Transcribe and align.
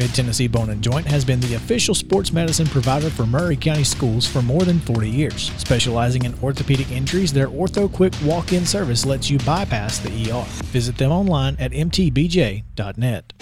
Mid 0.00 0.14
Tennessee 0.14 0.48
Bone 0.48 0.70
and 0.70 0.82
Joint 0.82 1.06
has 1.08 1.26
been 1.26 1.40
the 1.40 1.56
official 1.56 1.94
sports 1.94 2.32
medicine 2.32 2.66
provider 2.66 3.10
for 3.10 3.26
Maury 3.26 3.54
County 3.54 3.84
schools 3.84 4.26
for 4.26 4.40
more 4.40 4.62
than 4.62 4.80
40 4.80 5.10
years. 5.10 5.52
Specializing 5.58 6.24
in 6.24 6.32
orthopedic 6.42 6.90
injuries, 6.90 7.34
their 7.34 7.48
Ortho 7.48 7.92
Quick 7.92 8.14
walk 8.24 8.54
in 8.54 8.64
service 8.64 9.04
lets 9.04 9.28
you 9.28 9.36
bypass 9.40 9.98
the 9.98 10.30
ER. 10.30 10.46
Visit 10.72 10.96
them 10.96 11.12
online 11.12 11.54
at 11.58 11.72
mtbj.net. 11.72 13.32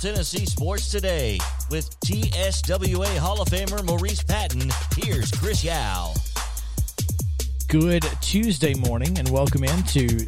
Tennessee 0.00 0.46
Sports 0.46 0.90
Today 0.90 1.38
with 1.70 1.90
TSWA 2.00 3.18
Hall 3.18 3.42
of 3.42 3.48
Famer 3.48 3.84
Maurice 3.84 4.22
Patton. 4.22 4.70
Here's 4.96 5.30
Chris 5.30 5.62
Yao. 5.62 6.14
Good 7.68 8.06
Tuesday 8.22 8.72
morning, 8.72 9.18
and 9.18 9.28
welcome 9.28 9.62
into 9.62 10.26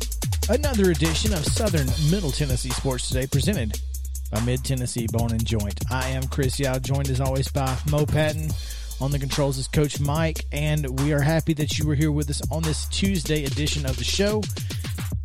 another 0.51 0.91
edition 0.91 1.33
of 1.33 1.47
Southern 1.47 1.87
Middle 2.11 2.31
Tennessee 2.31 2.69
Sports 2.69 3.09
Today, 3.09 3.27
presented 3.27 3.81
by 4.31 4.43
Mid 4.43 4.63
Tennessee 4.63 5.07
Bone 5.11 5.31
and 5.31 5.47
Joint. 5.47 5.81
I 5.91 6.11
am 6.11 6.25
Chris 6.25 6.61
Yao, 6.61 6.79
joined 6.79 7.09
as 7.09 7.23
always 7.23 7.49
by 7.49 7.75
Mo 7.91 8.05
Patton. 8.05 8.51
On 9.01 9.11
the 9.11 9.19
controls 9.19 9.57
is 9.57 9.69
Coach 9.69 9.99
Mike, 10.01 10.45
and 10.53 11.01
we 11.01 11.15
are 11.15 11.23
happy 11.23 11.55
that 11.55 11.79
you 11.79 11.87
were 11.87 11.95
here 11.95 12.13
with 12.13 12.29
us 12.29 12.43
on 12.51 12.63
this 12.63 12.87
Tuesday 12.89 13.47
edition 13.47 13.87
of 13.87 13.97
the 13.97 14.05
show 14.05 14.43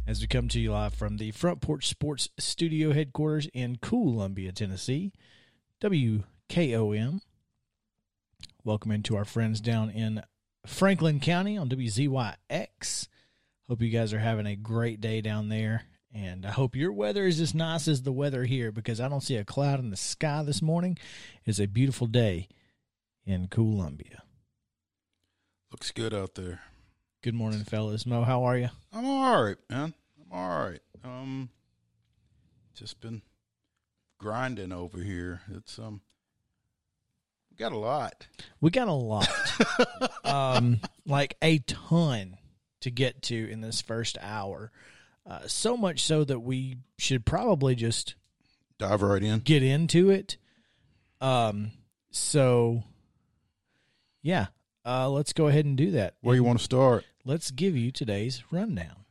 as 0.08 0.22
we 0.22 0.28
come 0.28 0.48
to 0.48 0.60
you 0.60 0.72
live 0.72 0.94
from 0.94 1.18
the 1.18 1.32
Front 1.32 1.60
Porch 1.60 1.86
Sports 1.86 2.30
Studio 2.40 2.94
headquarters 2.94 3.50
in 3.54 3.76
Columbia, 3.76 4.54
Tennessee. 4.54 5.12
WKOM. 5.82 7.20
Welcome 8.64 8.92
into 8.92 9.18
our 9.18 9.26
friends 9.26 9.60
down 9.60 9.90
in 9.90 10.24
Franklin 10.66 11.20
County 11.20 11.58
on 11.58 11.68
WZYX. 11.68 13.10
Hope 13.68 13.82
you 13.82 13.90
guys 13.90 14.14
are 14.14 14.20
having 14.20 14.46
a 14.46 14.56
great 14.56 15.02
day 15.02 15.20
down 15.20 15.50
there. 15.50 15.84
And 16.14 16.46
I 16.46 16.52
hope 16.52 16.74
your 16.74 16.94
weather 16.94 17.26
is 17.26 17.42
as 17.42 17.54
nice 17.54 17.90
as 17.90 18.04
the 18.04 18.14
weather 18.14 18.46
here 18.46 18.72
because 18.72 19.02
I 19.02 19.10
don't 19.10 19.22
see 19.22 19.36
a 19.36 19.44
cloud 19.44 19.82
in 19.82 19.90
the 19.90 19.98
sky 19.98 20.42
this 20.42 20.62
morning. 20.62 20.98
It's 21.46 21.60
a 21.60 21.66
beautiful 21.66 22.08
day 22.08 22.48
in 23.26 23.50
Columbia. 23.50 24.24
Looks 25.70 25.92
good 25.92 26.14
out 26.14 26.36
there. 26.36 26.62
Good 27.22 27.34
morning, 27.34 27.64
fellas. 27.64 28.06
Mo, 28.06 28.24
how 28.24 28.44
are 28.44 28.58
you? 28.58 28.70
I'm 28.94 29.06
all 29.06 29.44
right, 29.44 29.58
man. 29.70 29.94
I'm 30.22 30.32
all 30.38 30.60
right. 30.70 30.80
Um, 31.04 31.50
just 32.76 33.02
been 33.02 33.22
grinding 34.18 34.72
over 34.72 35.00
here. 35.00 35.42
It's 35.56 35.80
um, 35.80 36.02
we 37.50 37.58
got 37.58 37.72
a 37.72 37.78
lot. 37.78 38.28
We 38.62 38.70
got 38.70 38.88
a 38.88 38.94
lot, 38.94 39.28
um, 40.24 40.80
like 41.06 41.36
a 41.42 41.58
ton 41.60 42.38
to 42.82 42.92
get 42.92 43.24
to 43.24 43.50
in 43.50 43.62
this 43.62 43.82
first 43.82 44.18
hour. 44.22 44.72
Uh, 45.26 45.48
so 45.48 45.76
much 45.76 46.04
so 46.04 46.24
that 46.24 46.40
we 46.40 46.78
should 46.98 47.26
probably 47.26 47.76
just 47.76 48.16
Dive 48.78 49.02
right 49.02 49.24
in. 49.24 49.40
get 49.40 49.64
into 49.64 50.10
it. 50.10 50.38
Um, 51.20 51.72
so 52.12 52.84
yeah, 54.22 54.48
uh, 54.88 55.10
let's 55.10 55.34
go 55.34 55.48
ahead 55.48 55.66
and 55.66 55.76
do 55.76 55.92
that. 55.92 56.14
Where 56.22 56.36
you 56.36 56.44
want 56.44 56.60
to 56.60 56.64
start? 56.64 57.04
Let's 57.26 57.52
give 57.52 57.76
you 57.76 57.92
today's 57.92 58.44
rundown. 58.52 59.04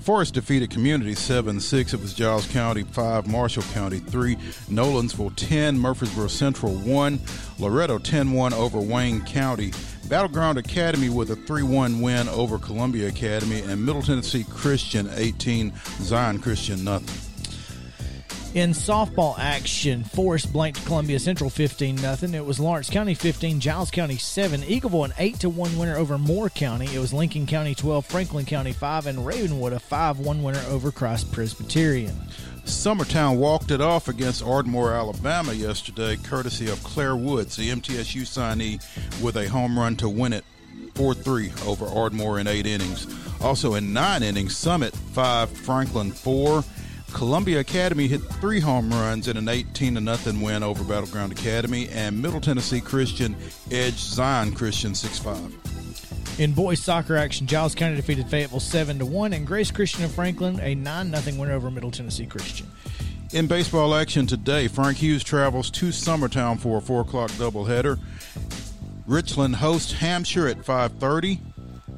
Forest 0.05 0.35
defeated 0.35 0.69
Community 0.69 1.15
7 1.15 1.59
6. 1.59 1.95
It 1.95 1.99
was 1.99 2.13
Giles 2.13 2.45
County 2.49 2.83
5, 2.83 3.25
Marshall 3.25 3.63
County 3.73 3.97
3, 3.97 4.35
Nolensville 4.69 5.35
10, 5.35 5.79
Murfreesboro 5.79 6.27
Central 6.27 6.75
1, 6.75 7.19
Loretto 7.57 7.97
10 7.97 8.31
1 8.31 8.53
over 8.53 8.79
Wayne 8.79 9.25
County. 9.25 9.73
Battleground 10.07 10.59
Academy 10.59 11.09
with 11.09 11.31
a 11.31 11.35
3 11.35 11.63
1 11.63 12.01
win 12.01 12.29
over 12.29 12.59
Columbia 12.59 13.07
Academy, 13.07 13.61
and 13.61 13.83
Middle 13.83 14.03
Tennessee 14.03 14.45
Christian 14.47 15.09
18, 15.11 15.73
Zion 16.01 16.37
Christian 16.37 16.83
nothing. 16.83 17.34
In 18.55 18.69
softball 18.69 19.37
action, 19.37 20.05
Forest 20.05 20.53
blanked 20.53 20.85
Columbia 20.85 21.19
Central 21.19 21.49
15 21.49 21.97
nothing. 21.97 22.33
It 22.33 22.45
was 22.45 22.57
Lawrence 22.57 22.89
County 22.89 23.13
15, 23.13 23.59
Giles 23.59 23.91
County 23.91 24.15
7, 24.15 24.61
Eagleville 24.61 25.03
an 25.03 25.13
8 25.17 25.41
to 25.41 25.49
1 25.49 25.77
winner 25.77 25.97
over 25.97 26.17
Moore 26.17 26.47
County. 26.47 26.85
It 26.95 26.99
was 26.99 27.11
Lincoln 27.11 27.47
County 27.47 27.75
12, 27.75 28.05
Franklin 28.05 28.45
County 28.45 28.71
5, 28.71 29.07
and 29.07 29.25
Ravenwood 29.25 29.73
a 29.73 29.79
5 29.81 30.19
1 30.19 30.41
winner 30.41 30.63
over 30.69 30.89
Christ 30.89 31.33
Presbyterian. 31.33 32.15
Summertown 32.63 33.35
walked 33.35 33.71
it 33.71 33.81
off 33.81 34.07
against 34.07 34.41
Ardmore, 34.41 34.93
Alabama 34.93 35.51
yesterday, 35.51 36.15
courtesy 36.15 36.69
of 36.69 36.81
Claire 36.81 37.17
Woods, 37.17 37.57
the 37.57 37.69
MTSU 37.71 38.21
signee, 38.21 38.81
with 39.21 39.35
a 39.35 39.49
home 39.49 39.77
run 39.77 39.97
to 39.97 40.07
win 40.07 40.31
it 40.31 40.45
4 40.93 41.13
3 41.13 41.51
over 41.65 41.87
Ardmore 41.87 42.39
in 42.39 42.47
eight 42.47 42.65
innings. 42.65 43.05
Also 43.41 43.73
in 43.73 43.91
nine 43.91 44.23
innings, 44.23 44.55
Summit 44.55 44.95
5, 44.95 45.49
Franklin 45.49 46.11
4. 46.11 46.63
Columbia 47.15 47.61
Academy 47.61 48.09
hit 48.09 48.19
three 48.19 48.59
home 48.59 48.89
runs 48.89 49.29
in 49.29 49.37
an 49.37 49.47
18 49.47 49.95
to 49.95 50.01
nothing 50.01 50.41
win 50.41 50.63
over 50.63 50.83
Battleground 50.83 51.31
Academy, 51.31 51.87
and 51.87 52.21
Middle 52.21 52.41
Tennessee 52.41 52.81
Christian 52.81 53.37
edged 53.71 53.99
Zion 53.99 54.51
Christian 54.51 54.93
6 54.93 55.19
5. 55.19 56.39
In 56.39 56.51
boys 56.51 56.81
soccer 56.81 57.15
action, 57.15 57.47
Giles 57.47 57.73
County 57.73 57.95
defeated 57.95 58.27
Fayetteville 58.27 58.59
7 58.59 58.99
to 58.99 59.05
1, 59.05 59.31
and 59.31 59.47
Grace 59.47 59.71
Christian 59.71 60.03
of 60.03 60.11
Franklin 60.11 60.59
a 60.59 60.75
9 60.75 61.15
0 61.15 61.37
win 61.39 61.51
over 61.51 61.71
Middle 61.71 61.89
Tennessee 61.89 62.25
Christian. 62.25 62.67
In 63.31 63.47
baseball 63.47 63.95
action 63.95 64.27
today, 64.27 64.67
Frank 64.67 64.97
Hughes 64.97 65.23
travels 65.23 65.71
to 65.71 65.87
Summertown 65.87 66.59
for 66.59 66.79
a 66.79 66.81
four 66.81 66.99
o'clock 66.99 67.31
doubleheader. 67.31 67.97
Richland 69.07 69.55
hosts 69.55 69.93
Hampshire 69.93 70.49
at 70.49 70.65
5:30. 70.65 71.39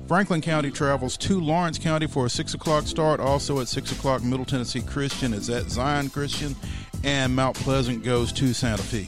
Franklin 0.08 0.40
County 0.40 0.72
travels 0.72 1.18
to 1.18 1.42
Lawrence 1.42 1.78
County 1.78 2.08
for 2.08 2.26
a 2.26 2.30
six 2.30 2.54
o'clock 2.54 2.88
start. 2.88 3.20
Also 3.20 3.60
at 3.60 3.68
six 3.68 3.92
o'clock, 3.92 4.24
Middle 4.24 4.46
Tennessee 4.46 4.82
Christian 4.82 5.34
is 5.34 5.50
at 5.50 5.70
Zion 5.70 6.10
Christian, 6.10 6.56
and 7.04 7.36
Mount 7.36 7.58
Pleasant 7.58 8.04
goes 8.04 8.32
to 8.34 8.54
Santa 8.54 8.84
Fe. 8.84 9.08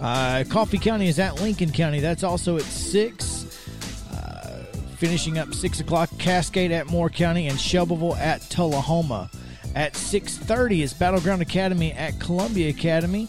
Uh, 0.00 0.44
Coffee 0.48 0.78
County 0.78 1.08
is 1.08 1.18
at 1.18 1.40
Lincoln 1.40 1.72
County. 1.72 1.98
That's 1.98 2.22
also 2.22 2.56
at 2.56 2.62
6. 2.62 4.12
Uh, 4.12 4.64
finishing 4.96 5.38
up 5.38 5.52
6 5.52 5.80
o'clock, 5.80 6.08
Cascade 6.18 6.70
at 6.70 6.86
Moore 6.86 7.10
County 7.10 7.48
and 7.48 7.58
Shelbyville 7.58 8.14
at 8.16 8.42
Tullahoma. 8.42 9.28
At 9.74 9.94
6.30 9.94 10.82
is 10.82 10.94
Battleground 10.94 11.42
Academy 11.42 11.92
at 11.92 12.20
Columbia 12.20 12.68
Academy. 12.70 13.28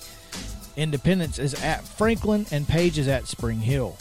Independence 0.76 1.40
is 1.40 1.56
at 1.64 1.84
Franklin 1.84 2.46
and 2.52 2.68
Page 2.68 3.00
is 3.00 3.08
at 3.08 3.28
Spring 3.28 3.60
Hill. 3.60 3.98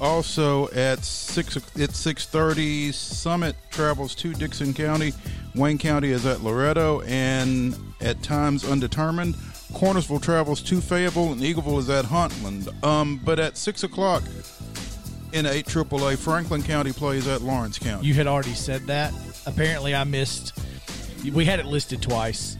Also 0.00 0.68
at 0.70 1.02
six 1.02 1.56
at 1.78 1.94
six 1.94 2.26
thirty, 2.26 2.92
Summit 2.92 3.56
travels 3.70 4.14
to 4.16 4.34
Dickson 4.34 4.74
County. 4.74 5.12
Wayne 5.54 5.78
County 5.78 6.10
is 6.10 6.26
at 6.26 6.42
Loretto, 6.42 7.00
and 7.02 7.76
at 8.00 8.22
times 8.22 8.64
undetermined. 8.64 9.34
Cornersville 9.72 10.22
travels 10.22 10.62
to 10.62 10.80
Fayetteville, 10.80 11.32
and 11.32 11.40
Eagleville 11.40 11.78
is 11.78 11.90
at 11.90 12.04
Huntland. 12.04 12.84
Um, 12.84 13.20
but 13.24 13.38
at 13.38 13.56
six 13.56 13.84
o'clock 13.84 14.22
in 15.32 15.46
eight 15.46 15.66
AAA, 15.66 16.18
Franklin 16.18 16.62
County 16.62 16.92
plays 16.92 17.26
at 17.26 17.42
Lawrence 17.42 17.78
County. 17.78 18.06
You 18.06 18.14
had 18.14 18.26
already 18.26 18.54
said 18.54 18.86
that. 18.86 19.12
Apparently, 19.46 19.94
I 19.94 20.04
missed. 20.04 20.58
We 21.32 21.44
had 21.44 21.58
it 21.58 21.66
listed 21.66 22.02
twice. 22.02 22.58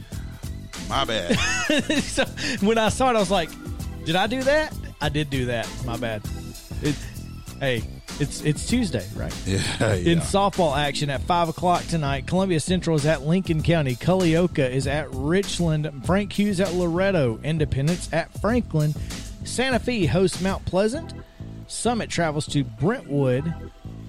My 0.89 1.05
bad. 1.05 1.35
so 2.03 2.25
when 2.65 2.77
I 2.77 2.89
saw 2.89 3.11
it, 3.11 3.15
I 3.15 3.19
was 3.19 3.31
like, 3.31 3.49
"Did 4.05 4.15
I 4.15 4.25
do 4.25 4.41
that? 4.43 4.73
I 5.01 5.09
did 5.09 5.29
do 5.29 5.45
that. 5.45 5.69
My 5.85 5.97
bad." 5.97 6.23
It, 6.81 6.95
hey, 7.59 7.83
it's 8.19 8.41
it's 8.41 8.65
Tuesday, 8.67 9.05
right? 9.15 9.33
yeah, 9.45 9.93
In 9.95 10.19
softball 10.19 10.77
action 10.77 11.09
at 11.09 11.21
five 11.21 11.49
o'clock 11.49 11.85
tonight, 11.85 12.27
Columbia 12.27 12.59
Central 12.59 12.95
is 12.95 13.05
at 13.05 13.23
Lincoln 13.23 13.61
County. 13.63 13.95
Culleoka 13.95 14.69
is 14.69 14.87
at 14.87 15.07
Richland. 15.11 16.05
Frank 16.05 16.33
Hughes 16.33 16.59
at 16.59 16.73
Loretto. 16.73 17.39
Independence 17.43 18.09
at 18.11 18.31
Franklin. 18.41 18.93
Santa 19.43 19.79
Fe 19.79 20.05
hosts 20.05 20.41
Mount 20.41 20.65
Pleasant. 20.65 21.13
Summit 21.67 22.09
travels 22.09 22.47
to 22.47 22.63
Brentwood. 22.63 23.53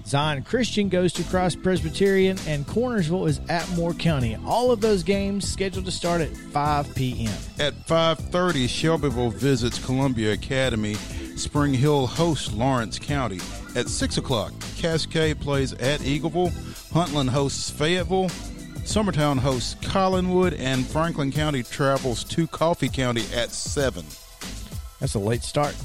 Zion 0.05 0.43
Christian 0.43 0.89
goes 0.89 1.13
to 1.13 1.23
Cross 1.23 1.55
Presbyterian, 1.57 2.37
and 2.47 2.65
Cornersville 2.65 3.27
is 3.27 3.39
at 3.47 3.69
Moore 3.75 3.93
County. 3.93 4.35
All 4.43 4.71
of 4.71 4.81
those 4.81 5.03
games 5.03 5.47
scheduled 5.47 5.85
to 5.85 5.91
start 5.91 6.21
at 6.21 6.35
5 6.35 6.95
p.m. 6.95 7.31
At 7.59 7.75
5:30, 7.85 8.67
Shelbyville 8.67 9.29
visits 9.29 9.77
Columbia 9.83 10.33
Academy. 10.33 10.95
Spring 11.39 11.73
Hill 11.73 12.05
hosts 12.05 12.51
Lawrence 12.51 12.99
County. 12.99 13.39
At 13.75 13.87
6 13.87 14.17
o'clock, 14.17 14.51
Cascade 14.75 15.39
plays 15.39 15.73
at 15.73 16.01
Eagleville. 16.01 16.51
Huntland 16.91 17.29
hosts 17.29 17.69
Fayetteville. 17.69 18.29
Summertown 18.83 19.37
hosts 19.37 19.75
Collinwood, 19.75 20.59
and 20.59 20.85
Franklin 20.85 21.31
County 21.31 21.63
travels 21.63 22.23
to 22.25 22.45
Coffee 22.47 22.89
County 22.89 23.23
at 23.33 23.51
7. 23.51 24.03
That's 24.99 25.13
a 25.13 25.19
late 25.19 25.43
start. 25.43 25.75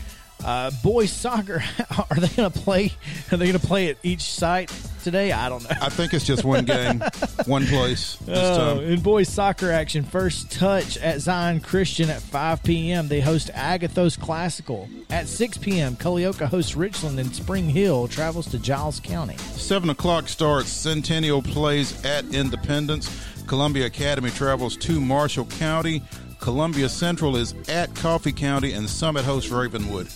Uh, 0.44 0.70
boys 0.82 1.12
soccer, 1.12 1.62
are 2.10 2.16
they 2.16 2.28
going 2.28 2.50
to 2.50 2.58
play? 2.58 2.92
Are 3.30 3.36
they 3.36 3.46
going 3.46 3.58
to 3.58 3.66
play 3.66 3.88
at 3.88 3.98
each 4.02 4.22
site 4.22 4.70
today? 5.04 5.30
I 5.32 5.48
don't 5.48 5.62
know. 5.62 5.76
I 5.80 5.88
think 5.90 6.12
it's 6.14 6.24
just 6.26 6.42
one 6.44 6.64
game, 6.64 7.00
one 7.46 7.66
place 7.66 8.16
Oh, 8.26 8.80
in 8.80 9.00
boys 9.00 9.28
soccer 9.28 9.70
action, 9.70 10.02
first 10.02 10.50
touch 10.50 10.96
at 10.98 11.20
Zion 11.20 11.60
Christian 11.60 12.10
at 12.10 12.20
5 12.22 12.62
p.m. 12.64 13.06
They 13.08 13.20
host 13.20 13.50
Agathos 13.54 14.18
Classical. 14.18 14.88
At 15.10 15.28
6 15.28 15.58
p.m., 15.58 15.94
Culleoka 15.96 16.46
hosts 16.46 16.74
Richland, 16.74 17.20
and 17.20 17.34
Spring 17.34 17.68
Hill 17.68 18.08
travels 18.08 18.46
to 18.50 18.58
Giles 18.58 18.98
County. 18.98 19.36
7 19.36 19.90
o'clock 19.90 20.28
starts. 20.28 20.68
Centennial 20.70 21.42
plays 21.42 22.04
at 22.04 22.24
Independence. 22.34 23.08
Columbia 23.46 23.86
Academy 23.86 24.30
travels 24.30 24.76
to 24.78 25.00
Marshall 25.00 25.44
County. 25.44 26.02
Columbia 26.40 26.88
Central 26.88 27.36
is 27.36 27.54
at 27.68 27.94
Coffee 27.94 28.32
County, 28.32 28.72
and 28.72 28.88
Summit 28.88 29.24
hosts 29.24 29.50
Ravenwood. 29.50 30.08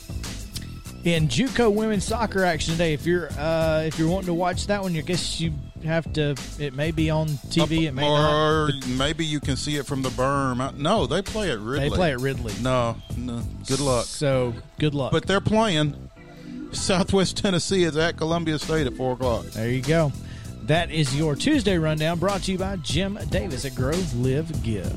In 1.04 1.28
JUCO 1.28 1.72
women's 1.72 2.04
soccer 2.04 2.44
action 2.44 2.72
today, 2.72 2.92
if 2.92 3.06
you're 3.06 3.30
uh, 3.38 3.82
if 3.86 3.98
you're 3.98 4.08
wanting 4.08 4.26
to 4.26 4.34
watch 4.34 4.66
that 4.66 4.82
one, 4.82 4.96
I 4.96 5.00
guess 5.00 5.40
you 5.40 5.52
have 5.84 6.12
to. 6.14 6.34
It 6.58 6.74
may 6.74 6.90
be 6.90 7.08
on 7.08 7.28
TV. 7.28 7.86
It 7.86 7.92
may 7.92 8.02
not. 8.02 8.72
maybe 8.88 9.24
you 9.24 9.38
can 9.40 9.56
see 9.56 9.76
it 9.76 9.86
from 9.86 10.02
the 10.02 10.08
berm. 10.10 10.76
No, 10.76 11.06
they 11.06 11.22
play 11.22 11.50
at 11.50 11.60
Ridley. 11.60 11.88
They 11.88 11.94
play 11.94 12.12
at 12.12 12.20
Ridley. 12.20 12.52
No, 12.60 12.96
no. 13.16 13.42
Good 13.66 13.80
luck. 13.80 14.06
So 14.06 14.54
good 14.78 14.94
luck. 14.94 15.12
But 15.12 15.26
they're 15.26 15.40
playing. 15.40 15.94
Southwest 16.72 17.36
Tennessee 17.38 17.84
is 17.84 17.96
at 17.96 18.16
Columbia 18.16 18.58
State 18.58 18.86
at 18.86 18.94
four 18.94 19.12
o'clock. 19.12 19.46
There 19.46 19.70
you 19.70 19.82
go. 19.82 20.12
That 20.62 20.90
is 20.90 21.16
your 21.16 21.34
Tuesday 21.34 21.78
rundown 21.78 22.18
brought 22.18 22.42
to 22.42 22.52
you 22.52 22.58
by 22.58 22.76
Jim 22.76 23.18
Davis 23.30 23.64
at 23.64 23.74
Grow 23.74 23.94
Live 24.16 24.62
Give. 24.62 24.92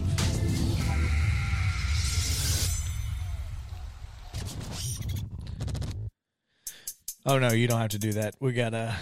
Oh 7.26 7.40
no, 7.40 7.50
you 7.52 7.68
don't 7.68 7.80
have 7.80 7.92
to 7.92 8.00
do 8.00 8.14
that. 8.14 8.36
We 8.40 8.54
gotta 8.54 8.96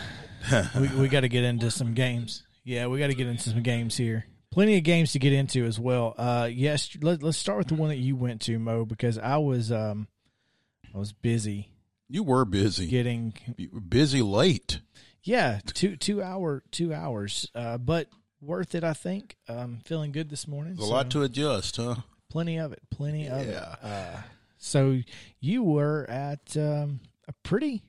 we, 0.80 0.88
we 0.90 1.08
gotta 1.08 1.28
get 1.30 1.44
into 1.44 1.72
some 1.72 1.94
games. 1.94 2.44
Yeah, 2.64 2.88
we 2.88 3.00
gotta 3.00 3.14
get 3.14 3.28
into 3.28 3.50
some 3.50 3.64
games 3.64 3.96
here. 3.98 4.26
Plenty 4.52 4.78
of 4.78 4.84
games 4.84 5.12
to 5.14 5.20
get 5.20 5.32
into 5.34 5.66
as 5.66 5.80
well. 5.80 6.16
Uh 6.18 6.50
yes, 6.52 6.90
let, 7.02 7.24
let's 7.24 7.38
start 7.38 7.58
with 7.60 7.68
the 7.68 7.76
one 7.76 7.90
that 7.90 7.98
you 7.98 8.16
went 8.16 8.42
to, 8.42 8.58
Mo, 8.60 8.86
because 8.86 9.18
I 9.18 9.38
was 9.38 9.72
um 9.72 10.08
I 10.94 10.98
was 10.98 11.14
busy 11.14 11.72
You 12.10 12.24
were 12.24 12.46
busy. 12.46 12.88
getting 12.88 13.34
You 13.58 13.70
were 13.72 13.80
busy 13.80 14.22
late. 14.22 14.82
yeah, 15.24 15.60
two 15.66 15.96
two 15.96 16.22
hour 16.22 16.64
two 16.72 16.94
hours, 16.94 17.50
uh, 17.56 17.78
but 17.78 18.08
worth 18.42 18.74
it. 18.76 18.84
I 18.84 18.94
think. 18.94 19.36
Um, 19.48 19.80
feeling 19.86 20.12
good 20.12 20.30
this 20.30 20.48
morning. 20.48 20.76
There's 20.76 20.90
a 20.90 20.92
lot 20.92 21.10
to 21.12 21.24
adjust, 21.24 21.78
huh? 21.78 21.96
plenty 22.30 22.58
of 22.58 22.72
it. 22.74 22.82
Plenty 22.92 23.28
of 23.28 23.42
it. 23.42 23.50
Yeah. 23.54 23.76
Uh, 23.88 24.22
so 24.58 25.00
you 25.40 25.64
were 25.64 26.06
at 26.10 26.56
um, 26.58 27.00
a 27.28 27.34
pretty 27.44 27.84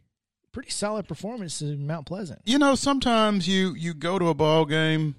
pretty 0.53 0.71
solid 0.71 1.07
performance 1.07 1.63
in 1.63 1.87
Mount 1.87 2.07
Pleasant. 2.07 2.41
You 2.45 2.59
know, 2.59 2.75
sometimes 2.75 3.49
you 3.49 3.75
you 3.75 3.95
go 3.95 4.19
to 4.19 4.29
a 4.29 4.35
ball 4.35 4.65
game 4.65 5.15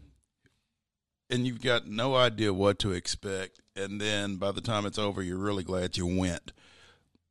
and 1.29 1.47
you've 1.47 1.61
got 1.61 1.87
no 1.87 2.15
idea 2.15 2.53
what 2.53 2.79
to 2.79 2.91
expect, 2.91 3.61
and 3.75 4.01
then 4.01 4.35
by 4.35 4.51
the 4.51 4.61
time 4.61 4.85
it's 4.85 4.99
over, 4.99 5.21
you're 5.21 5.37
really 5.37 5.63
glad 5.63 5.97
you 5.97 6.05
went. 6.05 6.51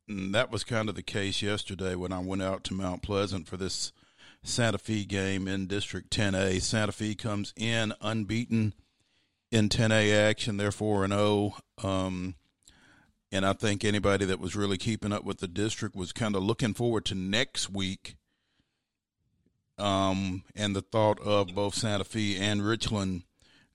And 0.09 0.35
that 0.35 0.51
was 0.51 0.65
kind 0.65 0.89
of 0.89 0.95
the 0.95 1.03
case 1.03 1.43
yesterday 1.43 1.95
when 1.95 2.13
I 2.13 2.19
went 2.19 2.43
out 2.43 2.65
to 2.65 2.75
Mount 2.75 3.03
Pleasant 3.03 3.47
for 3.47 3.57
this 3.57 3.93
Santa 4.43 4.79
Fe 4.79 5.05
game 5.05 5.47
in 5.47 5.67
District 5.67 6.11
10A. 6.11 6.61
Santa 6.63 6.93
Fe 6.93 7.15
comes 7.15 7.53
in 7.57 7.93
unbeaten 8.01 8.75
in 9.53 9.69
10A 9.69 10.13
action, 10.29 10.57
therefore 10.57 11.05
an 11.05 11.11
4 11.11 11.13
and 11.13 11.13
0. 11.13 11.55
Um, 11.83 12.35
and 13.33 13.47
I 13.47 13.53
think 13.53 13.85
anybody 13.85 14.25
that 14.25 14.41
was 14.41 14.57
really 14.57 14.79
keeping 14.79 15.13
up 15.13 15.25
with 15.25 15.39
the 15.39 15.49
district 15.49 15.95
was 15.97 16.13
kind 16.13 16.35
of 16.35 16.43
looking 16.43 16.75
forward 16.75 17.05
to 17.07 17.15
next 17.15 17.71
week 17.71 18.17
um, 19.81 20.45
and 20.55 20.77
the 20.77 20.83
thought 20.83 21.19
of 21.21 21.55
both 21.55 21.75
Santa 21.75 22.05
Fe 22.05 22.37
and 22.37 22.65
Richland 22.65 23.23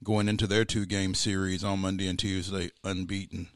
going 0.04 0.30
into 0.30 0.46
their 0.46 0.66
two 0.66 0.86
game 0.86 1.16
series 1.16 1.64
on 1.64 1.80
Monday 1.80 2.08
and 2.08 2.20
Tuesday 2.20 2.70
unbeaten. 2.84 3.48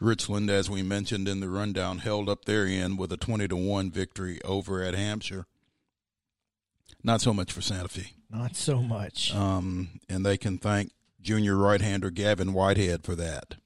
Richland, 0.00 0.50
as 0.50 0.70
we 0.70 0.82
mentioned 0.82 1.28
in 1.28 1.40
the 1.40 1.48
rundown, 1.48 1.98
held 1.98 2.28
up 2.28 2.46
their 2.46 2.66
end 2.66 2.98
with 2.98 3.12
a 3.12 3.16
20 3.16 3.48
to 3.48 3.56
1 3.56 3.90
victory 3.90 4.40
over 4.44 4.82
at 4.82 4.94
Hampshire. 4.94 5.46
Not 7.02 7.20
so 7.20 7.32
much 7.32 7.52
for 7.52 7.60
Santa 7.60 7.88
Fe. 7.88 8.14
Not 8.30 8.56
so 8.56 8.82
much. 8.82 9.34
Um, 9.34 10.00
and 10.08 10.24
they 10.24 10.36
can 10.36 10.58
thank 10.58 10.92
junior 11.20 11.56
right 11.56 11.80
hander 11.80 12.10
Gavin 12.10 12.52
Whitehead 12.52 13.04
for 13.04 13.14
that. 13.14 13.56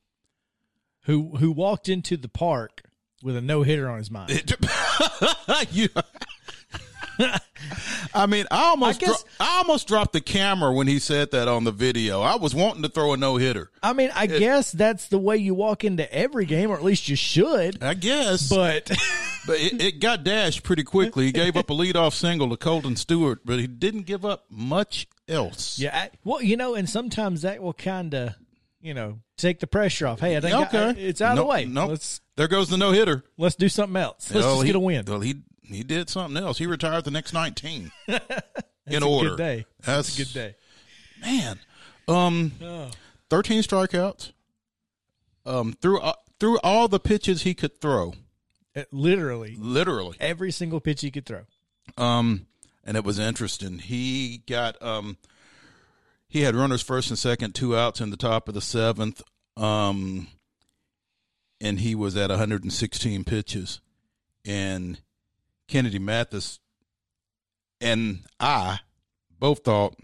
Who 1.04 1.36
who 1.36 1.50
walked 1.52 1.88
into 1.88 2.16
the 2.16 2.28
park 2.28 2.82
with 3.22 3.36
a 3.36 3.40
no 3.40 3.62
hitter 3.62 3.88
on 3.88 3.98
his 3.98 4.10
mind. 4.10 4.30
you, 5.70 5.88
I 8.14 8.26
mean, 8.26 8.46
I 8.50 8.64
almost, 8.66 9.02
I 9.02 9.06
guess- 9.06 9.22
dro- 9.22 9.30
I 9.40 9.58
almost 9.58 9.88
dropped 9.88 10.12
the 10.12 10.20
camera 10.20 10.72
when 10.72 10.86
he 10.86 10.98
said 10.98 11.30
that 11.32 11.48
on 11.48 11.64
the 11.64 11.72
video. 11.72 12.20
I 12.20 12.36
was 12.36 12.54
wanting 12.54 12.82
to 12.82 12.88
throw 12.88 13.12
a 13.12 13.16
no 13.16 13.36
hitter. 13.36 13.70
I 13.82 13.92
mean, 13.92 14.10
I 14.14 14.26
guess 14.26 14.72
that's 14.72 15.08
the 15.08 15.18
way 15.18 15.36
you 15.36 15.54
walk 15.54 15.84
into 15.84 16.12
every 16.12 16.44
game, 16.46 16.70
or 16.70 16.76
at 16.76 16.84
least 16.84 17.08
you 17.08 17.16
should. 17.16 17.82
I 17.82 17.94
guess, 17.94 18.48
But 18.48 18.86
but 19.46 19.58
it, 19.60 19.80
it 19.80 20.00
got 20.00 20.24
dashed 20.24 20.62
pretty 20.62 20.82
quickly. 20.84 21.26
He 21.26 21.32
gave 21.32 21.56
up 21.56 21.70
a 21.70 21.74
leadoff 21.74 22.12
single 22.14 22.50
to 22.50 22.56
Colton 22.56 22.96
Stewart, 22.96 23.40
but 23.44 23.58
he 23.58 23.66
didn't 23.66 24.02
give 24.02 24.24
up 24.24 24.44
much 24.50 25.06
else. 25.28 25.78
Yeah, 25.78 25.96
I, 25.96 26.10
well, 26.24 26.42
you 26.42 26.56
know, 26.56 26.74
and 26.74 26.88
sometimes 26.88 27.42
that 27.42 27.62
will 27.62 27.72
kind 27.74 28.12
of, 28.14 28.34
you 28.80 28.94
know, 28.94 29.20
take 29.36 29.60
the 29.60 29.66
pressure 29.66 30.06
off. 30.06 30.20
Hey, 30.20 30.36
I 30.36 30.40
think 30.40 30.54
Okay, 30.54 30.78
I- 30.84 30.90
it's 30.92 31.20
out 31.20 31.32
of 31.32 31.36
the 31.38 31.44
way. 31.44 31.64
No, 31.64 31.86
Let's 31.86 32.20
there 32.36 32.48
goes 32.48 32.68
the 32.68 32.76
no 32.76 32.92
hitter. 32.92 33.24
let's 33.36 33.54
do 33.56 33.68
something 33.68 33.96
else. 34.00 34.30
Let's 34.32 34.44
Well, 34.44 34.54
just 34.56 34.62
he- 34.64 34.68
get 34.68 34.76
a 34.76 34.80
win. 34.80 35.04
Well, 35.06 35.20
he 35.20 35.42
he 35.62 35.82
did 35.82 36.08
something 36.10 36.42
else. 36.42 36.58
He 36.58 36.66
retired 36.66 37.04
the 37.04 37.10
next 37.10 37.32
nineteen 37.32 37.90
in 38.86 39.02
a 39.02 39.08
order. 39.08 39.30
good 39.30 39.36
day. 39.38 39.66
That's 39.80 40.08
It's 40.08 40.18
a 40.18 40.24
good 40.24 40.32
day. 40.34 40.54
man. 41.20 41.58
Um, 42.08 42.52
Oh. 42.62 42.90
thirteen 43.30 43.62
strikeouts. 43.62 44.32
Um, 45.46 45.74
through 45.80 46.00
uh, 46.00 46.14
through 46.40 46.58
all 46.64 46.88
the 46.88 47.00
pitches 47.00 47.42
he 47.42 47.54
could 47.54 47.80
throw, 47.80 48.14
It- 48.74 48.92
literally 48.92 49.56
literally. 49.58 50.16
every 50.20 50.50
single 50.50 50.80
pitch 50.80 51.00
he 51.02 51.10
could 51.10 51.26
throw. 51.26 51.42
Um, 51.98 52.46
and 52.84 52.96
it 52.96 53.04
was 53.04 53.18
interesting. 53.18 53.78
He 53.78 54.42
got 54.46 54.80
um, 54.82 55.16
he 56.34 56.40
had 56.40 56.56
runners 56.56 56.82
first 56.82 57.10
and 57.10 57.18
second, 57.18 57.54
two 57.54 57.76
outs 57.76 58.00
in 58.00 58.10
the 58.10 58.16
top 58.16 58.48
of 58.48 58.54
the 58.54 58.60
seventh. 58.60 59.22
Um, 59.56 60.26
and 61.60 61.78
he 61.78 61.94
was 61.94 62.16
at 62.16 62.28
116 62.28 63.22
pitches, 63.22 63.80
and 64.44 65.00
Kennedy 65.68 66.00
Mathis 66.00 66.58
and 67.80 68.24
I 68.40 68.80
both 69.38 69.60
thought 69.60 69.94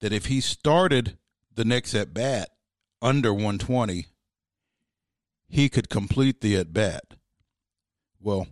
that 0.00 0.14
if 0.14 0.26
he 0.26 0.40
started 0.40 1.18
the 1.54 1.66
next 1.66 1.92
at 1.92 2.14
bat 2.14 2.48
under 3.02 3.30
120, 3.30 4.06
he 5.50 5.68
could 5.68 5.90
complete 5.90 6.40
the 6.40 6.56
at 6.56 6.72
bat. 6.72 7.04
Well, 8.18 8.46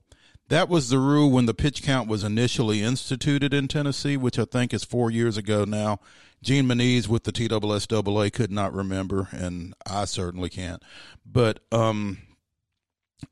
that 0.50 0.68
was 0.68 0.90
the 0.90 0.99
rule 0.99 1.30
when 1.30 1.46
the 1.46 1.54
pitch 1.54 1.82
count 1.82 2.06
was 2.06 2.22
initially 2.22 2.82
instituted 2.82 3.54
in 3.54 3.66
Tennessee, 3.66 4.18
which 4.18 4.38
I 4.38 4.44
think 4.44 4.75
is 4.75 4.84
four 4.84 5.11
years 5.11 5.38
ago 5.38 5.64
now. 5.64 5.99
Gene 6.42 6.66
Menees 6.66 7.06
with 7.08 7.25
the 7.25 7.32
TSSAA 7.32 8.32
could 8.32 8.50
not 8.50 8.75
remember, 8.75 9.28
and 9.30 9.75
I 9.87 10.04
certainly 10.06 10.49
can't. 10.50 10.82
But 11.25 11.61
um, 11.70 12.18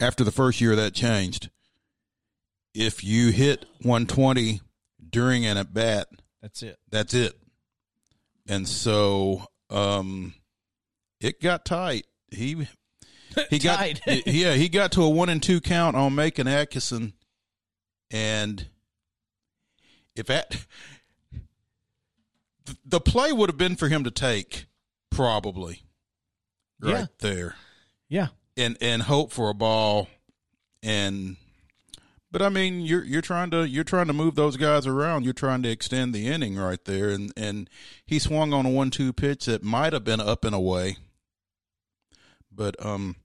after 0.00 0.22
the 0.22 0.30
first 0.30 0.60
year, 0.60 0.76
that 0.76 0.94
changed. 0.94 1.50
If 2.72 3.02
you 3.02 3.30
hit 3.32 3.66
120 3.82 4.60
during 5.10 5.44
an 5.44 5.56
at 5.56 5.74
bat, 5.74 6.06
That's 6.40 6.62
it. 6.62 6.78
that's 6.88 7.14
it. 7.14 7.36
And 8.48 8.68
so 8.68 9.44
um, 9.70 10.34
it 11.20 11.40
got 11.42 11.64
tight. 11.64 12.06
He 12.30 12.68
he 13.48 13.58
got 13.58 14.00
yeah 14.26 14.54
he 14.54 14.68
got 14.68 14.92
to 14.92 15.02
a 15.02 15.08
one 15.08 15.28
and 15.28 15.42
two 15.42 15.60
count 15.60 15.96
on 15.96 16.14
Macon 16.14 16.46
Atkinson, 16.46 17.12
and 18.10 18.68
if 20.14 20.26
that 20.26 20.64
the 22.84 23.00
play 23.00 23.32
would 23.32 23.48
have 23.48 23.58
been 23.58 23.76
for 23.76 23.88
him 23.88 24.04
to 24.04 24.10
take 24.10 24.66
probably 25.10 25.82
right 26.80 26.92
Yeah. 27.00 27.06
there. 27.20 27.56
Yeah. 28.08 28.28
and 28.56 28.76
and 28.80 29.02
hope 29.02 29.32
for 29.32 29.48
a 29.50 29.54
ball. 29.54 30.08
And 30.82 31.36
but 32.32 32.42
I 32.42 32.48
mean 32.48 32.80
you're 32.80 33.04
you're 33.04 33.20
trying 33.22 33.50
to 33.50 33.68
you're 33.68 33.84
trying 33.84 34.06
to 34.06 34.12
move 34.12 34.34
those 34.34 34.56
guys 34.56 34.86
around. 34.86 35.24
You're 35.24 35.32
trying 35.32 35.62
to 35.62 35.70
extend 35.70 36.14
the 36.14 36.26
inning 36.28 36.56
right 36.56 36.82
there. 36.84 37.10
And 37.10 37.32
and 37.36 37.68
he 38.06 38.18
swung 38.18 38.52
on 38.52 38.66
a 38.66 38.70
one 38.70 38.90
two 38.90 39.12
pitch 39.12 39.46
that 39.46 39.62
might 39.62 39.92
have 39.92 40.04
been 40.04 40.20
up 40.20 40.44
and 40.44 40.54
away. 40.54 40.96
But 42.52 42.84
um 42.84 43.16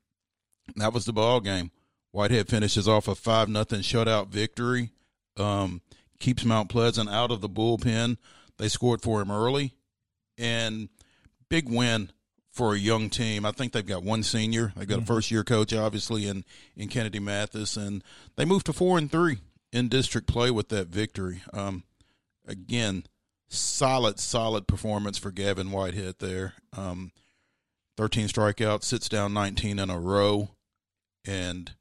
that 0.75 0.93
was 0.93 1.05
the 1.05 1.13
ball 1.13 1.39
game. 1.41 1.71
Whitehead 2.11 2.47
finishes 2.47 2.87
off 2.87 3.07
a 3.07 3.15
five 3.15 3.49
nothing 3.49 3.81
shutout 3.81 4.27
victory. 4.29 4.91
Um 5.37 5.81
keeps 6.19 6.45
Mount 6.45 6.69
Pleasant 6.69 7.09
out 7.09 7.31
of 7.31 7.41
the 7.41 7.49
bullpen 7.49 8.17
they 8.57 8.67
scored 8.67 9.01
for 9.01 9.21
him 9.21 9.31
early 9.31 9.73
and 10.37 10.89
big 11.49 11.69
win 11.69 12.11
for 12.51 12.73
a 12.73 12.79
young 12.79 13.09
team. 13.09 13.45
I 13.45 13.51
think 13.51 13.73
they've 13.73 13.85
got 13.85 14.03
one 14.03 14.23
senior. 14.23 14.71
They've 14.75 14.87
got 14.87 14.99
a 14.99 15.05
first 15.05 15.29
year 15.29 15.43
coach, 15.43 15.73
obviously, 15.73 16.27
in, 16.27 16.45
in 16.75 16.87
Kennedy 16.87 17.19
Mathis, 17.19 17.75
and 17.75 18.03
they 18.37 18.45
moved 18.45 18.65
to 18.67 18.73
four 18.73 18.97
and 18.97 19.11
three 19.11 19.39
in 19.73 19.89
district 19.89 20.27
play 20.27 20.51
with 20.51 20.69
that 20.69 20.87
victory. 20.87 21.41
Um, 21.53 21.83
again, 22.47 23.03
solid, 23.49 24.19
solid 24.19 24.67
performance 24.67 25.17
for 25.17 25.31
Gavin 25.31 25.71
Whitehead 25.71 26.15
there. 26.19 26.53
Um, 26.75 27.11
13 27.97 28.27
strikeouts, 28.27 28.83
sits 28.83 29.09
down 29.09 29.33
19 29.33 29.79
in 29.79 29.89
a 29.89 29.99
row, 29.99 30.49
and 31.25 31.71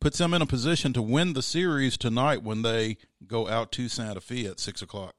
puts 0.00 0.18
them 0.18 0.34
in 0.34 0.42
a 0.42 0.46
position 0.46 0.92
to 0.94 1.02
win 1.02 1.34
the 1.34 1.42
series 1.42 1.96
tonight 1.96 2.42
when 2.42 2.62
they 2.62 2.96
go 3.26 3.48
out 3.48 3.70
to 3.72 3.88
Santa 3.88 4.20
Fe 4.20 4.46
at 4.46 4.60
six 4.60 4.82
o'clock. 4.82 5.14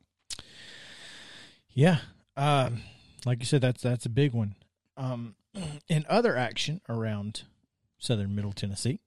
Yeah. 1.73 1.99
Um, 2.35 2.81
like 3.25 3.39
you 3.39 3.45
said, 3.45 3.61
that's 3.61 3.81
that's 3.81 4.05
a 4.05 4.09
big 4.09 4.33
one. 4.33 4.55
Um, 4.97 5.35
in 5.87 6.05
other 6.09 6.35
action 6.35 6.81
around 6.89 7.43
Southern 7.97 8.35
Middle 8.35 8.53
Tennessee, 8.53 8.99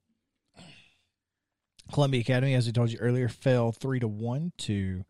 Columbia 1.93 2.21
Academy, 2.21 2.55
as 2.55 2.67
we 2.67 2.73
told 2.73 2.91
you 2.91 2.99
earlier, 2.99 3.29
fell 3.29 3.73
three 3.73 4.01
to 4.01 4.09
one 4.09 4.53
to 4.59 5.05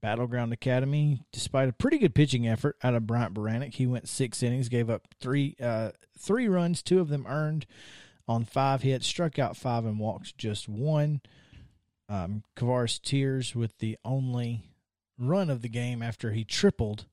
Battleground 0.00 0.52
Academy, 0.52 1.20
despite 1.32 1.68
a 1.68 1.72
pretty 1.72 1.98
good 1.98 2.14
pitching 2.14 2.48
effort 2.48 2.76
out 2.82 2.94
of 2.94 3.06
Bryant 3.06 3.34
Baranek. 3.34 3.74
He 3.74 3.86
went 3.86 4.08
six 4.08 4.42
innings, 4.42 4.68
gave 4.68 4.90
up 4.90 5.08
three 5.20 5.56
uh, 5.60 5.90
three 6.18 6.48
runs, 6.48 6.82
two 6.82 7.00
of 7.00 7.08
them 7.08 7.26
earned 7.28 7.66
on 8.28 8.44
five 8.44 8.82
hits, 8.82 9.06
struck 9.06 9.38
out 9.38 9.56
five 9.56 9.84
and 9.84 9.98
walked 9.98 10.36
just 10.38 10.68
one. 10.68 11.20
Um, 12.08 12.42
Tears 13.02 13.54
with 13.54 13.78
the 13.78 13.96
only 14.04 14.69
run 15.20 15.50
of 15.50 15.62
the 15.62 15.68
game 15.68 16.02
after 16.02 16.32
he 16.32 16.42
tripled, 16.44 17.04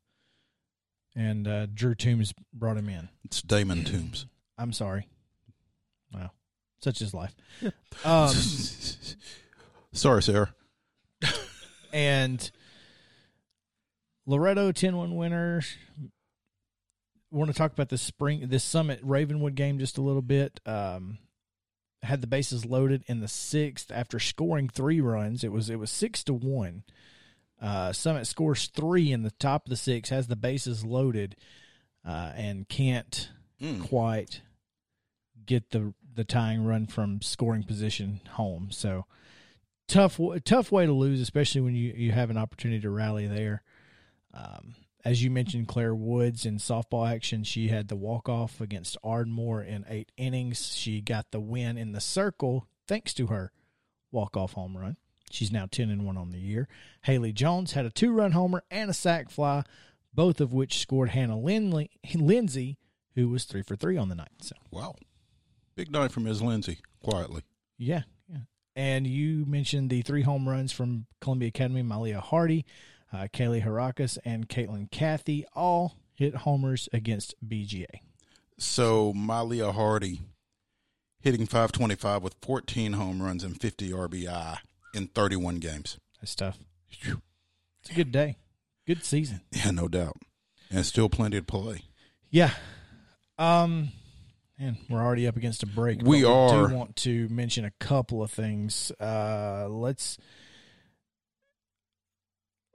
and 1.15 1.47
uh, 1.47 1.65
Drew 1.67 1.93
Toombs 1.93 2.33
brought 2.53 2.77
him 2.77 2.89
in. 2.89 3.09
It's 3.23 3.41
Damon 3.41 3.83
Toombs. 3.83 4.25
I'm 4.57 4.73
sorry. 4.73 5.07
Wow, 6.13 6.31
such 6.81 7.01
is 7.01 7.13
life. 7.13 7.35
Um, 8.05 8.33
Sorry, 9.91 10.21
Sarah. 10.21 10.53
and 11.91 12.51
Loretto 14.27 14.71
10-1 14.71 15.15
winner. 15.15 15.63
Want 17.31 17.49
to 17.51 17.57
talk 17.57 17.73
about 17.73 17.89
this 17.89 18.03
spring, 18.03 18.47
this 18.47 18.63
Summit 18.63 18.99
Ravenwood 19.01 19.55
game 19.55 19.79
just 19.79 19.97
a 19.97 20.01
little 20.01 20.21
bit. 20.21 20.59
Um, 20.65 21.17
had 22.03 22.21
the 22.21 22.27
bases 22.27 22.65
loaded 22.65 23.03
in 23.07 23.19
the 23.19 23.27
sixth 23.27 23.91
after 23.91 24.19
scoring 24.19 24.69
three 24.69 25.01
runs. 25.01 25.43
It 25.43 25.51
was 25.51 25.69
it 25.69 25.77
was 25.79 25.89
six 25.89 26.23
to 26.25 26.33
one. 26.33 26.83
Uh, 27.61 27.91
Summit 27.91 28.27
scores 28.27 28.67
three 28.67 29.11
in 29.11 29.23
the 29.23 29.31
top 29.31 29.65
of 29.65 29.69
the 29.69 29.75
six, 29.77 30.09
has 30.09 30.27
the 30.27 30.35
bases 30.35 30.85
loaded, 30.85 31.35
uh, 32.05 32.31
and 32.35 32.67
can't 32.69 33.29
Mm. 33.61 33.87
quite 33.87 34.41
get 35.45 35.71
the 35.71 35.93
the 36.13 36.23
tying 36.23 36.63
run 36.63 36.85
from 36.87 37.21
scoring 37.21 37.63
position 37.63 38.21
home. 38.33 38.69
So 38.71 39.05
tough 39.87 40.19
tough 40.45 40.71
way 40.71 40.85
to 40.85 40.93
lose, 40.93 41.19
especially 41.21 41.61
when 41.61 41.75
you 41.75 41.93
you 41.93 42.11
have 42.11 42.29
an 42.29 42.37
opportunity 42.37 42.81
to 42.81 42.89
rally 42.91 43.25
there. 43.27 43.63
Um, 44.33 44.75
as 45.03 45.23
you 45.23 45.31
mentioned, 45.31 45.67
Claire 45.67 45.95
Woods 45.95 46.45
in 46.45 46.57
softball 46.57 47.09
action, 47.09 47.43
she 47.43 47.69
had 47.69 47.87
the 47.87 47.95
walk 47.95 48.27
off 48.29 48.59
against 48.61 48.97
Ardmore 49.03 49.63
in 49.63 49.85
eight 49.89 50.11
innings. 50.17 50.75
She 50.75 51.01
got 51.01 51.31
the 51.31 51.39
win 51.39 51.77
in 51.77 51.93
the 51.93 52.01
circle 52.01 52.67
thanks 52.87 53.13
to 53.15 53.27
her 53.27 53.51
walk 54.11 54.35
off 54.37 54.53
home 54.53 54.77
run. 54.77 54.97
She's 55.31 55.51
now 55.51 55.67
ten 55.69 55.89
and 55.89 56.05
one 56.05 56.17
on 56.17 56.31
the 56.31 56.39
year. 56.39 56.67
Haley 57.03 57.33
Jones 57.33 57.73
had 57.73 57.85
a 57.85 57.89
two 57.89 58.11
run 58.11 58.31
homer 58.31 58.63
and 58.71 58.89
a 58.89 58.93
sac 58.93 59.29
fly, 59.29 59.63
both 60.13 60.39
of 60.41 60.53
which 60.53 60.79
scored 60.79 61.09
Hannah 61.09 61.39
Lindley, 61.39 61.91
Lindsay, 62.15 62.77
who 63.15 63.29
was 63.29 63.43
three 63.45 63.61
for 63.61 63.75
three 63.75 63.97
on 63.97 64.09
the 64.09 64.15
night. 64.15 64.29
So 64.41 64.55
Wow. 64.71 64.95
Big 65.75 65.91
night 65.91 66.11
from 66.11 66.23
Ms. 66.23 66.41
Lindsay, 66.41 66.79
quietly. 67.03 67.43
yeah, 67.77 68.01
yeah. 68.27 68.39
And 68.75 69.05
you 69.05 69.45
mentioned 69.45 69.89
the 69.89 70.01
three 70.01 70.23
home 70.23 70.47
runs 70.49 70.71
from 70.71 71.05
Columbia 71.21 71.49
Academy, 71.49 71.83
Malia 71.83 72.19
Hardy, 72.19 72.65
uh, 73.13 73.27
Kaylee 73.31 73.63
Harakas, 73.63 74.17
and 74.25 74.49
Caitlin 74.49 74.89
Cathy 74.89 75.45
all 75.53 75.97
hit 76.15 76.33
homers 76.35 76.89
against 76.93 77.35
BGA. 77.47 77.85
So, 78.57 79.13
Malia 79.13 79.71
Hardy 79.71 80.21
hitting 81.19 81.45
525 81.45 82.23
with 82.23 82.35
14 82.41 82.93
home 82.93 83.21
runs 83.21 83.43
and 83.43 83.59
50 83.59 83.91
RBI 83.91 84.57
in 84.97 85.07
31 85.07 85.57
games. 85.57 85.97
That's 86.19 86.35
tough. 86.35 86.57
It's 86.89 87.91
a 87.91 87.93
good 87.93 88.11
day. 88.11 88.37
Good 88.87 89.03
season. 89.03 89.41
Yeah, 89.51 89.71
no 89.71 89.87
doubt. 89.87 90.17
And 90.71 90.85
still 90.85 91.07
plenty 91.09 91.37
to 91.37 91.43
play. 91.43 91.83
Yeah. 92.29 92.51
Um 93.37 93.89
and 94.59 94.77
we're 94.89 94.99
already 95.03 95.27
up 95.27 95.37
against 95.37 95.61
a 95.61 95.67
break. 95.67 96.01
We 96.01 96.23
but 96.23 96.31
are. 96.33 96.67
do 96.67 96.75
want 96.75 96.95
to 96.97 97.29
mention 97.29 97.63
a 97.63 97.71
couple 97.79 98.23
of 98.23 98.31
things. 98.31 98.91
Uh 98.99 99.67
let's 99.69 100.17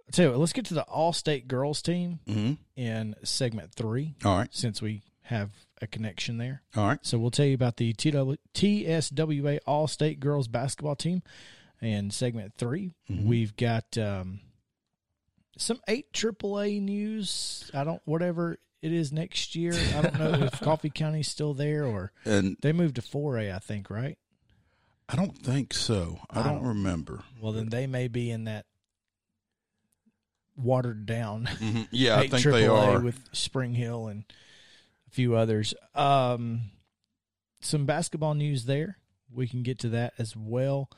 I'll 0.06 0.12
tell 0.12 0.24
you 0.26 0.30
what, 0.32 0.40
let's 0.40 0.52
get 0.52 0.66
to 0.66 0.74
the 0.74 0.82
all 0.84 1.12
state 1.12 1.48
girls 1.48 1.82
team 1.82 2.20
hmm 2.26 2.52
in 2.76 3.14
segment 3.24 3.74
three, 3.74 4.14
All 4.24 4.36
right. 4.38 4.48
since 4.52 4.80
we 4.82 5.02
have 5.22 5.50
a 5.80 5.86
connection 5.86 6.38
there. 6.38 6.62
All 6.76 6.86
right. 6.86 6.98
So 7.02 7.18
we'll 7.18 7.30
tell 7.30 7.46
you 7.46 7.54
about 7.54 7.76
the 7.76 7.92
TW, 7.92 8.36
TSWA 8.54 9.58
All 9.66 9.86
State 9.86 10.20
Girls 10.20 10.48
Basketball 10.48 10.96
Team. 10.96 11.22
In 11.82 12.10
segment 12.12 12.54
3 12.58 12.94
we 13.10 13.16
we've 13.24 13.56
got 13.56 13.98
um, 13.98 14.38
some 15.58 15.80
eight 15.88 16.12
AAA 16.12 16.80
news. 16.80 17.68
I 17.74 17.82
don't 17.84 18.00
whatever 18.04 18.58
it 18.80 18.92
is 18.92 19.12
next 19.12 19.54
year. 19.56 19.72
I 19.96 20.02
don't 20.02 20.18
know 20.18 20.44
if 20.46 20.60
Coffee 20.62 20.90
County's 20.90 21.28
still 21.28 21.54
there 21.54 21.84
or 21.84 22.12
And 22.24 22.56
they 22.62 22.72
moved 22.72 22.94
to 22.96 23.02
4A. 23.02 23.52
I 23.54 23.58
think 23.58 23.90
right. 23.90 24.16
I 25.08 25.16
don't 25.16 25.36
think 25.36 25.74
so. 25.74 26.20
I, 26.30 26.40
I 26.40 26.42
don't, 26.44 26.54
don't- 26.60 26.68
remember. 26.68 27.24
Well, 27.40 27.52
then 27.52 27.68
they 27.68 27.86
may 27.88 28.06
be 28.08 28.30
in 28.30 28.44
that 28.44 28.64
watered 30.56 31.06
down. 31.06 31.48
Mhm. 31.60 31.88
Yeah, 31.90 32.16
I 32.18 32.28
think 32.28 32.44
they 32.44 32.66
are. 32.68 33.00
with 33.00 33.18
Spring 33.32 33.74
Hill 33.74 34.06
and 34.06 34.24
a 35.08 35.10
few 35.10 35.34
others. 35.34 35.74
Um, 35.94 36.70
some 37.60 37.86
basketball 37.86 38.34
news 38.34 38.66
there. 38.66 38.98
We 39.34 39.48
can 39.48 39.62
get 39.62 39.78
to 39.80 39.88
that 39.90 40.12
as 40.18 40.36
well 40.36 40.90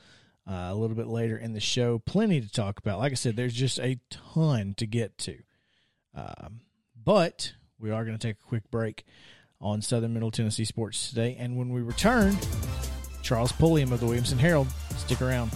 uh, 0.47 0.69
a 0.71 0.75
little 0.75 0.95
bit 0.95 1.07
later 1.07 1.37
in 1.37 1.53
the 1.53 1.59
show. 1.59 1.99
Plenty 1.99 2.41
to 2.41 2.51
talk 2.51 2.79
about. 2.79 2.99
Like 2.99 3.11
I 3.11 3.15
said, 3.15 3.35
there's 3.35 3.53
just 3.53 3.79
a 3.79 3.99
ton 4.09 4.73
to 4.77 4.85
get 4.85 5.17
to. 5.19 5.37
Um, 6.13 6.61
but 7.03 7.53
we 7.79 7.91
are 7.91 8.05
going 8.05 8.17
to 8.17 8.27
take 8.27 8.37
a 8.37 8.47
quick 8.47 8.69
break 8.71 9.05
on 9.59 9.81
Southern 9.81 10.13
Middle 10.13 10.31
Tennessee 10.31 10.65
Sports 10.65 11.09
today. 11.09 11.35
And 11.39 11.57
when 11.57 11.69
we 11.69 11.81
return, 11.81 12.37
Charles 13.21 13.51
Pulliam 13.51 13.91
of 13.91 13.99
the 13.99 14.05
Williamson 14.05 14.37
Herald. 14.37 14.67
Stick 14.97 15.21
around. 15.21 15.51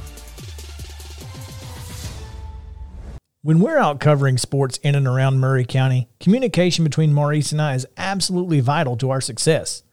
When 3.42 3.60
we're 3.60 3.78
out 3.78 4.02
covering 4.02 4.38
sports 4.38 4.78
in 4.80 4.96
and 4.96 5.08
around 5.08 5.40
Maury 5.40 5.64
County, 5.64 6.10
communication 6.20 6.84
between 6.84 7.14
Maurice 7.14 7.54
and 7.54 7.62
I 7.62 7.76
is 7.76 7.88
absolutely 7.96 8.60
vital 8.60 8.98
to 8.98 9.12
our 9.12 9.22
success. 9.22 9.84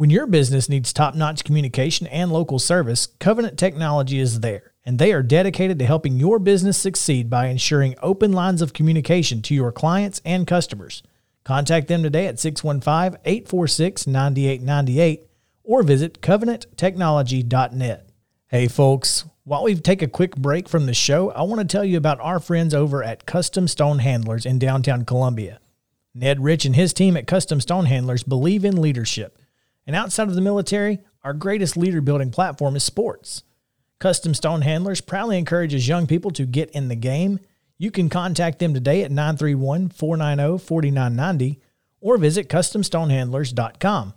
When 0.00 0.08
your 0.08 0.26
business 0.26 0.70
needs 0.70 0.94
top 0.94 1.14
notch 1.14 1.44
communication 1.44 2.06
and 2.06 2.32
local 2.32 2.58
service, 2.58 3.08
Covenant 3.18 3.58
Technology 3.58 4.18
is 4.18 4.40
there, 4.40 4.72
and 4.82 4.98
they 4.98 5.12
are 5.12 5.22
dedicated 5.22 5.78
to 5.78 5.84
helping 5.84 6.16
your 6.16 6.38
business 6.38 6.78
succeed 6.78 7.28
by 7.28 7.48
ensuring 7.48 7.96
open 8.00 8.32
lines 8.32 8.62
of 8.62 8.72
communication 8.72 9.42
to 9.42 9.54
your 9.54 9.72
clients 9.72 10.22
and 10.24 10.46
customers. 10.46 11.02
Contact 11.44 11.86
them 11.86 12.02
today 12.02 12.26
at 12.26 12.40
615 12.40 13.20
846 13.26 14.06
9898 14.06 15.26
or 15.64 15.82
visit 15.82 16.22
covenanttechnology.net. 16.22 18.08
Hey, 18.46 18.68
folks, 18.68 19.26
while 19.44 19.64
we 19.64 19.74
take 19.74 20.00
a 20.00 20.08
quick 20.08 20.34
break 20.34 20.66
from 20.66 20.86
the 20.86 20.94
show, 20.94 21.30
I 21.32 21.42
want 21.42 21.60
to 21.60 21.66
tell 21.66 21.84
you 21.84 21.98
about 21.98 22.20
our 22.20 22.40
friends 22.40 22.72
over 22.72 23.04
at 23.04 23.26
Custom 23.26 23.68
Stone 23.68 23.98
Handlers 23.98 24.46
in 24.46 24.58
downtown 24.58 25.04
Columbia. 25.04 25.60
Ned 26.14 26.42
Rich 26.42 26.64
and 26.64 26.74
his 26.74 26.94
team 26.94 27.18
at 27.18 27.26
Custom 27.26 27.60
Stone 27.60 27.84
Handlers 27.84 28.22
believe 28.22 28.64
in 28.64 28.80
leadership. 28.80 29.36
And 29.90 29.96
outside 29.96 30.28
of 30.28 30.36
the 30.36 30.40
military, 30.40 31.00
our 31.24 31.32
greatest 31.32 31.76
leader 31.76 32.00
building 32.00 32.30
platform 32.30 32.76
is 32.76 32.84
sports. 32.84 33.42
Custom 33.98 34.34
Stone 34.34 34.62
Handlers 34.62 35.00
proudly 35.00 35.36
encourages 35.36 35.88
young 35.88 36.06
people 36.06 36.30
to 36.30 36.46
get 36.46 36.70
in 36.70 36.86
the 36.86 36.94
game. 36.94 37.40
You 37.76 37.90
can 37.90 38.08
contact 38.08 38.60
them 38.60 38.72
today 38.72 39.02
at 39.02 39.10
931 39.10 39.88
490 39.88 40.64
4990 40.64 41.60
or 42.00 42.18
visit 42.18 42.48
CustomStonehandlers.com. 42.48 44.14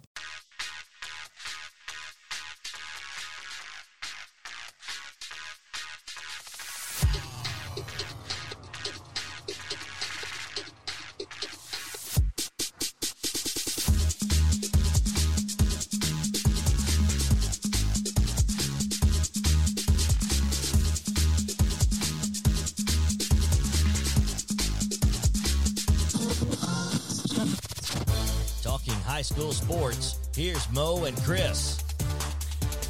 Mo 30.73 31.05
and 31.05 31.15
Chris. 31.21 31.79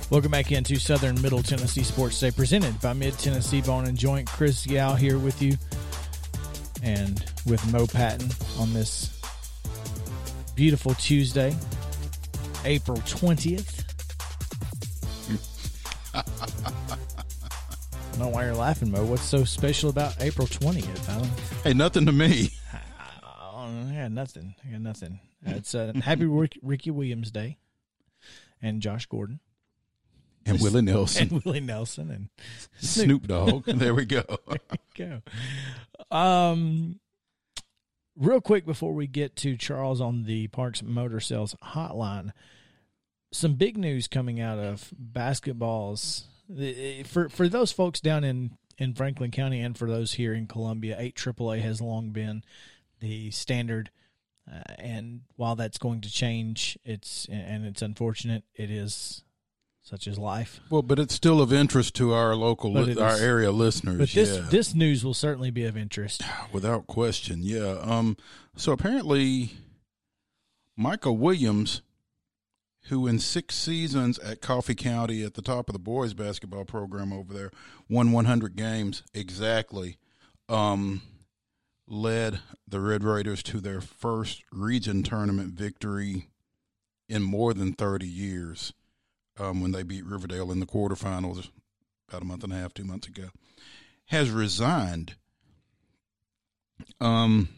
Welcome 0.10 0.32
back 0.32 0.52
into 0.52 0.78
Southern 0.80 1.22
Middle 1.22 1.44
Tennessee 1.44 1.84
Sports 1.84 2.18
Day, 2.20 2.32
presented 2.32 2.80
by 2.80 2.94
Mid 2.94 3.18
Tennessee 3.20 3.62
Bone 3.62 3.86
and 3.88 3.98
Joint. 3.98 4.28
Chris 4.28 4.66
Yao 4.66 4.96
here 4.96 5.18
with 5.20 5.42
you, 5.42 5.58
and 6.82 7.26
with 7.46 7.66
Mo 7.74 7.86
Patton 7.86 8.30
on 8.58 8.74
this 8.74 9.20
beautiful 10.56 10.94
Tuesday, 10.96 11.54
April 12.64 13.02
twentieth. 13.06 13.82
I 16.14 16.24
don't 18.12 18.20
know 18.20 18.28
why 18.30 18.46
you're 18.46 18.54
laughing, 18.56 18.92
Mo. 18.92 19.04
What's 19.04 19.24
so 19.24 19.44
special 19.44 19.90
about 19.90 20.16
April 20.22 20.48
twentieth? 20.48 21.10
I 21.10 21.18
don't. 21.18 21.30
Hey, 21.64 21.74
nothing 21.74 22.06
to 22.06 22.12
me. 22.12 22.52
Oh, 23.56 23.68
I 23.90 23.94
got 23.96 24.12
nothing. 24.12 24.56
I 24.68 24.72
got 24.74 24.82
nothing. 24.82 25.20
It's 25.46 25.74
uh, 25.74 25.94
Happy 26.04 26.26
Ricky 26.26 26.92
Williams 26.92 27.32
Day, 27.32 27.58
and 28.64 28.82
Josh 28.82 29.06
Gordon, 29.06 29.40
And 30.46 30.60
Willie 30.60 30.82
Nelson, 30.82 31.30
and 31.30 31.44
Willie 31.44 31.60
Nelson, 31.60 32.10
and 32.10 32.30
Snoop 32.80 33.28
Dogg. 33.28 33.66
There 33.68 33.94
we 33.94 34.06
go. 34.06 34.24
go. 34.96 35.22
Um, 36.10 37.00
real 38.18 38.42
quick 38.42 38.66
before 38.66 38.94
we 38.94 39.06
get 39.06 39.36
to 39.38 39.56
Charles 39.58 40.02
on 40.02 40.24
the 40.24 40.48
Parks 40.48 40.82
Motor 40.82 41.20
Sales 41.20 41.56
Hotline, 41.64 42.32
some 43.32 43.54
big 43.56 43.78
news 43.78 44.08
coming 44.08 44.40
out 44.40 44.58
of 44.58 44.92
basketballs 45.00 46.24
for 47.06 47.30
for 47.30 47.48
those 47.48 47.72
folks 47.72 48.00
down 48.00 48.24
in 48.24 48.58
in 48.78 48.94
Franklin 48.94 49.32
County 49.32 49.62
and 49.62 49.78
for 49.78 49.90
those 49.90 50.14
here 50.14 50.34
in 50.34 50.48
Columbia. 50.48 50.96
Eight 50.98 51.16
AAA 51.16 51.62
has 51.62 51.82
long 51.82 52.10
been 52.10 52.44
the 53.00 53.32
standard. 53.32 53.90
Uh, 54.52 54.62
and 54.78 55.22
while 55.36 55.56
that's 55.56 55.78
going 55.78 56.02
to 56.02 56.12
change, 56.12 56.78
it's 56.84 57.28
and 57.32 57.66
it's 57.66 57.82
unfortunate. 57.82 58.44
It 58.56 58.70
is 58.70 59.24
such 59.82 60.08
as 60.08 60.18
life. 60.18 60.60
Well, 60.70 60.82
but 60.82 60.98
it's 60.98 61.14
still 61.14 61.42
of 61.42 61.52
interest 61.52 61.94
to 61.96 62.14
our 62.14 62.36
local, 62.36 62.72
li- 62.74 62.98
our 62.98 63.18
area 63.18 63.52
listeners. 63.52 63.98
But 63.98 64.10
this 64.10 64.38
yeah. 64.38 64.48
this 64.50 64.74
news 64.74 65.04
will 65.04 65.14
certainly 65.14 65.52
be 65.52 65.66
of 65.66 65.78
interest. 65.78 66.24
without 66.52 66.88
question. 66.88 67.40
Yeah. 67.42 67.78
Um. 67.82 68.18
So 68.56 68.72
apparently, 68.72 69.52
Michael 70.76 71.18
Williams, 71.18 71.82
who 72.88 73.08
in 73.08 73.20
six 73.20 73.56
seasons 73.56 74.20
at 74.20 74.42
Coffee 74.42 74.76
County 74.76 75.24
at 75.24 75.36
the 75.36 75.42
top 75.42 75.70
of 75.70 75.74
the 75.74 75.80
boys 75.80 76.14
basketball 76.14 76.66
program 76.66 77.14
over 77.14 77.34
there, 77.34 77.52
won 77.90 78.12
100 78.12 78.56
games 78.56 79.04
exactly. 79.14 79.98
Um, 80.50 81.02
led 81.94 82.40
the 82.68 82.80
Red 82.80 83.04
Raiders 83.04 83.44
to 83.44 83.60
their 83.60 83.80
first 83.80 84.44
region 84.52 85.04
tournament 85.04 85.54
victory 85.54 86.30
in 87.08 87.22
more 87.22 87.54
than 87.54 87.74
30 87.74 88.08
years. 88.08 88.74
Um, 89.40 89.62
when 89.62 89.72
they 89.72 89.82
beat 89.82 90.06
Riverdale 90.06 90.52
in 90.52 90.60
the 90.60 90.66
quarterfinals 90.66 91.50
about 92.08 92.22
a 92.22 92.26
month 92.26 92.44
and 92.44 92.54
a 92.54 92.56
half, 92.56 92.74
two 92.74 92.84
months 92.84 93.08
ago, 93.08 93.30
has 94.08 94.30
resigned. 94.30 95.16
Um, 97.00 97.50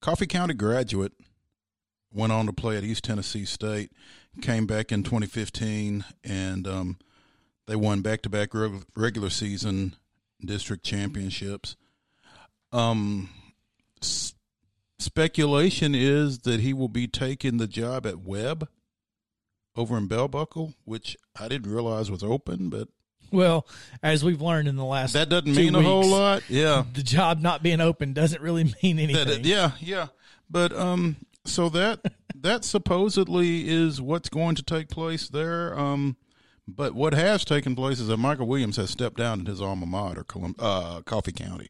Coffee 0.00 0.26
County 0.26 0.54
graduate 0.54 1.12
went 2.12 2.32
on 2.32 2.46
to 2.46 2.52
play 2.52 2.78
at 2.78 2.84
East 2.84 3.04
Tennessee 3.04 3.44
State. 3.44 3.92
Came 4.40 4.66
back 4.66 4.90
in 4.90 5.02
2015, 5.02 6.04
and 6.24 6.66
um, 6.66 6.98
they 7.66 7.76
won 7.76 8.00
back-to-back 8.00 8.50
regular 8.96 9.28
season 9.28 9.96
district 10.42 10.84
championships. 10.84 11.76
Um, 12.72 13.28
s- 14.02 14.34
speculation 14.98 15.94
is 15.94 16.40
that 16.40 16.60
he 16.60 16.72
will 16.72 16.88
be 16.88 17.06
taking 17.08 17.56
the 17.56 17.66
job 17.66 18.06
at 18.06 18.18
Webb 18.20 18.68
over 19.76 19.96
in 19.96 20.06
Bell 20.06 20.28
Buckle, 20.28 20.74
which 20.84 21.16
I 21.38 21.48
didn't 21.48 21.70
realize 21.72 22.10
was 22.10 22.22
open, 22.22 22.68
but 22.70 22.88
Well, 23.32 23.66
as 24.02 24.24
we've 24.24 24.42
learned 24.42 24.68
in 24.68 24.76
the 24.76 24.84
last 24.84 25.12
that 25.14 25.28
doesn't 25.28 25.54
mean 25.54 25.74
a 25.74 25.82
whole 25.82 26.06
lot. 26.06 26.42
Yeah. 26.48 26.84
The 26.92 27.02
job 27.02 27.40
not 27.40 27.62
being 27.62 27.80
open 27.80 28.12
doesn't 28.12 28.42
really 28.42 28.64
mean 28.82 28.98
anything. 28.98 29.26
That- 29.26 29.44
yeah, 29.44 29.72
yeah. 29.80 30.08
But 30.50 30.72
um, 30.76 31.16
so 31.44 31.68
that 31.70 32.00
that 32.34 32.64
supposedly 32.64 33.68
is 33.68 34.00
what's 34.02 34.28
going 34.28 34.56
to 34.56 34.62
take 34.64 34.88
place 34.88 35.28
there. 35.28 35.78
Um, 35.78 36.16
but 36.66 36.94
what 36.94 37.14
has 37.14 37.44
taken 37.44 37.74
place 37.76 38.00
is 38.00 38.08
that 38.08 38.16
Michael 38.16 38.46
Williams 38.48 38.76
has 38.76 38.90
stepped 38.90 39.16
down 39.16 39.40
at 39.40 39.46
his 39.46 39.60
alma 39.62 39.86
mater, 39.86 40.24
Colum- 40.24 40.56
uh, 40.58 41.00
Coffee 41.02 41.32
County. 41.32 41.68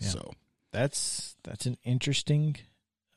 So 0.00 0.32
That's 0.72 1.36
that's 1.44 1.66
an 1.66 1.76
interesting 1.84 2.56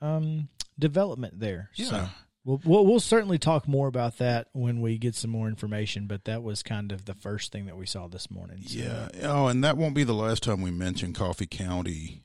um, 0.02 0.50
development 0.78 1.40
there. 1.40 1.70
yeah, 1.76 1.86
So 1.86 2.08
we'll, 2.44 2.62
we'll 2.66 2.86
we'll 2.86 3.00
certainly 3.00 3.38
talk 3.38 3.68
more 3.68 3.88
about 3.88 4.18
that 4.18 4.48
when 4.54 4.82
we 4.82 4.98
get 4.98 5.16
some 5.16 5.32
more 5.32 5.48
information. 5.48 6.08
But 6.08 6.26
that 6.26 6.44
was 6.44 6.64
kind 6.64 6.92
of 6.92 7.06
the 7.06 7.14
first 7.14 7.52
thing 7.52 7.66
that 7.68 7.78
we 7.78 7.86
saw 7.86 8.08
this 8.08 8.30
morning. 8.32 8.64
So, 8.66 8.80
yeah. 8.80 9.08
Oh, 9.24 9.48
and 9.48 9.64
that 9.64 9.78
won't 9.78 9.96
be 9.96 10.04
the 10.04 10.14
last 10.14 10.44
time 10.44 10.62
we 10.62 10.72
mention 10.72 11.14
Coffee 11.14 11.46
County 11.46 12.24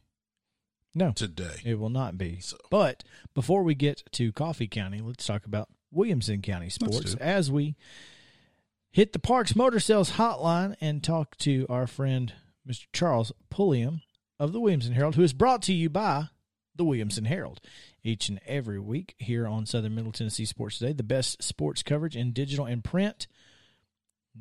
no, 0.94 1.12
today. 1.12 1.60
it 1.64 1.78
will 1.78 1.90
not 1.90 2.18
be. 2.18 2.40
So- 2.40 2.56
But 2.70 3.04
before 3.34 3.62
we 3.62 3.74
get 3.74 4.02
to 4.12 4.32
Coffee 4.32 4.68
County, 4.68 5.00
let's 5.00 5.26
talk 5.26 5.44
about 5.44 5.68
Williamson 5.90 6.42
County 6.42 6.68
sports 6.68 7.14
as 7.14 7.50
we 7.50 7.76
hit 8.90 9.12
the 9.12 9.18
Parks 9.18 9.54
Motor 9.54 9.80
Sales 9.80 10.12
hotline 10.12 10.74
and 10.80 11.02
talk 11.02 11.36
to 11.38 11.66
our 11.68 11.86
friend 11.86 12.32
Mr. 12.68 12.86
Charles 12.92 13.32
Pulliam 13.50 14.02
of 14.38 14.52
the 14.52 14.60
Williamson 14.60 14.92
Herald, 14.92 15.16
who 15.16 15.22
is 15.22 15.32
brought 15.32 15.62
to 15.62 15.72
you 15.72 15.90
by 15.90 16.28
the 16.74 16.84
Williamson 16.84 17.24
Herald 17.24 17.60
each 18.02 18.28
and 18.28 18.40
every 18.46 18.78
week 18.78 19.14
here 19.18 19.46
on 19.46 19.66
Southern 19.66 19.94
Middle 19.94 20.12
Tennessee 20.12 20.44
Sports 20.44 20.78
Today. 20.78 20.92
The 20.92 21.02
best 21.02 21.42
sports 21.42 21.82
coverage 21.82 22.16
in 22.16 22.32
digital 22.32 22.64
and 22.64 22.82
print. 22.82 23.26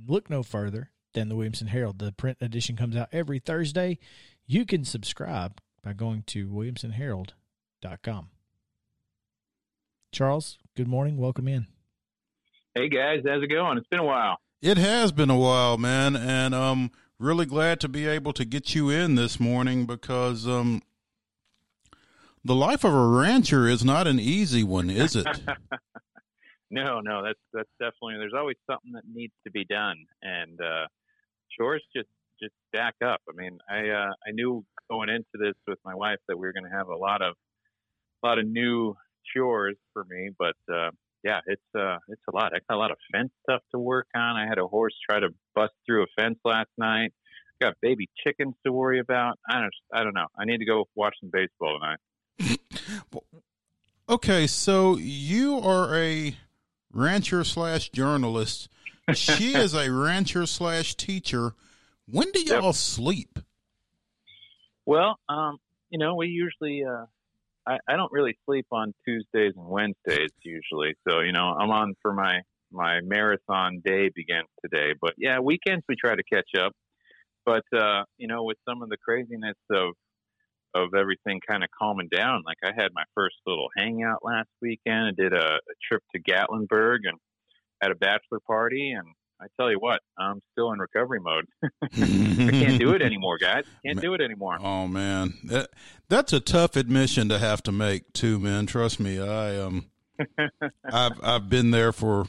Look 0.08 0.30
no 0.30 0.44
further 0.44 0.92
than 1.14 1.30
the 1.30 1.36
Williamson 1.36 1.68
Herald. 1.68 2.00
The 2.00 2.12
print 2.12 2.38
edition 2.40 2.76
comes 2.76 2.96
out 2.96 3.10
every 3.12 3.40
Thursday. 3.40 3.98
You 4.46 4.66
can 4.66 4.86
subscribe 4.86 5.60
by 5.84 5.94
going 5.94 6.24
to 6.28 6.48
williamsonherald.com. 6.48 8.30
Charles, 10.12 10.58
good 10.76 10.88
morning. 10.88 11.18
Welcome 11.18 11.48
in. 11.48 11.68
Hey 12.76 12.90
guys, 12.90 13.24
how's 13.26 13.42
it 13.42 13.48
going? 13.48 13.80
It's 13.80 13.88
been 13.88 14.00
a 14.00 14.06
while. 14.06 14.38
It 14.62 14.78
has 14.78 15.12
been 15.12 15.30
a 15.30 15.38
while, 15.38 15.78
man, 15.78 16.16
and 16.16 16.54
um, 16.54 16.92
really 17.19 17.45
glad 17.45 17.80
to 17.82 17.88
be 17.88 18.08
able 18.08 18.34
to 18.34 18.45
get 18.45 18.75
you 18.75 18.89
in 18.89 19.15
this 19.15 19.39
morning 19.39 19.86
because 19.86 20.47
um, 20.47 20.82
the 22.43 22.56
life 22.56 22.84
of 22.84 22.93
a 22.93 23.08
rancher 23.08 23.67
is 23.67 23.84
not 23.84 24.08
an 24.08 24.19
easy 24.19 24.63
one, 24.63 24.89
is 24.89 25.15
it? 25.15 25.25
no, 26.71 27.01
no, 27.01 27.23
that's 27.23 27.39
that's 27.53 27.69
definitely. 27.80 28.17
There's 28.17 28.34
always 28.38 28.58
something 28.69 28.91
that 28.93 29.03
needs 29.12 29.34
to 29.45 29.51
be 29.51 29.65
done, 29.65 29.97
and 30.21 30.60
uh, 30.62 30.86
chores 31.58 31.84
just 31.95 32.10
just 32.41 32.53
stack 32.67 32.95
up. 33.03 33.21
I 33.27 33.36
mean, 33.36 33.58
I 33.69 33.89
uh, 33.89 34.12
I 34.27 34.32
knew 34.32 34.63
going 34.89 35.10
into 35.10 35.25
this 35.34 35.56
with 35.67 35.80
my 35.84 35.95
wife 35.95 36.19
that 36.27 36.38
we 36.38 36.45
were 36.45 36.53
going 36.53 36.69
to 36.69 36.77
have 36.77 36.88
a 36.88 36.95
lot 36.95 37.21
of 37.21 37.36
a 38.23 38.27
lot 38.27 38.39
of 38.39 38.47
new 38.47 38.95
chores 39.36 39.77
for 39.93 40.06
me, 40.06 40.30
but 40.38 40.56
uh, 40.73 40.91
yeah, 41.28 41.42
it's 41.46 41.62
uh, 41.78 41.98
it's 42.08 42.22
a 42.32 42.36
lot. 42.36 42.54
I 42.56 42.60
got 42.70 42.76
a 42.76 42.80
lot 42.80 42.92
of 42.92 42.98
fence 43.12 43.32
stuff 43.44 43.62
to 43.72 43.80
work 43.80 44.08
on. 44.16 44.38
I 44.38 44.48
had 44.48 44.60
a 44.60 44.66
horse 44.66 44.94
try 45.10 45.20
to 45.20 45.28
bust 45.54 45.74
through 45.86 46.04
a 46.04 46.06
fence 46.18 46.40
last 46.46 46.70
night. 46.78 47.12
Got 47.60 47.74
baby 47.82 48.10
chickens 48.24 48.56
to 48.66 48.72
worry 48.72 49.00
about. 49.00 49.38
I 49.50 49.60
don't 49.60 49.74
I 49.94 50.04
don't 50.04 50.13
know. 50.13 50.28
I 50.40 50.46
need 50.46 50.60
to 50.60 50.66
go 50.66 50.86
watch 50.96 51.16
some 51.20 51.30
baseball 51.30 51.80
tonight. 51.80 52.60
okay, 54.10 54.48
so 54.48 54.96
you 54.96 55.60
are 55.60 55.94
a 55.98 56.38
rancher 56.94 57.44
slash 57.44 57.90
journalist. 57.90 58.70
She 59.13 59.54
is 59.56 59.74
a 59.74 59.92
rancher 59.92 60.46
slash 60.46 60.96
teacher. 60.96 61.56
When 62.10 62.32
do 62.32 62.42
y'all 62.42 62.68
yep. 62.68 62.76
sleep? 62.76 63.40
Well, 64.86 65.20
um, 65.28 65.58
you 65.90 66.00
know, 66.00 66.16
we 66.16 66.28
usually 66.28 66.86
uh, 66.86 67.08
I, 67.67 67.77
I 67.88 67.97
don't 67.97 68.12
really 68.12 68.38
sleep 68.45 68.65
on 68.71 68.93
Tuesdays 69.06 69.53
and 69.56 69.67
Wednesdays 69.67 70.32
usually. 70.41 70.95
So, 71.08 71.19
you 71.19 71.34
know, 71.34 71.56
I'm 71.60 71.69
on 71.69 71.93
for 72.01 72.13
my 72.13 72.41
my 72.71 72.99
marathon 73.01 73.82
day 73.84 74.10
begins 74.13 74.49
today. 74.63 74.93
But 74.99 75.13
yeah, 75.17 75.39
weekends 75.39 75.84
we 75.88 75.95
try 75.95 76.15
to 76.15 76.23
catch 76.23 76.49
up. 76.60 76.71
But 77.45 77.63
uh, 77.77 78.03
you 78.17 78.27
know, 78.27 78.43
with 78.43 78.58
some 78.67 78.82
of 78.82 78.89
the 78.89 78.97
craziness 78.97 79.58
of 79.71 79.93
of 80.75 80.93
everything 80.93 81.39
kind 81.49 81.63
of 81.63 81.69
calming 81.77 82.10
down, 82.15 82.43
like 82.45 82.58
I 82.63 82.71
had 82.75 82.89
my 82.93 83.03
first 83.15 83.36
little 83.45 83.67
hangout 83.77 84.19
last 84.23 84.49
weekend. 84.62 85.08
I 85.08 85.12
did 85.21 85.34
a, 85.34 85.56
a 85.56 85.75
trip 85.88 86.03
to 86.13 86.21
Gatlinburg 86.21 86.99
and 87.03 87.17
had 87.82 87.91
a 87.91 87.95
bachelor 87.95 88.39
party 88.45 88.91
and 88.91 89.08
I 89.39 89.45
tell 89.60 89.69
you 89.69 89.78
what, 89.80 90.02
I'm 90.17 90.41
still 90.52 90.71
in 90.71 90.80
recovery 90.80 91.19
mode. 91.19 91.45
I 91.84 92.52
can't 92.52 92.80
do 92.80 92.93
it 92.93 93.02
anymore, 93.04 93.38
guys. 93.38 93.65
Can't 93.86 94.02
do 94.02 94.13
it 94.13 94.21
anymore. 94.21 94.58
Oh 94.60 94.88
man, 94.88 95.36
that 95.43 95.69
that's 96.10 96.34
a 96.34 96.39
tough 96.39 96.76
admission 96.76 97.30
to 97.30 97.38
have 97.38 97.62
to 97.63 97.71
make 97.71 98.12
too, 98.13 98.39
man. 98.39 98.65
Trust 98.65 99.00
me, 99.00 99.19
I 99.19 99.60
um, 99.60 99.86
I've 100.91 101.23
I've 101.23 101.50
been 101.50 101.71
there 101.71 101.91
for 101.91 102.26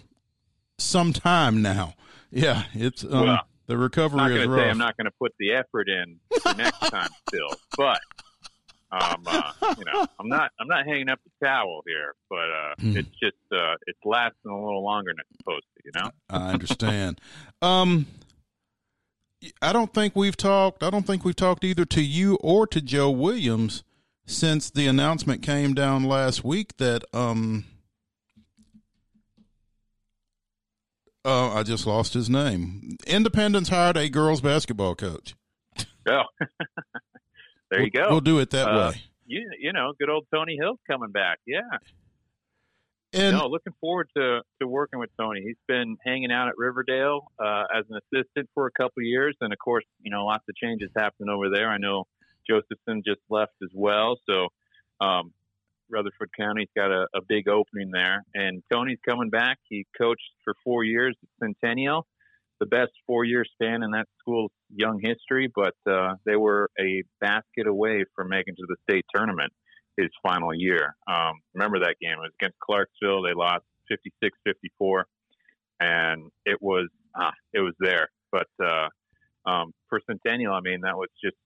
some 0.79 1.13
time 1.13 1.63
now. 1.63 1.95
Yeah, 2.31 2.65
it's 2.75 3.05
um, 3.05 3.27
well, 3.27 3.41
the 3.67 3.79
recovery 3.79 4.41
is 4.41 4.47
rough. 4.47 4.61
Say 4.61 4.69
I'm 4.69 4.79
not 4.79 4.97
going 4.97 5.07
to 5.07 5.15
put 5.19 5.35
the 5.39 5.53
effort 5.53 5.89
in 5.89 6.19
next 6.57 6.79
time 6.91 7.09
still, 7.29 7.49
but 7.77 8.01
um, 8.91 9.23
uh, 9.27 9.53
you 9.77 9.85
know, 9.93 10.07
I'm 10.19 10.29
not 10.29 10.51
I'm 10.59 10.69
not 10.69 10.87
hanging 10.87 11.11
up 11.11 11.21
the 11.25 11.47
towel 11.47 11.83
here, 11.87 12.15
but 12.31 12.37
uh, 12.37 12.75
mm. 12.81 12.97
it's 12.97 13.11
just 13.23 13.37
uh, 13.53 13.75
it's 13.87 13.99
lasting 14.05 14.51
a 14.51 14.55
little 14.55 14.83
longer 14.83 15.11
than 15.11 15.25
it's 15.31 15.39
supposed 15.39 15.67
to. 15.77 15.83
You 15.85 15.93
know. 15.95 16.11
I 16.31 16.53
understand. 16.53 17.21
um, 17.63 18.07
I 19.63 19.73
don't 19.73 19.93
think 19.93 20.17
we've 20.17 20.37
talked. 20.37 20.83
I 20.83 20.91
don't 20.91 21.07
think 21.07 21.25
we've 21.25 21.37
talked 21.37 21.65
either 21.65 21.85
to 21.85 22.03
you 22.03 22.37
or 22.41 22.67
to 22.69 22.81
Joe 22.81 23.11
Williams 23.11 23.85
since 24.27 24.71
the 24.71 24.87
announcement 24.87 25.43
came 25.43 25.75
down 25.75 26.05
last 26.05 26.45
week 26.45 26.77
that 26.79 27.05
um. 27.13 27.65
Uh, 31.25 31.53
I 31.53 31.63
just 31.63 31.87
lost 31.87 32.15
his 32.15 32.31
name. 32.31 32.97
Independence 33.07 33.69
hired 33.69 33.99
a 33.99 34.09
girls 34.09 34.41
basketball 34.41 34.95
coach. 34.95 35.35
Oh. 36.09 36.23
There 37.71 37.81
we'll, 37.81 37.85
you 37.87 37.91
go. 37.91 38.07
We'll 38.11 38.21
do 38.21 38.39
it 38.39 38.51
that 38.51 38.69
uh, 38.69 38.91
way. 38.91 39.03
You, 39.27 39.51
you 39.61 39.73
know, 39.73 39.93
good 39.99 40.09
old 40.09 40.27
Tony 40.35 40.57
Hill's 40.61 40.79
coming 40.91 41.11
back. 41.11 41.39
Yeah. 41.47 41.61
And 43.13 43.37
no, 43.37 43.47
looking 43.47 43.73
forward 43.81 44.09
to, 44.17 44.41
to 44.61 44.69
working 44.69 44.99
with 44.99 45.11
Tony. 45.19 45.43
He's 45.43 45.57
been 45.67 45.97
hanging 46.05 46.31
out 46.31 46.49
at 46.49 46.55
Riverdale 46.59 47.33
uh, 47.39 47.65
as 47.75 47.85
an 47.89 47.99
assistant 48.13 48.51
for 48.55 48.67
a 48.67 48.71
couple 48.71 49.01
of 49.01 49.05
years, 49.05 49.35
and 49.41 49.51
of 49.51 49.59
course, 49.59 49.85
you 50.03 50.11
know, 50.11 50.27
lots 50.27 50.45
of 50.49 50.55
changes 50.57 50.91
happening 50.95 51.31
over 51.31 51.49
there. 51.49 51.71
I 51.71 51.79
know 51.79 52.05
Josephson 52.49 53.03
just 53.07 53.21
left 53.31 53.55
as 53.63 53.71
well, 53.75 54.19
so 54.29 54.49
um, 55.01 55.33
Rutherford 55.91 56.31
County's 56.39 56.69
got 56.77 56.91
a, 56.91 57.07
a 57.15 57.21
big 57.27 57.49
opening 57.49 57.91
there. 57.91 58.25
And 58.35 58.63
Tony's 58.71 58.99
coming 59.07 59.31
back. 59.31 59.59
He 59.69 59.87
coached 59.97 60.31
for 60.45 60.55
four 60.65 60.85
years 60.85 61.17
at 61.23 61.29
Centennial, 61.41 62.07
the 62.61 62.67
best 62.67 62.91
four 63.07 63.25
year 63.25 63.45
span 63.45 63.83
in 63.83 63.91
that 63.93 64.07
school's 64.19 64.51
young 64.75 65.01
history, 65.03 65.51
but 65.55 65.75
uh, 65.91 66.15
they 66.27 66.37
were 66.37 66.71
a 66.79 67.03
basket 67.21 67.67
away 67.67 68.05
from 68.15 68.29
making 68.29 68.55
to 68.57 68.67
the 68.69 68.77
state 68.89 69.05
tournament 69.15 69.53
his 69.97 70.09
final 70.23 70.55
year. 70.55 70.97
Um, 71.11 71.35
remember 71.55 71.81
that 71.81 71.97
game? 72.01 72.13
It 72.13 72.21
was 72.21 72.33
against 72.41 72.59
Clarksville. 72.61 73.23
They 73.23 73.35
lost 73.35 73.65
56 73.89 74.37
54, 74.45 75.07
and 75.81 76.31
it 76.45 76.59
was, 76.61 76.89
ah, 77.17 77.33
it 77.53 77.61
was 77.61 77.75
there. 77.81 78.09
But 78.31 78.49
uh, 78.63 78.89
um, 79.47 79.73
for 79.89 80.01
Centennial, 80.07 80.53
I 80.53 80.61
mean, 80.61 80.81
that 80.83 80.97
was 80.97 81.09
just 81.23 81.37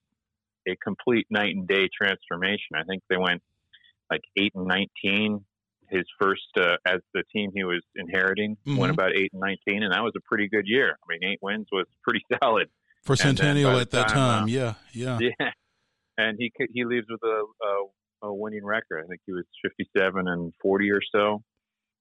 a 0.69 0.77
complete 0.83 1.27
night 1.31 1.55
and 1.55 1.67
day 1.67 1.89
transformation. 1.97 2.77
I 2.77 2.85
think 2.85 3.03
they 3.09 3.17
went 3.17 3.43
like 4.11 4.23
8 4.37 4.53
and 4.55 4.67
19 4.67 5.45
his 5.93 6.05
first 6.21 6.43
uh, 6.57 6.77
as 6.87 7.01
the 7.15 7.23
team 7.33 7.51
he 7.55 7.65
was 7.65 7.83
inheriting 7.95 8.57
mm-hmm. 8.67 8.77
went 8.77 8.93
about 8.93 9.13
eight 9.15 9.31
and 9.33 9.41
nineteen, 9.41 9.83
and 9.83 9.93
that 9.93 10.03
was 10.03 10.13
a 10.17 10.21
pretty 10.27 10.49
good 10.49 10.67
year. 10.67 10.97
I 11.03 11.05
mean, 11.09 11.31
eight 11.31 11.39
wins 11.43 11.67
was 11.71 11.87
pretty 12.03 12.23
solid 12.43 12.69
for 13.03 13.17
Centennial 13.17 13.79
at 13.79 13.91
that 13.91 14.09
time. 14.09 14.17
time 14.17 14.43
uh, 14.45 14.47
yeah, 14.47 14.75
yeah, 14.93 15.19
yeah. 15.41 15.51
And 16.19 16.37
he 16.39 16.53
he 16.73 16.85
leaves 16.85 17.07
with 17.09 17.23
a, 17.23 17.45
a, 18.27 18.29
a 18.29 18.35
winning 18.35 18.65
record. 18.65 19.05
I 19.05 19.07
think 19.07 19.21
he 19.27 19.33
was 19.33 19.45
fifty-seven 19.63 20.29
and 20.29 20.53
forty 20.61 20.91
or 20.91 21.01
so, 21.15 21.43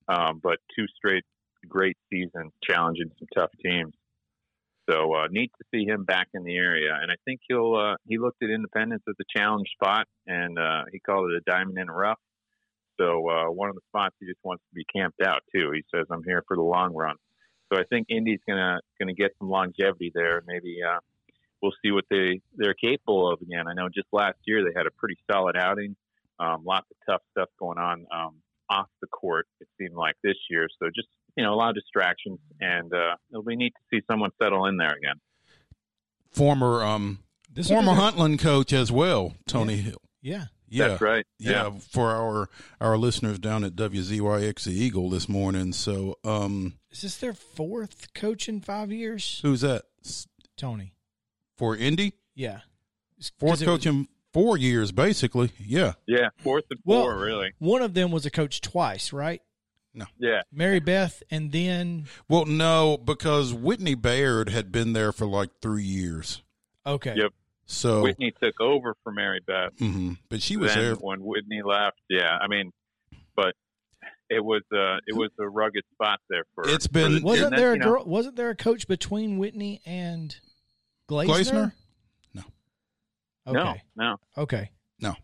um, 0.07 0.39
but 0.41 0.57
two 0.75 0.85
straight 0.95 1.23
great 1.67 1.97
seasons, 2.11 2.51
challenging 2.63 3.11
some 3.19 3.27
tough 3.35 3.51
teams. 3.63 3.93
So 4.89 5.13
uh, 5.13 5.27
neat 5.29 5.51
to 5.59 5.65
see 5.73 5.85
him 5.85 6.03
back 6.03 6.27
in 6.33 6.43
the 6.43 6.55
area, 6.55 6.97
and 6.99 7.11
I 7.11 7.15
think 7.23 7.39
he'll 7.47 7.75
uh, 7.75 7.95
he 8.07 8.17
looked 8.17 8.43
at 8.43 8.49
Independence 8.49 9.03
as 9.07 9.15
a 9.19 9.39
challenge 9.39 9.67
spot, 9.73 10.07
and 10.27 10.57
uh, 10.57 10.83
he 10.91 10.99
called 10.99 11.31
it 11.31 11.37
a 11.37 11.49
diamond 11.49 11.77
in 11.77 11.87
the 11.87 11.93
rough. 11.93 12.17
So 13.01 13.27
uh, 13.29 13.51
one 13.51 13.69
of 13.69 13.75
the 13.75 13.81
spots 13.87 14.15
he 14.19 14.27
just 14.27 14.39
wants 14.43 14.63
to 14.69 14.75
be 14.75 14.85
camped 14.95 15.21
out 15.25 15.41
too. 15.53 15.71
He 15.73 15.83
says, 15.93 16.05
"I'm 16.11 16.23
here 16.23 16.43
for 16.47 16.55
the 16.55 16.63
long 16.63 16.93
run." 16.93 17.15
So 17.71 17.79
I 17.79 17.83
think 17.89 18.07
Indy's 18.09 18.41
gonna 18.47 18.79
gonna 18.99 19.13
get 19.13 19.31
some 19.39 19.49
longevity 19.49 20.11
there. 20.13 20.43
Maybe 20.45 20.77
uh, 20.87 20.99
we'll 21.61 21.73
see 21.83 21.91
what 21.91 22.05
they 22.11 22.41
they're 22.55 22.75
capable 22.75 23.31
of 23.31 23.41
again. 23.41 23.67
I 23.67 23.73
know 23.73 23.89
just 23.89 24.07
last 24.11 24.37
year 24.45 24.63
they 24.63 24.77
had 24.77 24.85
a 24.85 24.91
pretty 24.91 25.17
solid 25.31 25.57
outing. 25.57 25.95
Um, 26.39 26.63
lots 26.65 26.87
of 26.91 26.97
tough 27.09 27.21
stuff 27.31 27.49
going 27.59 27.79
on 27.79 28.05
um, 28.13 28.35
off 28.69 28.87
the 29.01 29.07
court. 29.07 29.47
It 29.59 29.67
seemed 29.79 29.95
like 29.95 30.15
this 30.23 30.37
year. 30.49 30.67
So 30.79 30.89
just 30.93 31.07
you 31.35 31.43
know 31.43 31.53
a 31.53 31.55
lot 31.55 31.69
of 31.69 31.75
distractions, 31.75 32.39
and 32.59 32.93
uh, 32.93 33.15
it'll 33.31 33.43
be 33.43 33.55
neat 33.55 33.73
to 33.73 33.97
see 33.97 34.03
someone 34.09 34.29
settle 34.41 34.67
in 34.67 34.77
there 34.77 34.95
again. 34.95 35.19
Former 36.31 36.83
um, 36.83 37.19
former 37.67 37.93
Huntland 37.93 38.39
coach 38.39 38.73
as 38.73 38.91
well, 38.91 39.33
Tony 39.47 39.75
yeah. 39.75 39.81
Hill. 39.81 40.01
Yeah, 40.23 40.45
yeah, 40.71 40.87
That's 40.87 41.01
right. 41.01 41.25
Yeah. 41.37 41.51
yeah. 41.51 41.69
for 41.91 42.11
our 42.11 42.49
our 42.79 42.97
listeners 42.97 43.37
down 43.39 43.63
at 43.63 43.75
WZYX 43.75 44.63
the 44.63 44.71
Eagle 44.71 45.09
this 45.09 45.27
morning. 45.27 45.73
So, 45.73 46.17
um, 46.23 46.75
is 46.89 47.01
this 47.01 47.17
their 47.17 47.33
fourth 47.33 48.13
coach 48.13 48.47
in 48.47 48.61
five 48.61 48.91
years? 48.91 49.39
Who's 49.43 49.61
that? 49.61 49.83
Tony 50.57 50.93
for 51.57 51.75
Indy. 51.75 52.13
Yeah, 52.33 52.61
fourth 53.37 53.63
coach 53.63 53.85
in 53.85 54.07
four 54.31 54.57
years, 54.57 54.91
basically. 54.91 55.51
Yeah, 55.59 55.93
yeah, 56.07 56.29
fourth 56.37 56.65
and 56.69 56.79
well, 56.85 57.03
four, 57.03 57.17
really. 57.17 57.51
One 57.59 57.81
of 57.81 57.93
them 57.93 58.11
was 58.11 58.25
a 58.25 58.31
coach 58.31 58.61
twice, 58.61 59.11
right? 59.11 59.41
No. 59.93 60.05
Yeah. 60.17 60.43
Mary 60.53 60.79
Beth, 60.79 61.21
and 61.29 61.51
then. 61.51 62.05
Well, 62.29 62.45
no, 62.45 62.97
because 62.97 63.53
Whitney 63.53 63.95
Baird 63.95 64.47
had 64.49 64.71
been 64.71 64.93
there 64.93 65.11
for 65.11 65.25
like 65.25 65.49
three 65.61 65.83
years. 65.83 66.41
Okay. 66.85 67.13
Yep. 67.17 67.33
So 67.65 68.01
Whitney 68.01 68.33
took 68.41 68.59
over 68.59 68.95
for 69.03 69.11
Mary 69.11 69.39
Beth, 69.45 69.75
mm-hmm. 69.77 70.13
but 70.29 70.41
she 70.41 70.57
was 70.57 70.73
there 70.73 70.95
when 70.95 71.23
Whitney 71.23 71.61
left. 71.63 71.99
Yeah, 72.09 72.37
I 72.41 72.47
mean, 72.47 72.71
but 73.35 73.55
it 74.29 74.43
was 74.43 74.61
uh, 74.73 74.97
it 75.07 75.15
was 75.15 75.29
a 75.39 75.47
rugged 75.47 75.83
spot 75.93 76.19
there 76.29 76.43
for. 76.55 76.67
It's 76.67 76.87
been 76.87 77.13
for 77.13 77.19
the, 77.19 77.25
wasn't 77.25 77.55
there 77.55 77.73
a 77.73 77.79
girl? 77.79 78.05
Know, 78.05 78.11
wasn't 78.11 78.35
there 78.35 78.49
a 78.49 78.55
coach 78.55 78.87
between 78.87 79.37
Whitney 79.37 79.81
and 79.85 80.35
Glazner? 81.09 81.27
Glazner? 81.27 81.71
No. 82.33 82.43
Okay. 83.47 83.83
No. 83.95 84.15
No. 84.35 84.43
Okay. 84.43 84.71
No. 84.99 85.15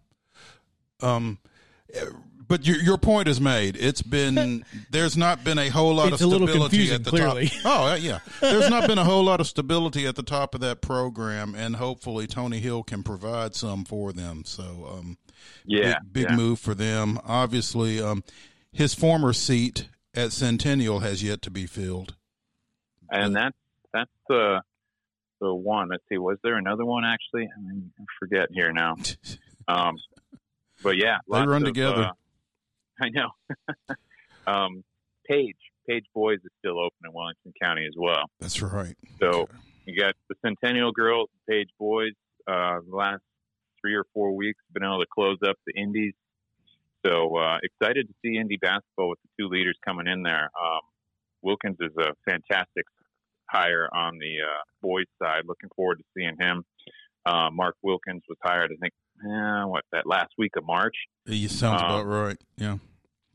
Um, 1.02 1.40
but 2.48 2.66
your 2.66 2.78
your 2.78 2.98
point 2.98 3.28
is 3.28 3.42
made. 3.42 3.76
It's 3.76 4.02
been 4.02 4.64
there's 4.90 5.18
not 5.18 5.44
been 5.44 5.58
a 5.58 5.70
whole 5.70 5.94
lot 5.94 6.14
it's 6.14 6.22
of 6.22 6.32
stability 6.32 6.92
at 6.92 7.04
the 7.04 7.10
clearly. 7.10 7.48
top. 7.48 7.62
Oh 7.66 7.96
yeah, 7.96 8.20
there's 8.40 8.70
not 8.70 8.88
been 8.88 8.98
a 8.98 9.04
whole 9.04 9.24
lot 9.24 9.40
of 9.40 9.48
stability 9.48 10.06
at 10.06 10.16
the 10.16 10.24
top 10.24 10.56
of 10.56 10.62
that 10.62 10.82
program, 10.82 11.56
and 11.56 11.76
hopefully 11.76 12.28
Tony 12.28 12.60
Hill 12.60 12.84
can 12.84 13.04
provide 13.04 13.56
some 13.56 13.84
for 13.86 14.14
them. 14.14 14.44
So 14.46 14.88
um, 14.92 15.18
yeah, 15.66 16.00
big, 16.00 16.14
big 16.14 16.30
yeah. 16.30 16.36
move 16.36 16.60
for 16.60 16.74
them. 16.74 17.20
Obviously, 17.26 18.02
um, 18.02 18.24
his 18.72 18.94
former 18.94 19.34
seat 19.34 19.90
at 20.16 20.32
Centennial 20.32 21.00
has 21.00 21.24
yet 21.24 21.42
to 21.44 21.52
be 21.52 21.66
filled, 21.66 22.16
and 23.12 23.36
that's 23.36 23.58
that's 23.94 24.12
the 24.30 24.62
the 25.40 25.54
one. 25.54 25.90
Let's 25.90 26.04
see, 26.10 26.18
was 26.18 26.38
there 26.44 26.56
another 26.56 26.86
one 26.86 27.04
actually? 27.04 27.50
I, 27.56 27.60
mean, 27.60 27.92
I 28.00 28.04
forget 28.20 28.50
here 28.52 28.72
now. 28.72 28.96
Um, 29.70 29.98
but 30.82 30.96
yeah, 30.96 31.18
they 31.30 31.46
run 31.46 31.64
of, 31.64 31.66
together. 31.66 32.04
uh, 32.04 32.12
I 33.02 33.10
know. 33.10 33.30
um, 34.48 34.84
Page, 35.28 35.58
Page 35.88 36.06
Boys 36.14 36.40
is 36.44 36.52
still 36.60 36.80
open 36.80 36.98
in 37.06 37.12
Williamson 37.14 37.54
County 37.62 37.86
as 37.86 37.94
well. 37.98 38.24
That's 38.40 38.62
right. 38.62 38.96
So 39.20 39.42
Okay. 39.42 39.54
you 39.86 40.00
got 40.00 40.16
the 40.30 40.36
Centennial 40.46 40.92
Girls, 40.92 41.30
Page 41.50 41.70
Boys. 41.80 42.14
Uh, 42.48 42.80
the 42.90 42.96
last 42.96 43.22
three 43.82 43.94
or 43.96 44.06
four 44.14 44.36
weeks, 44.36 44.60
been 44.74 44.84
able 44.84 45.00
to 45.02 45.06
close 45.14 45.38
up 45.48 45.58
the 45.68 45.74
Indies. 45.80 46.14
So 47.06 47.36
uh, 47.38 47.58
excited 47.62 48.08
to 48.08 48.14
see 48.24 48.38
Indy 48.38 48.58
basketball 48.58 49.10
with 49.10 49.20
the 49.24 49.30
two 49.44 49.50
leaders 49.50 49.78
coming 49.86 50.08
in 50.08 50.24
there. 50.24 50.50
Um, 50.62 50.80
Wilkins 51.42 51.78
is 51.80 51.92
a 52.00 52.14
fantastic 52.26 52.86
hire 53.50 53.88
on 53.94 54.18
the 54.18 54.38
uh, 54.44 54.62
boys 54.82 55.06
side. 55.22 55.44
Looking 55.46 55.70
forward 55.76 56.00
to 56.00 56.04
seeing 56.18 56.36
him. 56.40 56.64
Uh, 57.26 57.50
Mark 57.52 57.76
Wilkins 57.84 58.24
was 58.30 58.38
hired, 58.42 58.72
I 58.72 58.76
think, 58.82 58.94
eh, 59.26 59.64
what 59.66 59.84
that 59.92 60.06
last 60.06 60.32
week 60.38 60.52
of 60.58 60.66
March. 60.66 60.96
It 61.26 61.50
sounds 61.52 61.82
Um, 61.82 61.88
about 61.90 62.06
right. 62.06 62.38
Yeah. 62.58 62.78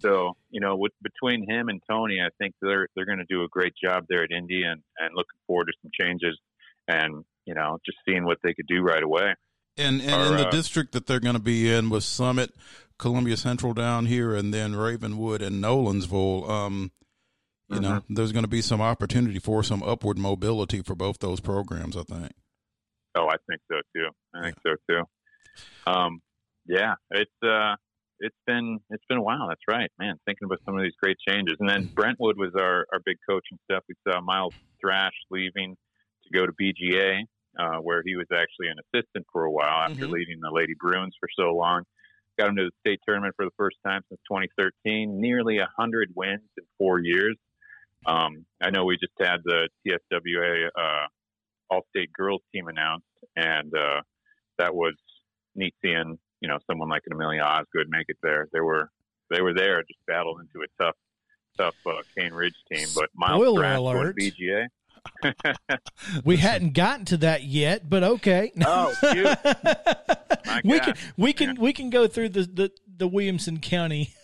So 0.00 0.36
you 0.50 0.60
know, 0.60 0.76
with, 0.76 0.92
between 1.02 1.48
him 1.48 1.68
and 1.68 1.80
Tony, 1.88 2.20
I 2.20 2.28
think 2.38 2.54
they're 2.60 2.88
they're 2.96 3.06
going 3.06 3.18
to 3.18 3.24
do 3.28 3.44
a 3.44 3.48
great 3.48 3.74
job 3.82 4.06
there 4.08 4.24
at 4.24 4.30
Indy, 4.32 4.62
and 4.64 4.82
and 4.98 5.10
looking 5.14 5.38
forward 5.46 5.66
to 5.66 5.72
some 5.82 5.90
changes, 5.98 6.38
and 6.88 7.24
you 7.46 7.54
know, 7.54 7.78
just 7.86 7.98
seeing 8.06 8.24
what 8.24 8.38
they 8.42 8.52
could 8.54 8.66
do 8.66 8.82
right 8.82 9.02
away. 9.02 9.34
And 9.76 10.00
and 10.02 10.12
Or, 10.12 10.26
in 10.26 10.36
the 10.36 10.48
uh, 10.48 10.50
district 10.50 10.92
that 10.92 11.06
they're 11.06 11.20
going 11.20 11.36
to 11.36 11.42
be 11.42 11.72
in 11.72 11.88
with 11.88 12.04
Summit, 12.04 12.50
Columbia 12.98 13.36
Central 13.36 13.74
down 13.74 14.06
here, 14.06 14.34
and 14.34 14.52
then 14.52 14.74
Ravenwood 14.74 15.40
and 15.40 15.62
Nolensville. 15.62 16.48
Um, 16.48 16.92
you 17.68 17.80
know, 17.80 17.88
Mm-hmm. 18.00 18.14
there's 18.14 18.32
going 18.32 18.44
to 18.44 18.48
be 18.50 18.60
some 18.60 18.82
opportunity 18.82 19.38
for 19.38 19.62
some 19.62 19.82
upward 19.82 20.18
mobility 20.18 20.82
for 20.82 20.94
both 20.94 21.20
those 21.20 21.40
programs. 21.40 21.96
I 21.96 22.02
think. 22.02 22.32
Oh, 23.14 23.28
I 23.28 23.36
think 23.48 23.60
so 23.70 23.76
too. 23.94 24.08
I 24.34 24.42
think 24.42 24.56
so 24.66 24.74
too. 24.90 25.02
Um, 25.86 26.20
yeah, 26.66 26.94
it's 27.10 27.30
uh, 27.44 27.74
it's 28.20 28.36
been 28.46 28.78
it's 28.90 29.04
been 29.08 29.18
a 29.18 29.22
while. 29.22 29.48
That's 29.48 29.62
right, 29.68 29.90
man. 29.98 30.16
Thinking 30.26 30.46
about 30.46 30.60
some 30.64 30.76
of 30.76 30.82
these 30.82 30.94
great 31.02 31.16
changes, 31.26 31.56
and 31.60 31.68
then 31.68 31.90
Brentwood 31.94 32.36
was 32.38 32.52
our 32.56 32.86
our 32.92 33.00
big 33.04 33.16
coaching 33.28 33.58
stuff. 33.70 33.84
We 33.88 33.94
saw 34.06 34.20
Miles 34.20 34.54
Thrash 34.80 35.14
leaving 35.30 35.76
to 36.24 36.30
go 36.38 36.46
to 36.46 36.52
BGA, 36.52 37.24
uh, 37.58 37.78
where 37.78 38.02
he 38.04 38.14
was 38.14 38.26
actually 38.32 38.68
an 38.68 38.76
assistant 38.86 39.26
for 39.32 39.44
a 39.44 39.50
while 39.50 39.82
after 39.90 40.06
Mhm. 40.06 40.12
leading 40.12 40.40
the 40.40 40.50
Lady 40.52 40.74
Bruins 40.78 41.14
for 41.18 41.28
so 41.36 41.54
long. 41.54 41.82
Got 42.38 42.50
him 42.50 42.56
to 42.56 42.64
the 42.64 42.70
state 42.80 43.00
tournament 43.06 43.34
for 43.36 43.44
the 43.44 43.50
first 43.56 43.76
time 43.84 44.02
since 44.08 44.20
2013. 44.26 45.20
Nearly 45.20 45.58
100 45.58 46.10
wins 46.14 46.48
in 46.56 46.64
four 46.78 47.00
years. 47.00 47.36
Um, 48.06 48.46
I 48.60 48.70
know 48.70 48.84
we 48.84 48.96
just 48.96 49.12
had 49.20 49.42
the 49.44 49.68
TSWA 49.84 50.70
uh, 50.74 51.06
All-State 51.70 52.12
girls 52.12 52.42
team 52.52 52.68
announced, 52.68 53.06
and 53.36 53.72
uh, 53.76 54.02
that 54.58 54.74
was 54.74 54.94
neat 55.54 55.74
seeing 55.82 56.18
you 56.40 56.48
know 56.48 56.58
someone 56.66 56.88
like 56.88 57.02
an 57.06 57.12
Amelia 57.14 57.42
Osgood 57.42 57.86
make 57.88 58.06
it 58.08 58.18
there. 58.22 58.48
They 58.52 58.60
were 58.60 58.90
they 59.30 59.40
were 59.40 59.54
there, 59.54 59.82
just 59.82 60.04
battled 60.06 60.40
into 60.40 60.64
a 60.64 60.82
tough 60.82 60.96
tough 61.56 61.74
uh, 61.86 62.02
Cane 62.16 62.32
Ridge 62.32 62.56
team, 62.70 62.88
but 62.94 63.10
Miles 63.14 63.42
Spoiler. 63.42 64.12
BGA. 64.12 64.66
We 66.24 66.36
hadn't 66.36 66.74
gotten 66.74 67.04
to 67.06 67.16
that 67.18 67.42
yet, 67.44 67.88
but 67.88 68.02
okay. 68.04 68.52
Oh, 68.64 68.94
we 70.64 70.78
can 70.80 70.94
we 71.16 71.32
can 71.32 71.60
we 71.60 71.72
can 71.72 71.90
go 71.90 72.06
through 72.06 72.30
the 72.30 72.42
the, 72.42 72.70
the 72.96 73.08
Williamson 73.08 73.58
County. 73.58 74.14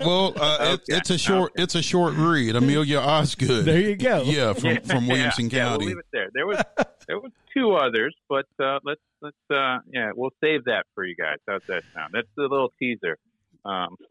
Well, 0.00 0.32
uh, 0.36 0.76
it, 0.76 0.80
it's 0.88 1.10
a 1.10 1.18
short 1.18 1.52
it's 1.56 1.74
a 1.74 1.82
short 1.82 2.14
read. 2.14 2.56
Amelia 2.56 2.98
Osgood. 2.98 3.64
There 3.64 3.80
you 3.80 3.96
go. 3.96 4.22
Yeah, 4.22 4.52
from 4.52 4.80
from 4.82 5.06
Williamson 5.08 5.50
yeah, 5.50 5.64
County. 5.64 5.78
we'll 5.86 5.88
leave 5.88 5.98
it 5.98 6.06
there. 6.12 6.28
There 6.32 6.46
was 6.46 6.62
there 7.06 7.18
was 7.20 7.32
two 7.54 7.72
others, 7.74 8.14
but 8.28 8.46
uh, 8.62 8.78
let's 8.84 9.00
let's 9.20 9.36
uh, 9.50 9.78
yeah, 9.92 10.10
we'll 10.14 10.32
save 10.40 10.64
that 10.64 10.84
for 10.94 11.04
you 11.04 11.16
guys. 11.16 11.38
How's 11.48 11.62
that 11.68 11.82
sound? 11.94 12.10
That's 12.12 12.28
the 12.36 12.42
little 12.42 12.72
teaser. 12.78 13.16
Um, 13.64 13.96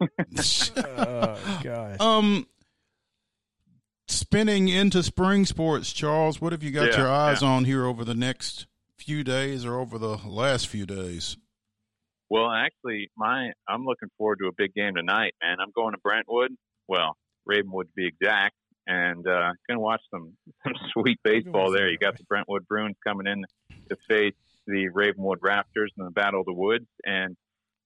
oh 0.76 1.60
gosh. 1.64 2.00
um, 2.00 2.46
spinning 4.06 4.68
into 4.68 5.02
spring 5.02 5.46
sports, 5.46 5.92
Charles. 5.92 6.40
What 6.40 6.52
have 6.52 6.62
you 6.62 6.70
got 6.70 6.90
Yeah, 6.92 6.98
your 6.98 7.10
eyes 7.10 7.42
on 7.42 7.64
here 7.64 7.84
over 7.86 8.04
the 8.04 8.14
next 8.14 8.66
few 8.96 9.24
days 9.24 9.64
or 9.64 9.78
over 9.78 9.98
the 9.98 10.16
last 10.26 10.68
few 10.68 10.86
days? 10.86 11.36
Well, 12.30 12.50
actually, 12.50 13.10
my 13.16 13.52
I'm 13.66 13.84
looking 13.84 14.10
forward 14.18 14.38
to 14.42 14.48
a 14.48 14.52
big 14.56 14.74
game 14.74 14.94
tonight, 14.96 15.34
man. 15.42 15.58
I'm 15.60 15.72
going 15.74 15.92
to 15.92 15.98
Brentwood. 15.98 16.50
Well, 16.86 17.16
Ravenwood 17.46 17.86
to 17.86 17.92
be 17.96 18.06
exact, 18.06 18.54
and 18.86 19.26
uh, 19.26 19.52
gonna 19.66 19.80
watch 19.80 20.02
some 20.12 20.36
some 20.62 20.74
sweet 20.92 21.18
baseball 21.24 21.70
there. 21.72 21.88
You 21.88 21.98
got 21.98 22.18
the 22.18 22.24
Brentwood 22.24 22.68
Bruins 22.68 22.96
coming 23.06 23.26
in 23.26 23.44
to 23.88 23.96
face 24.08 24.34
the 24.66 24.88
Ravenwood 24.88 25.40
Raptors 25.40 25.88
in 25.96 26.04
the 26.04 26.10
Battle 26.10 26.40
of 26.40 26.46
the 26.46 26.52
Woods, 26.52 26.86
and 27.04 27.34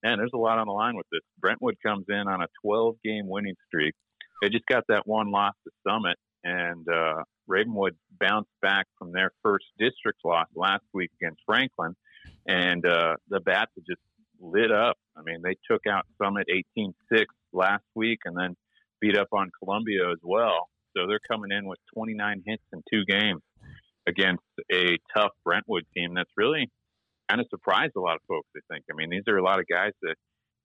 man, 0.02 0.18
there's 0.18 0.33
a 0.35 0.38
lot 0.38 0.59
on 0.59 0.66
the 0.66 0.72
line 0.72 0.96
with 0.96 1.07
this. 1.12 1.22
Brentwood 1.38 1.76
comes 1.85 2.07
in 2.09 2.26
on 2.28 2.42
a 2.42 2.48
12 2.64 2.96
game 3.05 3.28
winning 3.28 3.55
streak. 3.68 3.94
They 4.42 4.48
just 4.48 4.66
got 4.66 4.83
that 4.88 5.07
one 5.07 5.31
loss 5.31 5.55
to 5.64 5.70
Summit, 5.87 6.16
and 6.42 6.85
uh, 6.88 7.22
Ravenwood 7.46 7.94
bounced 8.18 8.50
back 8.61 8.87
from 8.98 9.12
their 9.12 9.31
first 9.44 9.66
district 9.78 10.18
loss 10.24 10.46
last 10.57 10.83
week 10.92 11.12
against 11.20 11.42
Franklin, 11.46 11.94
and 12.46 12.85
uh, 12.85 13.14
the 13.28 13.38
bats 13.38 13.70
have 13.76 13.85
just 13.85 14.00
lit 14.42 14.72
up. 14.72 14.96
I 15.16 15.22
mean, 15.22 15.40
they 15.42 15.57
took 15.70 15.83
out 15.87 16.05
Summit 16.22 16.46
18-6 16.78 16.92
last 17.52 17.85
week, 17.94 18.20
and 18.24 18.37
then 18.37 18.57
beat 19.00 19.16
up 19.16 19.28
on 19.33 19.50
Columbia 19.62 20.11
as 20.11 20.18
well. 20.22 20.68
So 20.96 21.07
they're 21.07 21.20
coming 21.31 21.50
in 21.50 21.66
with 21.66 21.78
29 21.94 22.42
hits 22.46 22.62
in 22.72 22.83
two 22.90 23.05
games 23.07 23.40
against 24.07 24.42
a 24.70 24.98
tough 25.16 25.33
Brentwood 25.44 25.85
team 25.94 26.14
that's 26.14 26.31
really 26.37 26.68
kind 27.28 27.40
of 27.40 27.46
surprised 27.50 27.92
a 27.96 28.00
lot 28.00 28.16
of 28.16 28.22
folks. 28.28 28.48
I 28.57 28.61
think. 28.70 28.85
I 28.90 28.94
mean, 28.94 29.11
these 29.11 29.22
are 29.28 29.38
a 29.38 29.44
lot 29.44 29.59
of 29.59 29.66
guys 29.70 29.92
that 30.02 30.16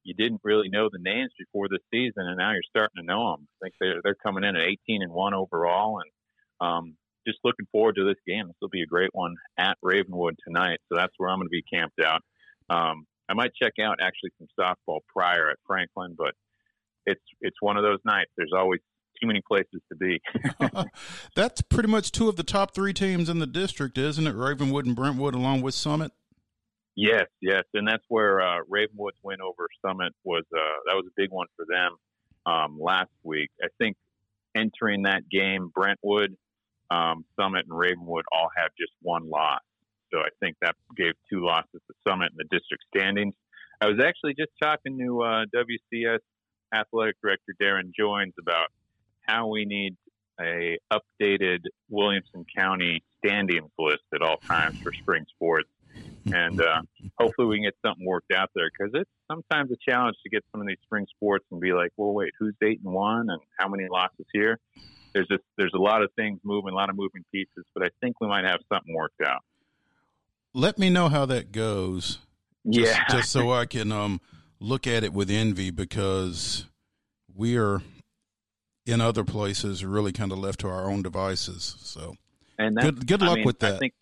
you 0.03 0.13
didn't 0.13 0.41
really 0.43 0.69
know 0.69 0.89
the 0.91 0.99
names 1.01 1.31
before 1.37 1.67
the 1.69 1.79
season, 1.91 2.27
and 2.27 2.37
now 2.37 2.51
you're 2.51 2.61
starting 2.69 2.97
to 2.97 3.05
know 3.05 3.31
them. 3.31 3.47
I 3.61 3.65
think 3.65 3.75
they're 3.79 4.01
they're 4.03 4.15
coming 4.15 4.43
in 4.43 4.55
at 4.55 4.63
18 4.63 5.03
and 5.03 5.11
one 5.11 5.33
overall, 5.33 5.99
and 6.01 6.67
um, 6.67 6.95
just 7.27 7.39
looking 7.43 7.67
forward 7.71 7.95
to 7.95 8.05
this 8.05 8.21
game. 8.25 8.47
This 8.47 8.55
will 8.61 8.69
be 8.69 8.81
a 8.81 8.87
great 8.87 9.09
one 9.13 9.35
at 9.57 9.77
Ravenwood 9.81 10.35
tonight. 10.45 10.79
So 10.89 10.97
that's 10.97 11.13
where 11.17 11.29
I'm 11.29 11.39
going 11.39 11.47
to 11.47 11.51
be 11.51 11.63
camped 11.63 11.99
out. 11.99 12.21
Um, 12.69 13.05
I 13.29 13.33
might 13.33 13.51
check 13.61 13.73
out 13.81 13.97
actually 14.01 14.31
some 14.37 14.47
softball 14.59 14.99
prior 15.07 15.49
at 15.49 15.57
Franklin, 15.65 16.15
but 16.17 16.33
it's 17.05 17.21
it's 17.41 17.57
one 17.61 17.77
of 17.77 17.83
those 17.83 17.99
nights. 18.05 18.31
There's 18.37 18.53
always 18.55 18.79
too 19.19 19.27
many 19.27 19.41
places 19.47 19.81
to 19.91 19.95
be. 19.95 20.21
That's 21.35 21.61
pretty 21.61 21.89
much 21.89 22.11
two 22.11 22.29
of 22.29 22.35
the 22.35 22.43
top 22.43 22.73
three 22.73 22.93
teams 22.93 23.29
in 23.29 23.39
the 23.39 23.47
district, 23.47 23.97
isn't 23.97 24.27
it? 24.27 24.35
Ravenwood 24.35 24.85
and 24.85 24.95
Brentwood, 24.95 25.35
along 25.35 25.61
with 25.61 25.73
Summit. 25.73 26.11
Yes, 26.95 27.25
yes, 27.43 27.61
and 27.75 27.87
that's 27.87 28.03
where 28.07 28.41
uh, 28.41 28.61
Ravenwood's 28.67 29.19
win 29.21 29.37
over 29.39 29.67
Summit 29.85 30.13
was. 30.23 30.43
Uh, 30.51 30.79
that 30.87 30.95
was 30.95 31.05
a 31.07 31.13
big 31.15 31.29
one 31.29 31.45
for 31.55 31.63
them 31.69 31.91
um, 32.51 32.79
last 32.81 33.11
week. 33.21 33.51
I 33.61 33.67
think 33.77 33.97
entering 34.55 35.03
that 35.03 35.29
game, 35.29 35.71
Brentwood, 35.75 36.35
um, 36.89 37.23
Summit, 37.39 37.65
and 37.69 37.77
Ravenwood 37.77 38.25
all 38.31 38.49
have 38.57 38.71
just 38.79 38.93
one 39.03 39.29
loss. 39.29 39.61
So 40.11 40.19
I 40.19 40.29
think 40.39 40.57
that 40.61 40.75
gave 40.95 41.13
two 41.31 41.45
losses 41.45 41.69
to 41.73 41.79
the 41.89 42.09
Summit 42.09 42.31
in 42.31 42.37
the 42.37 42.57
district 42.57 42.83
standings. 42.95 43.33
I 43.81 43.87
was 43.87 43.99
actually 44.03 44.33
just 44.33 44.51
talking 44.61 44.97
to 44.97 45.21
uh, 45.21 45.45
WCS 45.55 46.19
athletic 46.73 47.15
director 47.21 47.53
Darren 47.61 47.91
Joins 47.97 48.33
about 48.39 48.67
how 49.21 49.47
we 49.47 49.65
need 49.65 49.95
a 50.39 50.77
updated 50.91 51.59
Williamson 51.89 52.45
County 52.55 53.03
standings 53.23 53.71
list 53.79 54.03
at 54.13 54.21
all 54.21 54.37
times 54.37 54.79
for 54.79 54.93
spring 54.93 55.25
sports 55.29 55.69
and 56.33 56.61
uh, 56.61 56.81
hopefully 57.19 57.47
we 57.47 57.55
can 57.57 57.63
get 57.63 57.75
something 57.85 58.05
worked 58.05 58.31
out 58.33 58.49
there 58.55 58.69
because 58.69 58.91
it's 58.93 59.09
sometimes 59.29 59.71
a 59.71 59.75
challenge 59.89 60.17
to 60.23 60.29
get 60.29 60.43
some 60.51 60.61
of 60.61 60.67
these 60.67 60.77
spring 60.83 61.05
sports 61.15 61.45
and 61.51 61.61
be 61.61 61.73
like, 61.73 61.91
well, 61.97 62.13
wait, 62.13 62.33
who's 62.39 62.55
eight 62.63 62.81
and 62.83 62.93
one 62.93 63.29
and 63.29 63.39
how 63.57 63.67
many 63.67 63.87
losses 63.89 64.25
here? 64.33 64.59
There's 65.13 65.27
just 65.27 65.43
there's 65.57 65.73
a 65.73 65.79
lot 65.79 66.03
of 66.03 66.11
things 66.15 66.39
moving, 66.43 66.73
a 66.73 66.75
lot 66.75 66.89
of 66.89 66.95
moving 66.95 67.23
pieces, 67.31 67.65
but 67.73 67.83
I 67.83 67.89
think 68.01 68.19
we 68.19 68.27
might 68.27 68.45
have 68.45 68.59
something 68.71 68.93
worked 68.93 69.21
out. 69.25 69.43
Let 70.57 70.79
me 70.79 70.89
know 70.89 71.07
how 71.07 71.27
that 71.27 71.51
goes. 71.51 72.17
Just, 72.67 72.97
yeah, 72.97 73.05
just 73.09 73.31
so 73.31 73.51
I 73.61 73.67
can 73.67 73.91
um, 73.91 74.19
look 74.59 74.87
at 74.87 75.03
it 75.03 75.13
with 75.13 75.29
envy 75.29 75.69
because 75.69 76.65
we 77.35 77.57
are 77.57 77.83
in 78.87 78.99
other 78.99 79.23
places 79.23 79.85
really 79.85 80.11
kind 80.11 80.31
of 80.31 80.39
left 80.39 80.61
to 80.61 80.67
our 80.67 80.89
own 80.89 81.03
devices. 81.03 81.75
So 81.81 82.15
and 82.57 82.75
that's, 82.75 82.85
good 82.85 83.05
good 83.05 83.21
I 83.21 83.27
luck 83.27 83.35
mean, 83.35 83.45
with 83.45 83.63
I 83.63 83.69
that. 83.69 83.79
think, 83.79 83.93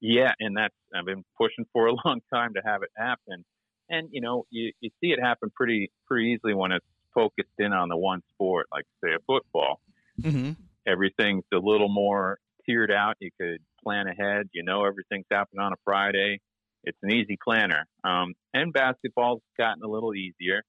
yeah, 0.00 0.32
and 0.38 0.56
that's 0.56 0.74
I've 0.94 1.04
been 1.04 1.24
pushing 1.36 1.66
for 1.72 1.88
a 1.88 1.92
long 2.04 2.20
time 2.32 2.54
to 2.54 2.62
have 2.64 2.84
it 2.84 2.90
happen, 2.96 3.44
and 3.90 4.08
you 4.12 4.20
know 4.20 4.46
you 4.50 4.70
you 4.80 4.90
see 5.00 5.08
it 5.08 5.18
happen 5.20 5.50
pretty 5.52 5.90
pretty 6.06 6.28
easily 6.28 6.54
when 6.54 6.70
it's 6.70 6.86
focused 7.12 7.48
in 7.58 7.72
on 7.72 7.88
the 7.88 7.96
one 7.96 8.22
sport, 8.34 8.68
like 8.70 8.84
say 9.02 9.14
a 9.14 9.18
football. 9.26 9.80
hmm 10.22 10.52
everything's 10.86 11.44
a 11.52 11.58
little 11.58 11.88
more 11.88 12.38
tiered 12.64 12.90
out. 12.90 13.16
You 13.20 13.30
could 13.38 13.58
plan 13.82 14.06
ahead. 14.06 14.48
You 14.52 14.62
know 14.64 14.84
everything's 14.84 15.26
happening 15.30 15.60
on 15.60 15.72
a 15.72 15.76
Friday. 15.84 16.40
It's 16.84 16.98
an 17.02 17.12
easy 17.12 17.36
planner. 17.42 17.84
Um, 18.04 18.34
and 18.54 18.72
basketball's 18.72 19.42
gotten 19.58 19.82
a 19.82 19.88
little 19.88 20.14
easier, 20.14 20.62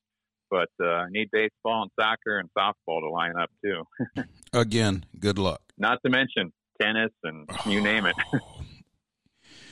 but 0.50 0.70
uh, 0.82 0.88
I 0.88 1.06
need 1.10 1.30
baseball 1.32 1.84
and 1.84 1.92
soccer 2.00 2.40
and 2.40 2.50
softball 2.58 3.02
to 3.02 3.10
line 3.10 3.34
up 3.40 3.50
too. 3.64 3.84
Again, 4.54 5.06
good 5.20 5.38
luck. 5.38 5.62
Not 5.78 6.00
to 6.06 6.10
mention 6.12 6.52
tennis 6.82 7.12
and 7.24 7.50
you 7.66 7.82
name 7.82 8.06
it. 8.06 8.16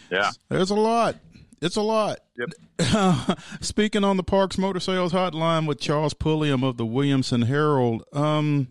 Yeah. 0.09 0.31
There's 0.49 0.69
a 0.69 0.75
lot. 0.75 1.15
It's 1.61 1.75
a 1.75 1.81
lot. 1.81 2.19
Yep. 2.37 3.39
speaking 3.61 4.03
on 4.03 4.17
the 4.17 4.23
Parks 4.23 4.57
Motor 4.57 4.79
Sales 4.79 5.11
Hotline 5.11 5.67
with 5.67 5.79
Charles 5.79 6.13
Pulliam 6.13 6.63
of 6.63 6.77
the 6.77 6.85
Williamson 6.85 7.43
Herald. 7.43 8.03
Um, 8.13 8.69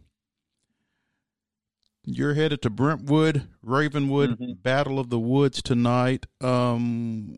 you're 2.07 2.35
headed 2.35 2.63
to 2.63 2.71
Brentwood, 2.71 3.49
Ravenwood, 3.63 4.31
Mm-hmm. 4.39 4.53
Battle 4.63 4.99
of 4.99 5.11
the 5.11 5.19
Woods 5.19 5.61
tonight. 5.63 6.27
Um, 6.41 7.37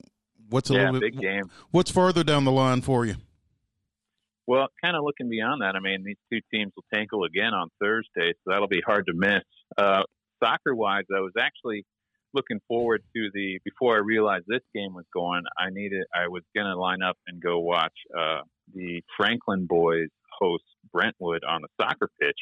what's 0.50 0.70
a 0.70 0.74
yeah, 0.74 0.84
little 0.90 1.00
bit? 1.00 1.12
big 1.14 1.20
game. 1.20 1.50
What's 1.70 1.90
further 1.90 2.22
down 2.22 2.44
the 2.44 2.52
line 2.52 2.82
for 2.82 3.04
you? 3.06 3.16
Well, 4.46 4.68
kind 4.82 4.96
of 4.96 5.04
looking 5.04 5.28
beyond 5.28 5.60
that, 5.62 5.74
I 5.76 5.80
mean, 5.80 6.04
these 6.04 6.16
two 6.32 6.40
teams 6.52 6.72
will 6.74 6.84
tankle 6.94 7.24
again 7.24 7.52
on 7.52 7.68
Thursday, 7.80 8.32
so 8.32 8.50
that'll 8.50 8.68
be 8.68 8.80
hard 8.86 9.06
to 9.06 9.12
miss. 9.14 9.42
Uh, 9.76 10.02
soccer 10.42 10.74
wise, 10.74 11.04
I 11.14 11.20
was 11.20 11.32
actually 11.38 11.84
looking 12.34 12.60
forward 12.66 13.02
to 13.14 13.28
the 13.34 13.58
before 13.64 13.96
I 13.96 13.98
realized 13.98 14.44
this 14.48 14.62
game 14.74 14.94
was 14.94 15.04
going. 15.12 15.42
I 15.58 15.70
needed, 15.70 16.04
I 16.14 16.28
was 16.28 16.42
going 16.54 16.66
to 16.66 16.76
line 16.78 17.02
up 17.02 17.16
and 17.26 17.42
go 17.42 17.58
watch 17.58 17.92
uh, 18.18 18.40
the 18.74 19.02
Franklin 19.16 19.66
boys 19.66 20.08
host 20.38 20.64
Brentwood 20.92 21.42
on 21.44 21.62
the 21.62 21.68
soccer 21.80 22.08
pitch 22.20 22.38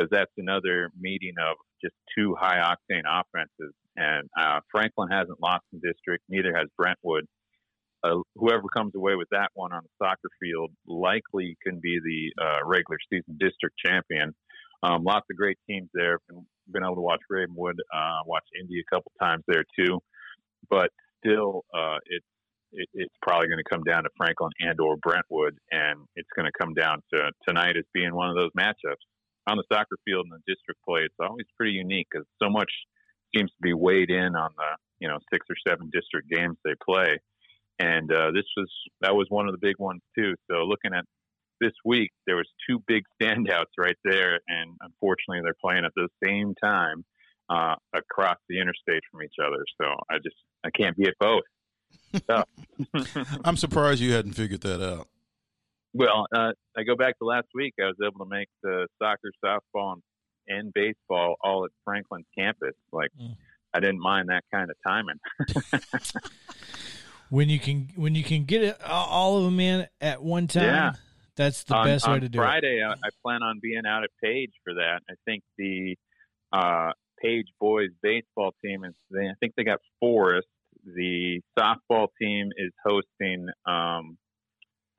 because 0.00 0.08
that's 0.10 0.32
another 0.38 0.90
meeting 0.98 1.34
of 1.40 1.56
just 1.82 1.94
two 2.16 2.34
high 2.38 2.58
octane 2.58 3.02
offenses. 3.06 3.74
And 3.96 4.28
uh, 4.40 4.60
Franklin 4.70 5.08
hasn't 5.10 5.40
lost 5.42 5.64
in 5.72 5.80
district, 5.80 6.24
neither 6.28 6.56
has 6.56 6.68
Brentwood 6.78 7.26
uh, 8.02 8.16
whoever 8.34 8.62
comes 8.74 8.94
away 8.94 9.14
with 9.14 9.28
that 9.30 9.50
one 9.54 9.72
on 9.72 9.82
the 9.82 10.04
soccer 10.04 10.28
field 10.40 10.70
likely 10.86 11.56
can 11.62 11.80
be 11.80 11.98
the 12.02 12.42
uh, 12.42 12.58
regular 12.64 12.98
season 13.10 13.36
district 13.38 13.76
champion. 13.84 14.34
Um, 14.82 15.04
lots 15.04 15.26
of 15.30 15.36
great 15.36 15.58
teams 15.68 15.88
there. 15.92 16.18
Been, 16.28 16.46
been 16.72 16.84
able 16.84 16.94
to 16.94 17.02
watch 17.02 17.20
Ravenwood, 17.28 17.76
uh, 17.94 18.20
watch 18.26 18.44
Indy 18.58 18.80
a 18.80 18.94
couple 18.94 19.12
times 19.20 19.42
there 19.46 19.64
too, 19.78 19.98
but 20.70 20.90
still, 21.18 21.64
uh, 21.74 21.98
it's 22.06 22.24
it, 22.72 22.88
it's 22.94 23.14
probably 23.20 23.48
going 23.48 23.58
to 23.58 23.68
come 23.68 23.82
down 23.82 24.04
to 24.04 24.10
Franklin 24.16 24.52
and 24.60 24.78
or 24.80 24.96
Brentwood, 24.96 25.58
and 25.72 25.98
it's 26.14 26.28
going 26.36 26.46
to 26.46 26.52
come 26.58 26.72
down 26.72 27.02
to 27.12 27.30
tonight 27.46 27.76
as 27.76 27.84
being 27.92 28.14
one 28.14 28.30
of 28.30 28.36
those 28.36 28.50
matchups 28.56 29.02
on 29.50 29.56
the 29.56 29.64
soccer 29.72 29.96
field 30.04 30.26
in 30.26 30.30
the 30.30 30.42
district 30.46 30.80
play. 30.86 31.02
It's 31.02 31.20
always 31.20 31.46
pretty 31.56 31.72
unique 31.72 32.06
because 32.10 32.26
so 32.42 32.48
much 32.48 32.70
seems 33.34 33.50
to 33.50 33.62
be 33.62 33.74
weighed 33.74 34.10
in 34.10 34.36
on 34.36 34.50
the 34.56 34.70
you 35.00 35.08
know 35.08 35.18
six 35.32 35.46
or 35.50 35.56
seven 35.66 35.90
district 35.92 36.30
games 36.30 36.56
they 36.64 36.74
play 36.84 37.18
and 37.80 38.12
uh, 38.12 38.30
this 38.32 38.44
was 38.56 38.70
that 39.00 39.14
was 39.14 39.26
one 39.30 39.48
of 39.48 39.52
the 39.52 39.58
big 39.58 39.78
ones 39.78 40.02
too. 40.16 40.34
So 40.50 40.58
looking 40.64 40.92
at 40.94 41.04
this 41.60 41.72
week, 41.84 42.10
there 42.26 42.36
was 42.36 42.48
two 42.68 42.82
big 42.86 43.02
standouts 43.22 43.72
right 43.78 43.96
there, 44.04 44.38
and 44.46 44.76
unfortunately, 44.82 45.40
they're 45.42 45.54
playing 45.60 45.84
at 45.84 45.92
the 45.96 46.08
same 46.24 46.54
time 46.62 47.04
uh, 47.48 47.74
across 47.94 48.36
the 48.48 48.60
interstate 48.60 49.02
from 49.10 49.22
each 49.22 49.36
other. 49.42 49.64
So 49.80 49.88
I 50.10 50.18
just 50.18 50.36
I 50.64 50.70
can't 50.70 50.96
be 50.96 51.08
at 51.08 51.14
both. 51.18 51.42
So, 52.28 52.44
I'm 53.44 53.56
surprised 53.56 54.00
you 54.00 54.12
hadn't 54.12 54.32
figured 54.32 54.60
that 54.60 54.84
out. 54.84 55.08
Well, 55.94 56.26
uh, 56.34 56.52
I 56.76 56.82
go 56.84 56.96
back 56.96 57.18
to 57.18 57.24
last 57.24 57.48
week. 57.54 57.74
I 57.80 57.84
was 57.86 57.96
able 58.04 58.24
to 58.24 58.30
make 58.30 58.48
the 58.62 58.86
soccer, 59.00 59.30
softball, 59.44 59.96
and, 60.48 60.72
baseball 60.72 61.36
all 61.42 61.64
at 61.64 61.70
Franklin's 61.84 62.26
campus. 62.36 62.74
Like 62.92 63.10
Mm. 63.20 63.36
I 63.72 63.78
didn't 63.80 64.00
mind 64.00 64.28
that 64.30 64.44
kind 64.52 64.68
of 64.70 64.76
timing. 64.86 65.18
When 67.28 67.48
you 67.48 67.60
can 67.60 67.88
when 67.94 68.16
you 68.16 68.24
can 68.24 68.44
get 68.44 68.62
it 68.64 68.76
all- 68.84 69.38
of 69.38 69.44
them 69.44 69.60
in 69.60 69.86
at 70.00 70.20
one 70.20 70.48
time, 70.48 70.64
Yeah. 70.64 70.92
that's 71.36 71.62
the 71.62 71.76
on, 71.76 71.86
best 71.86 72.04
on 72.08 72.14
way 72.14 72.20
to 72.20 72.28
do 72.28 72.40
it. 72.40 72.42
Friday, 72.42 72.82
I, 72.82 72.90
I 72.92 73.08
plan 73.22 73.44
on 73.44 73.60
being 73.62 73.82
out 73.86 74.02
at 74.02 74.10
Page 74.20 74.50
for 74.64 74.74
that. 74.74 75.02
I 75.08 75.14
think 75.24 75.44
the 75.56 75.96
uh, 76.52 76.90
Page 77.22 77.46
boys 77.60 77.90
baseball 78.02 78.52
team 78.64 78.84
is. 78.84 78.94
They, 79.12 79.26
I 79.28 79.34
think 79.38 79.54
they 79.56 79.62
got 79.62 79.78
Forest. 80.00 80.48
The 80.84 81.40
softball 81.56 82.08
team 82.20 82.48
is 82.56 82.72
hosting, 82.84 83.46
um, 83.64 84.18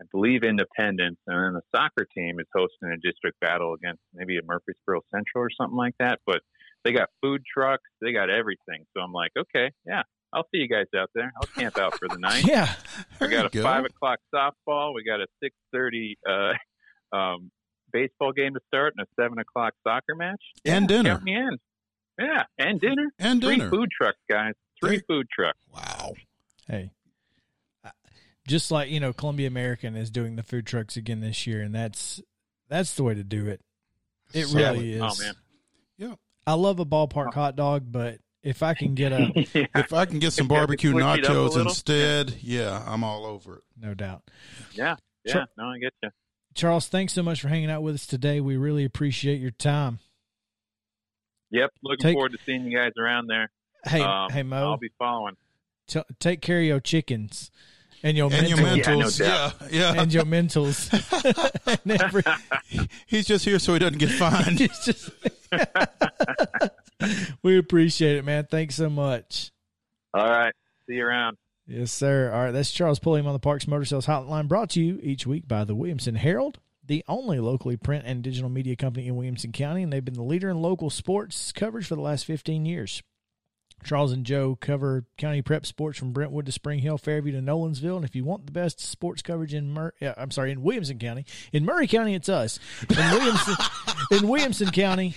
I 0.02 0.06
believe, 0.12 0.44
Independence, 0.44 1.18
and 1.28 1.38
then 1.38 1.54
the 1.54 1.62
soccer 1.76 2.08
team 2.16 2.40
is 2.40 2.48
hosting 2.56 2.90
a 2.90 2.98
district 2.98 3.40
battle 3.40 3.74
against 3.76 4.02
maybe 4.16 4.38
a 4.38 4.42
Murfreesboro 4.44 5.02
Central 5.14 5.44
or 5.44 5.50
something 5.56 5.78
like 5.78 5.94
that. 6.00 6.20
But 6.26 6.42
they 6.84 6.92
got 6.92 7.10
food 7.22 7.44
trucks, 7.46 7.84
they 8.02 8.12
got 8.12 8.30
everything. 8.32 8.86
So 8.96 9.02
I'm 9.04 9.14
like, 9.14 9.32
okay, 9.38 9.72
yeah, 9.86 10.02
I'll 10.34 10.46
see 10.54 10.60
you 10.62 10.68
guys 10.68 10.88
out 10.98 11.12
there. 11.14 11.32
I'll 11.40 11.48
camp 11.62 11.78
out 11.78 12.00
for 12.00 12.08
the 12.08 12.18
night. 12.20 12.46
Yeah, 12.48 12.74
We 13.20 13.28
There 13.28 13.30
got 13.30 13.46
a 13.46 13.50
go. 13.50 13.62
five 13.62 13.86
o'clock 13.86 14.18
softball. 14.34 14.96
We 14.96 15.04
got 15.04 15.22
a 15.22 15.28
six 15.44 15.56
thirty 15.72 16.18
uh, 16.28 16.54
um, 17.16 17.52
baseball 17.94 18.32
game 18.32 18.54
to 18.56 18.60
start, 18.68 18.94
and 18.98 19.06
a 19.06 19.22
seven 19.22 19.38
o'clock 19.38 19.74
soccer 19.88 20.16
match. 20.16 20.42
And 20.66 20.90
Yeah, 20.90 20.98
dinner. 20.98 21.10
Count 21.12 21.24
me 21.24 21.36
in. 21.36 21.58
Yeah, 22.20 22.44
and 22.58 22.80
dinner. 22.82 23.12
And 23.20 23.42
Three 23.42 23.58
dinner. 23.58 23.70
food 23.70 23.90
trucks, 23.96 24.20
guys. 24.30 24.54
Three 24.80 24.98
There- 24.98 25.04
food 25.08 25.28
trucks. 25.32 25.60
Wow. 25.72 26.14
hey, 26.68 26.92
I- 26.92 26.92
just 28.52 28.70
like 28.70 28.90
you 28.90 29.00
know, 29.00 29.14
Columbia 29.14 29.48
American 29.48 29.96
is 29.96 30.12
doing 30.12 30.36
the 30.36 30.44
food 30.44 30.68
trucks 30.68 30.96
again 30.98 31.20
this 31.22 31.48
year, 31.48 31.62
and 31.62 31.74
that's 31.74 32.22
that's 32.70 32.94
the 32.96 33.04
way 33.04 33.16
to 33.16 33.24
do 33.24 33.48
it. 33.48 33.62
It 34.34 34.46
Solid. 34.46 34.62
really 34.78 34.94
is. 34.94 35.02
Oh 35.04 35.24
man. 35.24 35.34
Yeah. 35.98 36.16
I 36.46 36.54
love 36.54 36.80
a 36.80 36.86
ballpark 36.86 37.34
hot 37.34 37.56
dog, 37.56 37.92
but 37.92 38.20
if 38.44 38.64
I 38.64 38.74
can 38.74 38.94
get 38.96 39.12
a, 39.12 39.32
yeah. 39.54 39.66
If 39.76 39.94
I 39.94 40.06
can 40.06 40.20
get 40.20 40.34
some 40.34 40.46
If 40.46 40.52
you 40.52 40.56
have 40.58 40.66
to 40.68 40.68
barbecue 40.68 40.92
switch 40.92 41.04
it 41.04 41.26
up 41.26 41.32
a 41.32 41.34
nachos 41.58 41.62
instead, 41.66 42.34
yeah, 42.42 42.84
I'm 42.88 43.04
all 43.04 43.26
over 43.26 43.58
it. 43.58 43.64
no 43.80 43.94
doubt. 43.94 44.24
yeah. 44.74 44.96
Yeah. 45.26 45.34
Sure. 45.34 45.46
No, 45.58 45.66
I 45.66 45.78
get 45.80 45.94
you. 46.02 46.10
Charles, 46.56 46.88
thanks 46.88 47.14
so 47.14 47.22
much 47.24 47.42
for 47.42 47.48
hanging 47.48 47.70
out 47.70 47.84
with 47.84 47.96
us 47.96 48.06
today. 48.08 48.42
We 48.42 48.58
really 48.58 48.84
appreciate 48.86 49.40
your 49.40 49.52
time. 49.52 50.00
Yep. 51.52 51.70
Looking 51.84 52.04
Take- 52.04 52.14
forward 52.16 52.32
to 52.32 52.38
seeing 52.46 52.66
you 52.66 52.78
guys 52.78 52.92
around 53.00 53.28
there. 53.28 53.50
Hey, 53.86 54.02
Um, 54.02 54.30
hey 54.32 54.44
Mo, 54.44 54.72
I'll 54.72 54.78
be 54.78 54.92
following. 55.00 55.36
t- 55.88 56.02
take 56.20 56.42
care 56.42 56.60
of 56.60 56.66
your 56.66 56.80
chickens 56.80 57.52
and 58.04 58.18
your 58.18 58.32
And 58.34 58.50
your 58.50 58.58
mentals 58.58 59.20
Yeah, 59.20 59.52
no. 59.62 59.68
Yeah, 59.70 59.94
yeah. 59.94 60.02
and 60.02 60.14
your 60.14 60.24
mentals. 60.26 60.90
and 61.86 62.02
every, 62.02 62.24
He's 63.08 63.26
just 63.26 63.46
here 63.46 63.60
so 63.60 63.74
he 63.74 63.80
doesn't 63.80 64.00
get 64.00 64.10
fined. 64.10 64.62
it's 64.62 64.86
just 64.86 65.10
we 67.44 67.58
appreciate 67.58 68.18
it, 68.18 68.26
man. 68.26 68.48
Thanks 68.50 68.76
so 68.76 68.90
much. 68.90 69.52
All 70.14 70.30
right. 70.30 70.54
See 70.88 70.96
you 70.96 71.06
around. 71.06 71.38
Yes, 71.68 71.92
sir. 71.92 72.32
All 72.34 72.44
right, 72.46 72.52
that's 72.52 72.72
Charles 72.72 73.00
Pulliam 73.00 73.28
on 73.28 73.34
the 73.34 73.40
Parks 73.40 73.68
Motor 73.68 73.86
Sales 73.86 74.06
Hotline, 74.06 74.48
brought 74.48 74.72
to 74.72 74.82
you 74.82 75.00
each 75.02 75.26
week 75.26 75.48
by 75.48 75.64
the 75.64 75.76
Williamson 75.76 76.16
Herald, 76.16 76.60
the 76.86 77.04
only 77.08 77.40
locally 77.40 77.78
print 77.78 78.04
and 78.06 78.22
digital 78.22 78.50
media 78.50 78.76
company 78.76 79.08
in 79.08 79.16
Williamson 79.16 79.52
County, 79.52 79.84
and 79.84 79.94
they've 79.94 80.04
been 80.04 80.16
the 80.16 80.24
leader 80.24 80.50
in 80.50 80.62
local 80.62 80.90
sports 80.90 81.52
coverage 81.54 81.88
for 81.88 81.96
the 81.96 82.02
last 82.02 82.26
15 82.26 82.66
years. 82.66 83.02
Charles 83.84 84.12
and 84.12 84.26
Joe 84.26 84.58
cover 84.60 85.06
county 85.18 85.42
prep 85.42 85.66
sports 85.66 85.98
from 85.98 86.12
Brentwood 86.12 86.46
to 86.46 86.52
Spring 86.52 86.80
Hill, 86.80 86.98
Fairview 86.98 87.32
to 87.34 87.40
Nolensville. 87.40 87.96
And 87.96 88.06
if 88.06 88.16
you 88.16 88.24
want 88.24 88.46
the 88.46 88.52
best 88.52 88.80
sports 88.80 89.22
coverage 89.22 89.54
in 89.54 89.72
Mur- 89.74 89.94
yeah, 90.00 90.14
I'm 90.18 90.32
sorry, 90.32 90.52
in 90.52 90.62
Williamson 90.62 91.00
County, 91.00 91.26
in 91.52 91.66
Maury 91.66 91.88
County, 91.88 92.16
it's 92.16 92.30
us. 92.30 92.60
In 92.90 92.98
Williamson, 92.98 93.56
in 94.12 94.28
Williamson 94.28 94.70
County, 94.72 95.16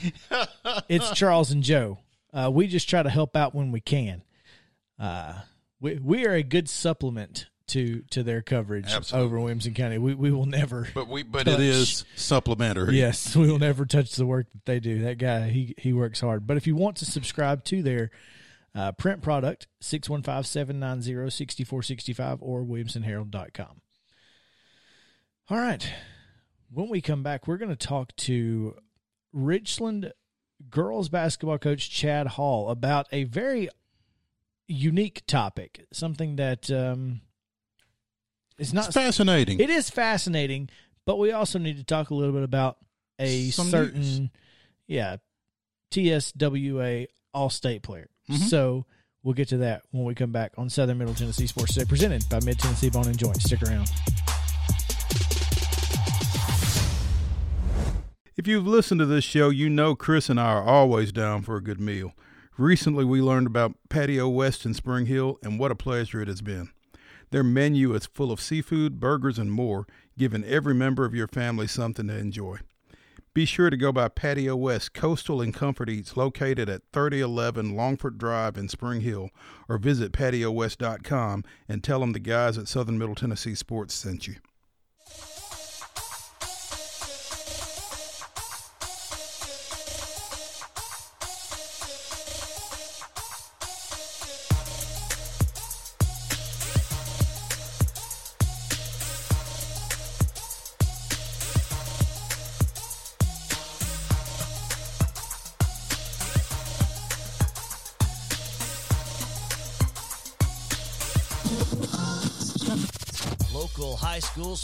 it's 0.88 1.10
Charles 1.12 1.50
and 1.50 1.62
Joe. 1.62 1.98
Uh, 2.32 2.50
we 2.52 2.66
just 2.66 2.88
try 2.88 3.02
to 3.02 3.10
help 3.10 3.36
out 3.36 3.54
when 3.54 3.70
we 3.70 3.80
can. 3.80 4.22
Uh, 4.98 5.34
we 5.80 5.98
we 5.98 6.26
are 6.26 6.34
a 6.34 6.42
good 6.42 6.68
supplement 6.68 7.46
to 7.68 8.02
to 8.10 8.22
their 8.22 8.42
coverage 8.42 8.92
Absolutely. 8.92 9.26
over 9.26 9.38
Williamson 9.38 9.74
County. 9.74 9.98
We 9.98 10.14
we 10.14 10.30
will 10.30 10.46
never. 10.46 10.88
But 10.94 11.08
we, 11.08 11.22
but 11.22 11.44
Touch. 11.44 11.54
it 11.54 11.60
is 11.60 12.04
supplementary. 12.16 12.98
Yes, 12.98 13.34
we 13.36 13.50
will 13.50 13.58
never 13.58 13.86
touch 13.86 14.14
the 14.16 14.26
work 14.26 14.46
that 14.52 14.64
they 14.64 14.80
do. 14.80 15.02
That 15.02 15.18
guy, 15.18 15.48
he 15.48 15.74
he 15.78 15.92
works 15.92 16.20
hard. 16.20 16.46
But 16.46 16.56
if 16.56 16.66
you 16.66 16.76
want 16.76 16.96
to 16.98 17.06
subscribe 17.06 17.64
to 17.64 17.82
their 17.82 18.10
uh, 18.74 18.92
print 18.92 19.22
product, 19.22 19.66
615-790-6465 19.82 22.38
or 22.40 22.62
williamsonherald.com. 22.64 23.80
All 25.50 25.58
right. 25.58 25.92
When 26.72 26.88
we 26.88 27.00
come 27.00 27.22
back, 27.22 27.46
we're 27.46 27.58
going 27.58 27.70
to 27.70 27.76
talk 27.76 28.14
to 28.16 28.76
Richland 29.32 30.12
girls 30.70 31.08
basketball 31.08 31.58
coach 31.58 31.90
Chad 31.90 32.26
Hall 32.28 32.70
about 32.70 33.06
a 33.12 33.24
very 33.24 33.68
unique 34.66 35.22
topic, 35.26 35.84
something 35.92 36.36
that 36.36 36.70
um, 36.70 37.20
is 38.58 38.72
not 38.72 38.86
It's 38.86 38.94
fascinating. 38.94 39.60
it 39.60 39.68
is 39.70 39.90
fascinating, 39.90 40.70
but 41.04 41.18
we 41.18 41.32
also 41.32 41.58
need 41.58 41.76
to 41.76 41.84
talk 41.84 42.10
a 42.10 42.14
little 42.14 42.32
bit 42.32 42.44
about 42.44 42.78
a 43.18 43.50
Some 43.50 43.68
certain, 43.68 44.00
news. 44.00 44.20
yeah, 44.86 45.16
TSWA 45.92 47.06
All 47.34 47.50
State 47.50 47.82
player. 47.82 48.08
Mhm. 48.30 48.48
So 48.48 48.86
we'll 49.22 49.34
get 49.34 49.48
to 49.48 49.56
that 49.58 49.82
when 49.90 50.04
we 50.04 50.14
come 50.14 50.32
back 50.32 50.52
on 50.56 50.68
Southern 50.70 50.98
Middle 50.98 51.14
Tennessee 51.14 51.46
Sports 51.46 51.74
Today, 51.74 51.86
presented 51.86 52.28
by 52.28 52.40
Mid 52.44 52.58
Tennessee 52.58 52.90
Bone 52.90 53.06
and 53.06 53.18
Joint. 53.18 53.40
Stick 53.42 53.62
around. 53.62 53.88
If 58.36 58.48
you've 58.48 58.66
listened 58.66 58.98
to 58.98 59.06
this 59.06 59.24
show, 59.24 59.48
you 59.50 59.70
know 59.70 59.94
Chris 59.94 60.28
and 60.28 60.40
I 60.40 60.46
are 60.52 60.62
always 60.64 61.12
down 61.12 61.42
for 61.42 61.56
a 61.56 61.62
good 61.62 61.80
meal. 61.80 62.12
Recently, 62.58 63.04
we 63.04 63.20
learned 63.20 63.46
about 63.46 63.74
Patio 63.88 64.28
West 64.28 64.66
in 64.66 64.74
Spring 64.74 65.06
Hill, 65.06 65.38
and 65.42 65.58
what 65.58 65.70
a 65.70 65.76
pleasure 65.76 66.20
it 66.20 66.28
has 66.28 66.40
been. 66.42 66.70
Their 67.30 67.42
menu 67.42 67.94
is 67.94 68.06
full 68.06 68.30
of 68.30 68.40
seafood, 68.40 69.00
burgers, 69.00 69.38
and 69.38 69.50
more, 69.50 69.86
giving 70.18 70.44
every 70.44 70.74
member 70.74 71.04
of 71.04 71.14
your 71.14 71.26
family 71.26 71.66
something 71.66 72.06
to 72.08 72.16
enjoy. 72.16 72.58
Be 73.34 73.46
sure 73.46 73.68
to 73.68 73.76
go 73.76 73.90
by 73.90 74.06
Patio 74.06 74.54
West 74.54 74.94
Coastal 74.94 75.40
and 75.40 75.52
Comfort 75.52 75.90
Eats 75.90 76.16
located 76.16 76.68
at 76.68 76.82
3011 76.92 77.74
Longford 77.74 78.16
Drive 78.16 78.56
in 78.56 78.68
Spring 78.68 79.00
Hill 79.00 79.30
or 79.68 79.76
visit 79.76 80.12
patiowest.com 80.12 81.42
and 81.68 81.82
tell 81.82 81.98
them 81.98 82.12
the 82.12 82.20
guys 82.20 82.56
at 82.56 82.68
Southern 82.68 82.96
Middle 82.96 83.16
Tennessee 83.16 83.56
Sports 83.56 83.92
sent 83.92 84.28
you. 84.28 84.36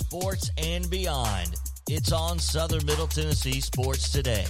Sports 0.01 0.51
and 0.57 0.89
beyond. 0.91 1.55
It's 1.89 2.11
on 2.11 2.39
Southern 2.39 2.85
Middle 2.87 3.07
Tennessee 3.07 3.61
Sports 3.61 4.11
Today. 4.11 4.47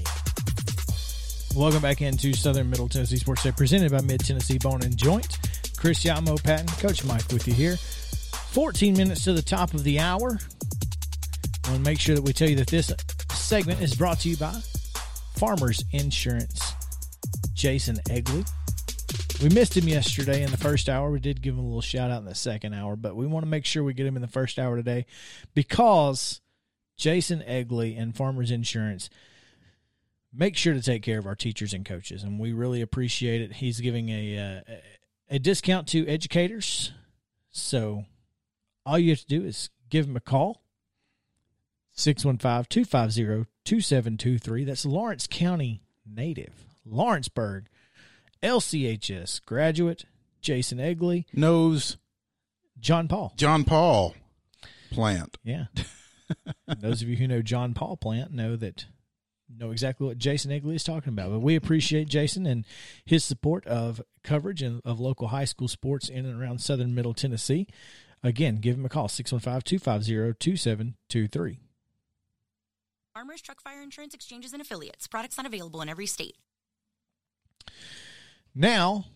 Welcome 1.56 1.82
back 1.82 2.00
into 2.00 2.32
Southern 2.32 2.70
Middle 2.70 2.88
Tennessee 2.88 3.16
Sports 3.16 3.42
Day, 3.42 3.52
presented 3.52 3.90
by 3.90 4.00
Mid 4.00 4.20
Tennessee 4.20 4.58
Bone 4.58 4.82
and 4.82 4.96
Joint. 4.96 5.38
Chris 5.76 6.04
Yamo 6.04 6.42
Patton, 6.42 6.68
Coach 6.78 7.04
Mike 7.04 7.30
with 7.32 7.46
you 7.48 7.54
here. 7.54 7.76
14 7.76 8.96
minutes 8.96 9.24
to 9.24 9.32
the 9.32 9.42
top 9.42 9.74
of 9.74 9.82
the 9.82 9.98
hour. 9.98 10.38
I 11.64 11.70
want 11.70 11.84
to 11.84 11.90
make 11.90 12.00
sure 12.00 12.14
that 12.14 12.22
we 12.22 12.32
tell 12.32 12.48
you 12.48 12.56
that 12.56 12.68
this 12.68 12.92
segment 13.32 13.80
is 13.80 13.94
brought 13.94 14.20
to 14.20 14.28
you 14.28 14.36
by 14.36 14.54
Farmers 15.36 15.84
Insurance. 15.92 16.74
Jason 17.54 17.96
Egley. 18.08 18.46
We 19.42 19.48
missed 19.48 19.74
him 19.74 19.88
yesterday 19.88 20.42
in 20.42 20.50
the 20.50 20.58
first 20.58 20.90
hour. 20.90 21.10
We 21.10 21.18
did 21.18 21.40
give 21.40 21.54
him 21.54 21.60
a 21.60 21.66
little 21.66 21.80
shout 21.80 22.10
out 22.10 22.18
in 22.18 22.26
the 22.26 22.34
second 22.34 22.74
hour, 22.74 22.94
but 22.94 23.16
we 23.16 23.26
want 23.26 23.44
to 23.44 23.48
make 23.48 23.64
sure 23.64 23.82
we 23.82 23.94
get 23.94 24.04
him 24.04 24.16
in 24.16 24.20
the 24.20 24.28
first 24.28 24.58
hour 24.58 24.76
today 24.76 25.06
because 25.54 26.42
Jason 26.98 27.42
Egley 27.46 27.96
and 27.96 28.14
Farmers 28.14 28.50
Insurance 28.50 29.08
make 30.30 30.58
sure 30.58 30.74
to 30.74 30.82
take 30.82 31.02
care 31.02 31.18
of 31.18 31.26
our 31.26 31.34
teachers 31.34 31.72
and 31.72 31.86
coaches, 31.86 32.22
and 32.22 32.38
we 32.38 32.52
really 32.52 32.82
appreciate 32.82 33.40
it. 33.40 33.54
He's 33.54 33.80
giving 33.80 34.10
a 34.10 34.38
uh, 34.38 34.60
a 35.30 35.38
discount 35.38 35.88
to 35.88 36.06
educators, 36.06 36.92
so 37.50 38.04
all 38.84 38.98
you 38.98 39.08
have 39.08 39.20
to 39.20 39.26
do 39.26 39.42
is 39.42 39.70
give 39.88 40.06
him 40.06 40.16
a 40.16 40.20
call 40.20 40.60
615-250-2723 41.96 44.66
that's 44.66 44.84
lawrence 44.86 45.26
county 45.26 45.82
native 46.06 46.64
lawrenceburg 46.86 47.66
lchs 48.42 49.44
graduate 49.44 50.04
jason 50.40 50.78
egley 50.78 51.26
Knows 51.32 51.96
john 52.78 53.08
paul 53.08 53.32
John 53.36 53.64
Paul 53.64 54.14
plant. 54.90 55.36
yeah 55.44 55.64
those 56.80 57.02
of 57.02 57.08
you 57.08 57.16
who 57.16 57.28
know 57.28 57.42
john 57.42 57.74
paul 57.74 57.96
plant 57.96 58.32
know 58.32 58.56
that 58.56 58.86
know 59.54 59.70
exactly 59.72 60.06
what 60.06 60.16
jason 60.18 60.50
egley 60.50 60.74
is 60.76 60.84
talking 60.84 61.12
about 61.12 61.30
but 61.30 61.40
we 61.40 61.56
appreciate 61.56 62.08
jason 62.08 62.46
and 62.46 62.64
his 63.04 63.24
support 63.24 63.66
of 63.66 64.00
coverage 64.22 64.62
and 64.62 64.80
of 64.84 65.00
local 65.00 65.28
high 65.28 65.44
school 65.44 65.68
sports 65.68 66.08
in 66.08 66.24
and 66.24 66.40
around 66.40 66.60
southern 66.60 66.94
middle 66.94 67.12
tennessee 67.14 67.66
again 68.22 68.56
give 68.56 68.76
him 68.76 68.84
a 68.86 68.88
call 68.88 69.08
615-250-2723 69.08 71.58
Farmers 73.12 73.42
Truck 73.42 73.60
Fire 73.60 73.82
Insurance 73.82 74.14
Exchanges 74.14 74.52
and 74.52 74.62
Affiliates. 74.62 75.08
Products 75.08 75.36
not 75.36 75.44
available 75.44 75.82
in 75.82 75.88
every 75.88 76.06
state. 76.06 76.36
Now, 78.54 79.06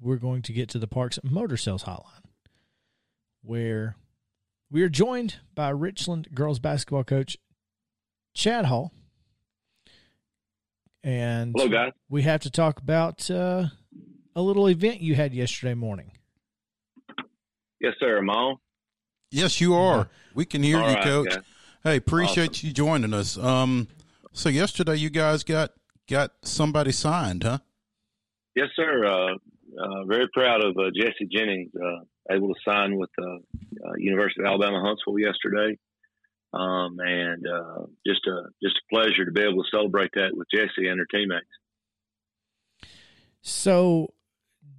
we're 0.00 0.16
going 0.16 0.42
to 0.42 0.52
get 0.52 0.68
to 0.70 0.78
the 0.78 0.86
Parks 0.88 1.18
Motor 1.22 1.56
Sales 1.56 1.84
Hotline, 1.84 2.24
where 3.42 3.96
we 4.70 4.82
are 4.82 4.88
joined 4.88 5.36
by 5.54 5.70
Richland 5.70 6.28
girls 6.34 6.58
basketball 6.58 7.04
coach 7.04 7.38
Chad 8.34 8.66
Hall. 8.66 8.92
And 11.02 11.54
Hello, 11.56 11.68
guys. 11.68 11.92
we 12.08 12.22
have 12.22 12.40
to 12.42 12.50
talk 12.50 12.78
about 12.78 13.30
uh, 13.30 13.66
a 14.36 14.42
little 14.42 14.68
event 14.68 15.00
you 15.00 15.14
had 15.14 15.32
yesterday 15.32 15.74
morning. 15.74 16.12
Yes, 17.80 17.94
sir. 17.98 18.18
Am 18.18 18.28
I 18.28 18.34
on? 18.34 18.56
Yes, 19.30 19.60
you 19.60 19.74
are. 19.74 20.10
We 20.34 20.44
can 20.44 20.62
hear 20.62 20.78
All 20.78 20.88
you, 20.90 20.94
right, 20.96 21.04
Coach. 21.04 21.28
guys. 21.30 21.44
Hey, 21.82 21.96
appreciate 21.96 22.50
Awesome. 22.50 22.66
you 22.66 22.72
joining 22.74 23.14
us. 23.14 23.38
Um, 23.38 23.88
so 24.32 24.50
yesterday 24.50 24.96
you 24.96 25.08
guys 25.08 25.42
got 25.44 25.70
got 26.08 26.32
somebody 26.42 26.92
signed, 26.92 27.44
huh? 27.44 27.58
Yes, 28.54 28.68
sir. 28.74 29.04
Uh, 29.04 29.34
uh, 29.78 30.04
very 30.06 30.28
proud 30.32 30.64
of 30.64 30.76
uh, 30.76 30.90
Jesse 30.94 31.28
Jennings, 31.30 31.70
uh, 31.74 32.34
able 32.34 32.48
to 32.48 32.60
sign 32.68 32.96
with 32.96 33.10
uh, 33.20 33.24
uh, 33.24 33.94
University 33.98 34.42
of 34.42 34.46
Alabama 34.46 34.80
Huntsville 34.84 35.18
yesterday, 35.18 35.78
um, 36.52 36.96
and 36.98 37.44
just 38.06 38.26
a 38.26 38.42
just 38.62 38.76
a 38.76 38.94
pleasure 38.94 39.24
to 39.24 39.32
be 39.32 39.42
able 39.42 39.62
to 39.62 39.68
celebrate 39.70 40.10
that 40.14 40.30
with 40.32 40.48
Jesse 40.52 40.88
and 40.88 40.98
her 40.98 41.06
teammates. 41.10 41.46
So, 43.42 44.12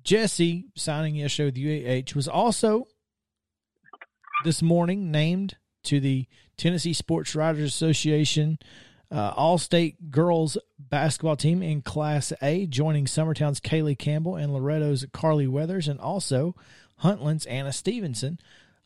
Jesse 0.03 0.65
signing 0.75 1.15
yesterday 1.15 1.45
with 1.45 1.55
UAH 1.55 2.15
was 2.15 2.27
also 2.27 2.87
this 4.43 4.61
morning 4.61 5.11
named 5.11 5.57
to 5.83 5.99
the 5.99 6.27
Tennessee 6.57 6.93
Sports 6.93 7.35
Writers 7.35 7.73
Association 7.73 8.59
uh, 9.11 9.33
All 9.35 9.57
State 9.57 10.09
Girls 10.09 10.57
Basketball 10.79 11.35
Team 11.35 11.61
in 11.61 11.81
Class 11.81 12.31
A, 12.41 12.65
joining 12.65 13.05
Summertown's 13.05 13.59
Kaylee 13.59 13.97
Campbell 13.97 14.35
and 14.35 14.53
Loretto's 14.53 15.05
Carly 15.11 15.47
Weathers, 15.47 15.87
and 15.87 15.99
also 15.99 16.55
Huntland's 17.03 17.45
Anna 17.45 17.73
Stevenson, 17.73 18.39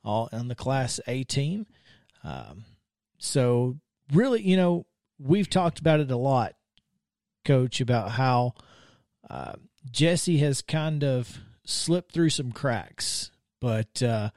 all 0.04 0.30
on 0.32 0.48
the 0.48 0.56
Class 0.56 1.00
A 1.08 1.24
team. 1.24 1.68
Um, 2.24 2.66
so, 3.18 3.78
really, 4.12 4.42
you 4.42 4.58
know, 4.58 4.86
we've 5.20 5.50
talked 5.50 5.80
about 5.80 6.00
it 6.00 6.12
a 6.12 6.18
lot, 6.18 6.56
Coach, 7.44 7.80
about 7.82 8.12
how 8.12 8.56
uh, 9.30 9.54
Jesse 9.92 10.38
has 10.38 10.62
kind 10.62 11.04
of 11.04 11.40
slipped 11.66 12.14
through 12.14 12.30
some 12.30 12.52
cracks, 12.52 13.32
but 13.60 14.02
uh, 14.02 14.30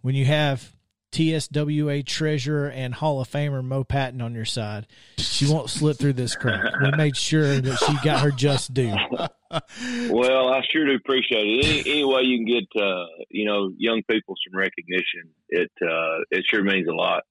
when 0.00 0.14
you 0.14 0.24
have 0.24 0.72
TSWA 1.12 2.02
treasurer 2.04 2.68
and 2.68 2.94
Hall 2.94 3.20
of 3.20 3.28
Famer 3.28 3.64
Mo 3.64 3.84
Patton 3.84 4.20
on 4.20 4.34
your 4.34 4.44
side, 4.44 4.86
she 5.18 5.46
won't 5.46 5.70
slip 5.70 5.98
through 5.98 6.14
this 6.14 6.34
crack. 6.36 6.72
We 6.80 6.90
made 6.96 7.16
sure 7.16 7.60
that 7.60 7.78
she 7.78 7.96
got 8.04 8.20
her 8.20 8.30
just 8.30 8.74
due. 8.74 8.94
Well, 9.50 10.48
I 10.48 10.60
sure 10.70 10.86
do 10.86 10.94
appreciate 10.94 11.44
it. 11.44 11.64
Any, 11.64 11.80
any 11.80 12.04
way 12.04 12.22
you 12.22 12.38
can 12.38 12.46
get 12.46 12.80
uh, 12.80 13.06
you 13.30 13.44
know 13.46 13.72
young 13.76 14.02
people 14.08 14.36
some 14.46 14.56
recognition, 14.56 15.30
it 15.48 15.72
uh, 15.82 16.22
it 16.30 16.44
sure 16.48 16.62
means 16.62 16.86
a 16.86 16.94
lot. 16.94 17.24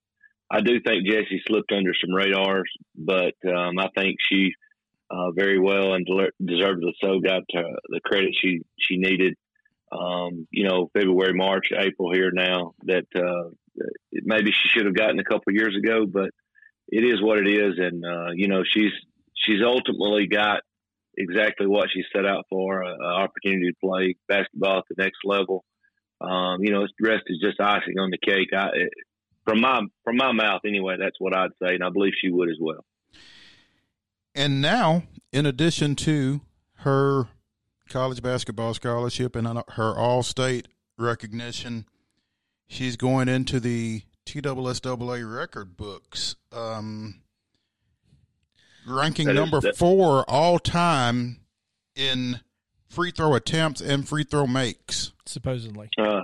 I 0.52 0.60
do 0.60 0.82
think 0.82 1.08
Jessie 1.08 1.42
slipped 1.48 1.72
under 1.72 1.94
some 1.94 2.14
radars, 2.14 2.70
but 2.94 3.36
um, 3.48 3.80
I 3.80 3.88
think 3.96 4.18
she 4.30 4.52
uh, 5.10 5.32
very 5.32 5.60
well 5.60 5.94
and 5.94 6.06
deservedly 6.44 6.96
so 7.02 7.20
got 7.20 7.44
uh, 7.56 7.78
the 7.88 8.02
credit 8.04 8.36
she 8.40 8.62
she 8.78 8.98
needed. 8.98 9.36
Um, 9.92 10.48
you 10.52 10.68
know, 10.68 10.90
February, 10.94 11.34
March, 11.34 11.68
April 11.76 12.14
here 12.14 12.32
now 12.32 12.74
that 12.84 13.06
uh, 13.16 13.50
maybe 14.12 14.52
she 14.52 14.70
should 14.70 14.86
have 14.86 14.96
gotten 14.96 15.20
a 15.20 15.24
couple 15.24 15.54
years 15.54 15.76
ago, 15.76 16.06
but 16.06 16.30
it 16.88 17.04
is 17.04 17.22
what 17.22 17.40
it 17.40 17.48
is, 17.48 17.76
and 17.78 18.04
uh, 18.04 18.32
you 18.34 18.48
know 18.48 18.64
she's 18.64 18.92
she's 19.36 19.62
ultimately 19.66 20.28
got 20.28 20.62
exactly 21.18 21.68
what 21.68 21.90
she 21.94 22.04
set 22.16 22.26
out 22.26 22.46
for 22.50 22.82
an 22.82 23.02
opportunity 23.02 23.72
to 23.72 23.88
play 23.88 24.16
basketball 24.28 24.80
at 24.80 24.84
the 24.90 25.04
next 25.04 25.20
level. 25.26 25.64
Um, 26.22 26.58
you 26.62 26.72
know, 26.72 26.86
the 27.00 27.10
rest 27.10 27.24
is 27.28 27.40
just 27.42 27.60
icing 27.60 27.98
on 28.00 28.10
the 28.10 28.18
cake. 28.18 28.50
I, 28.54 28.68
it, 28.74 28.94
from 29.46 29.62
my 29.62 29.82
from 30.04 30.18
my 30.18 30.32
mouth, 30.32 30.62
anyway, 30.66 30.96
that's 31.00 31.16
what 31.20 31.36
I'd 31.36 31.52
say, 31.62 31.76
and 31.76 31.84
I 31.84 31.90
believe 31.90 32.14
she 32.20 32.30
would 32.30 32.50
as 32.50 32.58
well. 32.60 32.86
And 34.36 34.62
now, 34.62 35.04
in 35.32 35.46
addition 35.46 35.96
to 35.98 36.42
her 36.80 37.28
college 37.90 38.22
basketball 38.22 38.74
scholarship 38.74 39.36
and 39.36 39.48
her 39.70 39.98
All 39.98 40.24
State 40.24 40.68
recognition, 40.98 41.86
she's 42.70 42.96
going 42.96 43.28
into 43.28 43.60
the 43.60 44.04
TSSAA 44.26 45.36
record 45.38 45.76
books, 45.76 46.36
um, 46.54 47.16
ranking 48.88 49.26
That 49.26 49.34
is- 49.34 49.40
number 49.40 49.60
that- 49.62 49.76
four 49.78 50.24
all 50.30 50.60
time 50.60 51.42
in 51.96 52.40
free 52.90 53.12
throw 53.12 53.36
attempts 53.36 53.82
and 53.82 54.08
free 54.08 54.24
throw 54.24 54.48
makes. 54.48 55.12
Supposedly, 55.26 55.90
Uh, 55.98 56.22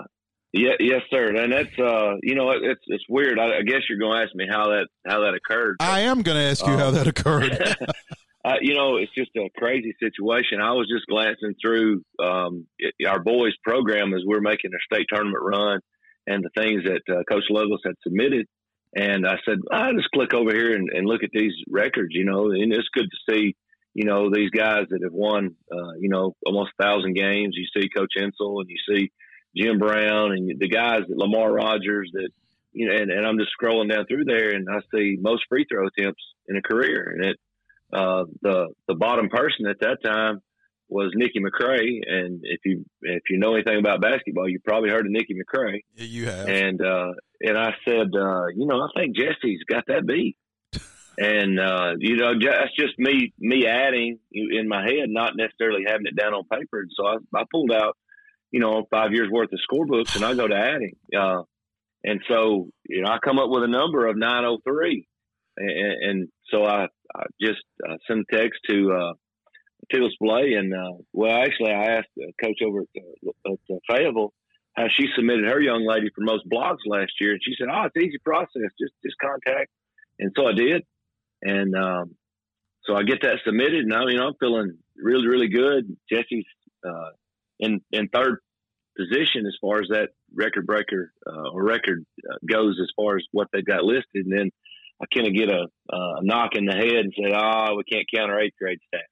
yeah, 0.53 0.71
yes, 0.79 1.01
sir. 1.09 1.35
And 1.35 1.51
that's 1.51 1.77
uh, 1.77 2.15
you 2.23 2.33
know, 2.35 2.51
it's 2.51 2.81
it's 2.87 3.03
weird. 3.09 3.37
I, 3.39 3.57
I 3.57 3.61
guess 3.61 3.81
you're 3.89 3.99
going 3.99 4.17
to 4.19 4.23
ask 4.25 4.35
me 4.35 4.47
how 4.49 4.69
that 4.69 4.87
how 5.05 5.21
that 5.21 5.33
occurred. 5.33 5.77
I 5.79 6.01
am 6.01 6.21
going 6.21 6.37
to 6.37 6.43
ask 6.43 6.65
you 6.65 6.77
how 6.77 6.87
Um, 6.87 6.95
that 6.95 7.07
occurred. 7.07 7.51
uh, 8.45 8.53
you 8.61 8.73
know, 8.73 8.97
it's 8.97 9.11
just 9.13 9.31
a 9.35 9.49
crazy 9.57 9.93
situation. 9.99 10.61
I 10.61 10.71
was 10.71 10.87
just 10.87 11.05
glancing 11.07 11.55
through 11.61 12.03
um, 12.23 12.65
it, 12.79 12.93
our 13.07 13.19
boys' 13.21 13.53
program 13.63 14.13
as 14.13 14.21
we're 14.25 14.41
making 14.41 14.71
a 14.73 14.95
state 14.95 15.07
tournament 15.13 15.43
run 15.43 15.79
and 16.27 16.43
the 16.43 16.49
things 16.61 16.83
that 16.85 17.01
uh, 17.13 17.23
Coach 17.29 17.43
Loveless 17.49 17.81
had 17.85 17.95
submitted. 18.03 18.47
And 18.95 19.27
I 19.27 19.35
said, 19.45 19.59
I 19.71 19.91
just 19.93 20.09
click 20.11 20.33
over 20.33 20.53
here 20.53 20.73
and, 20.73 20.89
and 20.89 21.05
look 21.05 21.23
at 21.23 21.31
these 21.33 21.53
records, 21.69 22.11
you 22.11 22.23
know, 22.23 22.51
and 22.51 22.71
it's 22.71 22.87
good 22.93 23.09
to 23.09 23.33
see, 23.33 23.55
you 23.93 24.05
know, 24.05 24.29
these 24.33 24.51
guys 24.51 24.85
that 24.89 25.03
have 25.03 25.13
won, 25.13 25.55
uh, 25.71 25.93
you 25.99 26.09
know, 26.09 26.33
almost 26.45 26.71
a 26.79 26.83
thousand 26.83 27.13
games. 27.13 27.55
You 27.57 27.65
see 27.75 27.89
Coach 27.89 28.13
Insell 28.17 28.61
and 28.61 28.69
you 28.69 28.77
see 28.89 29.11
Jim 29.55 29.79
Brown 29.79 30.31
and 30.31 30.59
the 30.59 30.69
guys 30.69 31.01
that 31.07 31.17
Lamar 31.17 31.51
Rogers 31.51 32.09
that, 32.13 32.29
you 32.71 32.87
know, 32.87 32.95
and, 32.95 33.11
and 33.11 33.25
I'm 33.25 33.37
just 33.37 33.51
scrolling 33.61 33.89
down 33.89 34.05
through 34.05 34.25
there 34.25 34.51
and 34.51 34.67
I 34.69 34.79
see 34.93 35.17
most 35.19 35.43
free 35.49 35.65
throw 35.69 35.87
attempts 35.87 36.23
in 36.47 36.55
a 36.55 36.61
career. 36.61 37.15
And 37.15 37.25
it, 37.25 37.37
uh, 37.93 38.25
the, 38.41 38.67
the 38.87 38.95
bottom 38.95 39.29
person 39.29 39.67
at 39.67 39.79
that 39.81 39.97
time 40.03 40.41
was 40.87 41.11
Nikki 41.15 41.39
McCray. 41.39 42.01
And 42.07 42.41
if 42.43 42.59
you, 42.63 42.85
if 43.01 43.23
you 43.29 43.39
know 43.39 43.55
anything 43.55 43.79
about 43.79 44.01
basketball, 44.01 44.47
you 44.47 44.59
probably 44.63 44.89
heard 44.89 45.05
of 45.05 45.11
Nikki 45.11 45.33
McCray. 45.33 45.81
Yeah, 45.95 46.05
you 46.05 46.25
have. 46.27 46.47
And, 46.47 46.81
uh, 46.81 47.11
and 47.41 47.57
I 47.57 47.71
said, 47.87 48.07
uh, 48.15 48.47
you 48.55 48.65
know, 48.67 48.81
I 48.81 48.87
think 48.99 49.15
Jesse's 49.15 49.63
got 49.69 49.85
that 49.87 50.05
beat. 50.05 50.37
and, 51.17 51.59
uh, 51.59 51.93
you 51.99 52.17
know, 52.17 52.33
that's 52.39 52.75
just 52.77 52.97
me, 52.99 53.33
me 53.39 53.65
adding 53.67 54.19
in 54.31 54.67
my 54.67 54.83
head, 54.83 55.07
not 55.07 55.33
necessarily 55.35 55.83
having 55.87 56.05
it 56.05 56.15
down 56.15 56.33
on 56.33 56.43
paper. 56.43 56.81
And 56.81 56.91
so 56.95 57.05
I, 57.05 57.39
I 57.39 57.43
pulled 57.51 57.71
out, 57.71 57.97
you 58.51 58.59
know, 58.59 58.85
five 58.91 59.11
years 59.11 59.29
worth 59.29 59.49
of 59.51 59.59
scorebooks 59.69 60.15
and 60.15 60.23
I 60.23 60.33
go 60.33 60.47
to 60.47 60.55
adding. 60.55 60.95
Uh, 61.17 61.43
and 62.03 62.21
so, 62.29 62.69
you 62.87 63.01
know, 63.01 63.09
I 63.09 63.17
come 63.23 63.39
up 63.39 63.49
with 63.49 63.63
a 63.63 63.67
number 63.67 64.05
of 64.05 64.15
903. 64.15 65.07
And, 65.57 65.69
and 66.03 66.27
so 66.51 66.63
I, 66.63 66.87
I 67.15 67.23
just 67.41 67.63
uh, 67.87 67.95
sent 68.07 68.27
text 68.31 68.59
to, 68.69 68.91
uh, 68.93 69.13
to 69.91 69.99
display. 69.99 70.53
And, 70.53 70.73
uh, 70.73 70.97
well, 71.13 71.35
actually, 71.35 71.71
I 71.71 71.97
asked 71.97 72.09
coach 72.41 72.59
over 72.65 72.81
at, 72.81 73.03
uh, 73.27 73.51
at 73.51 73.75
uh, 73.75 73.77
Fayetteville 73.89 74.33
how 74.75 74.85
she 74.89 75.05
submitted 75.15 75.45
her 75.45 75.61
young 75.61 75.85
lady 75.87 76.09
for 76.13 76.21
most 76.21 76.47
blogs 76.49 76.79
last 76.85 77.13
year. 77.19 77.31
And 77.31 77.41
she 77.43 77.53
said, 77.57 77.67
Oh, 77.71 77.85
it's 77.85 77.97
easy 77.97 78.17
process. 78.23 78.71
Just, 78.79 78.93
just 79.03 79.15
contact. 79.21 79.69
And 80.19 80.31
so 80.35 80.47
I 80.47 80.53
did. 80.53 80.83
And, 81.41 81.75
um, 81.75 82.15
so 82.83 82.95
I 82.95 83.03
get 83.03 83.21
that 83.21 83.39
submitted 83.43 83.85
and 83.85 83.93
I 83.93 84.05
mean, 84.05 84.19
I'm 84.19 84.35
feeling 84.39 84.77
really, 84.95 85.27
really 85.27 85.49
good. 85.49 85.95
Jesse's, 86.11 86.45
uh, 86.85 87.09
in, 87.59 87.81
in 87.91 88.09
third 88.09 88.39
position 88.97 89.45
as 89.47 89.55
far 89.59 89.79
as 89.79 89.87
that 89.89 90.09
record 90.33 90.67
breaker, 90.67 91.11
uh, 91.25 91.49
or 91.51 91.63
record 91.63 92.05
uh, 92.29 92.37
goes 92.47 92.77
as 92.81 92.89
far 92.95 93.15
as 93.17 93.23
what 93.31 93.47
they've 93.51 93.65
got 93.65 93.83
listed. 93.83 94.25
And 94.25 94.37
then 94.37 94.51
I 95.01 95.05
kind 95.13 95.27
of 95.27 95.33
get 95.33 95.49
a, 95.49 95.65
a 95.89 96.23
knock 96.23 96.51
in 96.55 96.65
the 96.65 96.75
head 96.75 97.05
and 97.05 97.13
say, 97.17 97.33
Oh, 97.35 97.75
we 97.75 97.83
can't 97.83 98.05
count 98.13 98.31
our 98.31 98.39
eighth 98.39 98.57
grade 98.59 98.79
stat. 98.87 99.05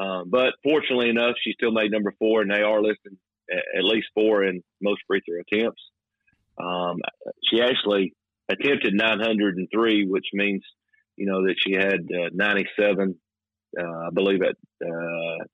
Um, 0.00 0.30
but 0.30 0.54
fortunately 0.62 1.10
enough, 1.10 1.34
she 1.42 1.52
still 1.52 1.72
made 1.72 1.90
number 1.90 2.14
four, 2.18 2.40
and 2.40 2.50
they 2.50 2.62
are 2.62 2.80
listed 2.82 3.16
at 3.50 3.84
least 3.84 4.06
four 4.14 4.44
in 4.44 4.62
most 4.80 5.00
free 5.06 5.20
throw 5.26 5.40
attempts. 5.40 5.82
Um, 6.62 6.98
she 7.48 7.60
actually 7.60 8.14
attempted 8.48 8.94
903, 8.94 10.06
which 10.06 10.26
means 10.32 10.62
you 11.16 11.26
know 11.26 11.42
that 11.46 11.56
she 11.58 11.72
had 11.72 12.00
uh, 12.12 12.30
97, 12.32 13.16
uh, 13.78 13.82
I 13.82 14.08
believe 14.12 14.40
at 14.42 14.56
uh, 14.86 15.44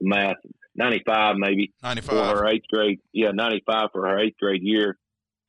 math 0.00 0.36
95 0.76 1.36
maybe 1.36 1.72
95 1.82 2.06
for 2.06 2.24
her 2.24 2.48
eighth 2.48 2.66
grade. 2.72 3.00
Yeah, 3.12 3.30
95 3.32 3.88
for 3.92 4.06
her 4.06 4.18
eighth 4.20 4.36
grade 4.38 4.62
year. 4.62 4.96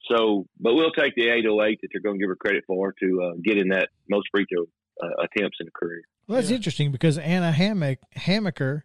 So, 0.09 0.47
but 0.59 0.73
we'll 0.73 0.91
take 0.91 1.13
the 1.15 1.29
808 1.29 1.79
that 1.81 1.89
they're 1.91 2.01
going 2.01 2.15
to 2.15 2.19
give 2.19 2.29
her 2.29 2.35
credit 2.35 2.63
for 2.65 2.95
to 3.03 3.21
uh, 3.21 3.31
get 3.43 3.57
in 3.57 3.69
that 3.69 3.89
most 4.09 4.27
free 4.31 4.45
throw 4.51 4.63
uh, 5.03 5.23
attempts 5.23 5.57
in 5.59 5.67
a 5.67 5.71
career. 5.71 6.01
Well, 6.29 6.35
that's 6.37 6.49
Yeah. 6.51 6.57
interesting 6.57 6.91
because 6.91 7.17
Anna 7.17 7.51
Hammock, 7.51 7.97
Hammaker 8.15 8.83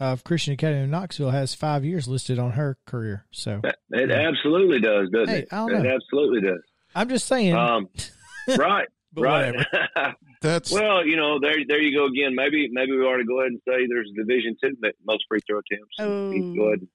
of 0.00 0.22
Christian 0.24 0.54
Academy 0.54 0.84
of 0.84 0.88
Knoxville 0.90 1.30
has 1.30 1.54
five 1.54 1.84
years 1.84 2.06
listed 2.08 2.38
on 2.38 2.52
her 2.52 2.78
career. 2.86 3.26
So 3.32 3.60
It 3.90 4.10
absolutely 4.10 4.80
does, 4.80 5.10
doesn't 5.10 5.28
Hey, 5.28 5.40
it? 5.40 5.48
I 5.52 5.56
don't 5.68 5.84
It 5.84 5.90
absolutely 5.92 6.40
does. 6.40 6.60
I'm 6.94 7.08
just 7.08 7.26
saying. 7.26 7.54
Um, 7.54 7.88
right, 8.56 8.86
right. 9.16 9.66
That's 10.40 10.70
well, 10.70 11.04
you 11.06 11.16
know, 11.16 11.40
there, 11.40 11.56
there 11.66 11.80
you 11.80 11.96
go 11.96 12.04
again. 12.06 12.34
Maybe, 12.34 12.68
maybe 12.70 12.92
we 12.92 12.98
ought 12.98 13.16
to 13.16 13.24
go 13.24 13.40
ahead 13.40 13.52
and 13.52 13.60
say 13.66 13.86
there's 13.88 14.10
a 14.10 14.14
Division 14.24 14.56
Two 14.62 14.76
ma- 14.80 14.90
most 15.04 15.24
free 15.28 15.40
throw 15.46 15.58
attempts. 15.58 15.96
Oh. 15.98 16.30
You 16.30 16.54
go 16.54 16.62
ahead, 16.66 16.86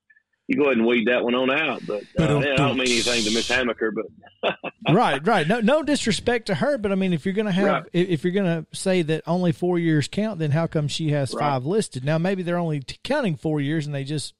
you 0.49 0.57
go 0.57 0.63
ahead 0.65 0.77
and 0.77 0.85
weed 0.85 1.07
that 1.07 1.23
one 1.23 1.35
on 1.35 1.49
out. 1.51 1.81
But 1.85 2.03
uh, 2.19 2.39
I 2.39 2.55
don't 2.55 2.75
mean 2.77 2.87
anything 2.87 3.23
to 3.23 3.31
Miss 3.31 3.47
Hammaker, 3.49 3.91
but 3.93 4.55
right, 4.93 5.25
right. 5.25 5.47
No, 5.47 5.59
no 5.61 5.83
disrespect 5.83 6.47
to 6.47 6.55
her, 6.55 6.77
but 6.77 6.91
I 6.91 6.95
mean, 6.95 7.13
if 7.13 7.23
you're 7.25 7.35
gonna 7.35 7.51
have, 7.51 7.65
Right. 7.65 7.83
if, 7.93 8.09
if 8.09 8.23
you're 8.23 8.33
gonna 8.33 8.65
say 8.73 9.01
that 9.03 9.23
only 9.27 9.51
four 9.51 9.77
years 9.79 10.07
count, 10.07 10.39
then 10.39 10.51
how 10.51 10.65
come 10.67 10.87
she 10.87 11.11
has 11.11 11.33
Right. 11.33 11.41
five 11.41 11.65
listed? 11.65 12.03
Now, 12.03 12.17
maybe 12.17 12.41
they're 12.43 12.57
only 12.57 12.79
t- 12.79 12.97
counting 13.03 13.35
four 13.35 13.61
years, 13.61 13.85
and 13.85 13.93
they 13.93 14.03
just 14.03 14.33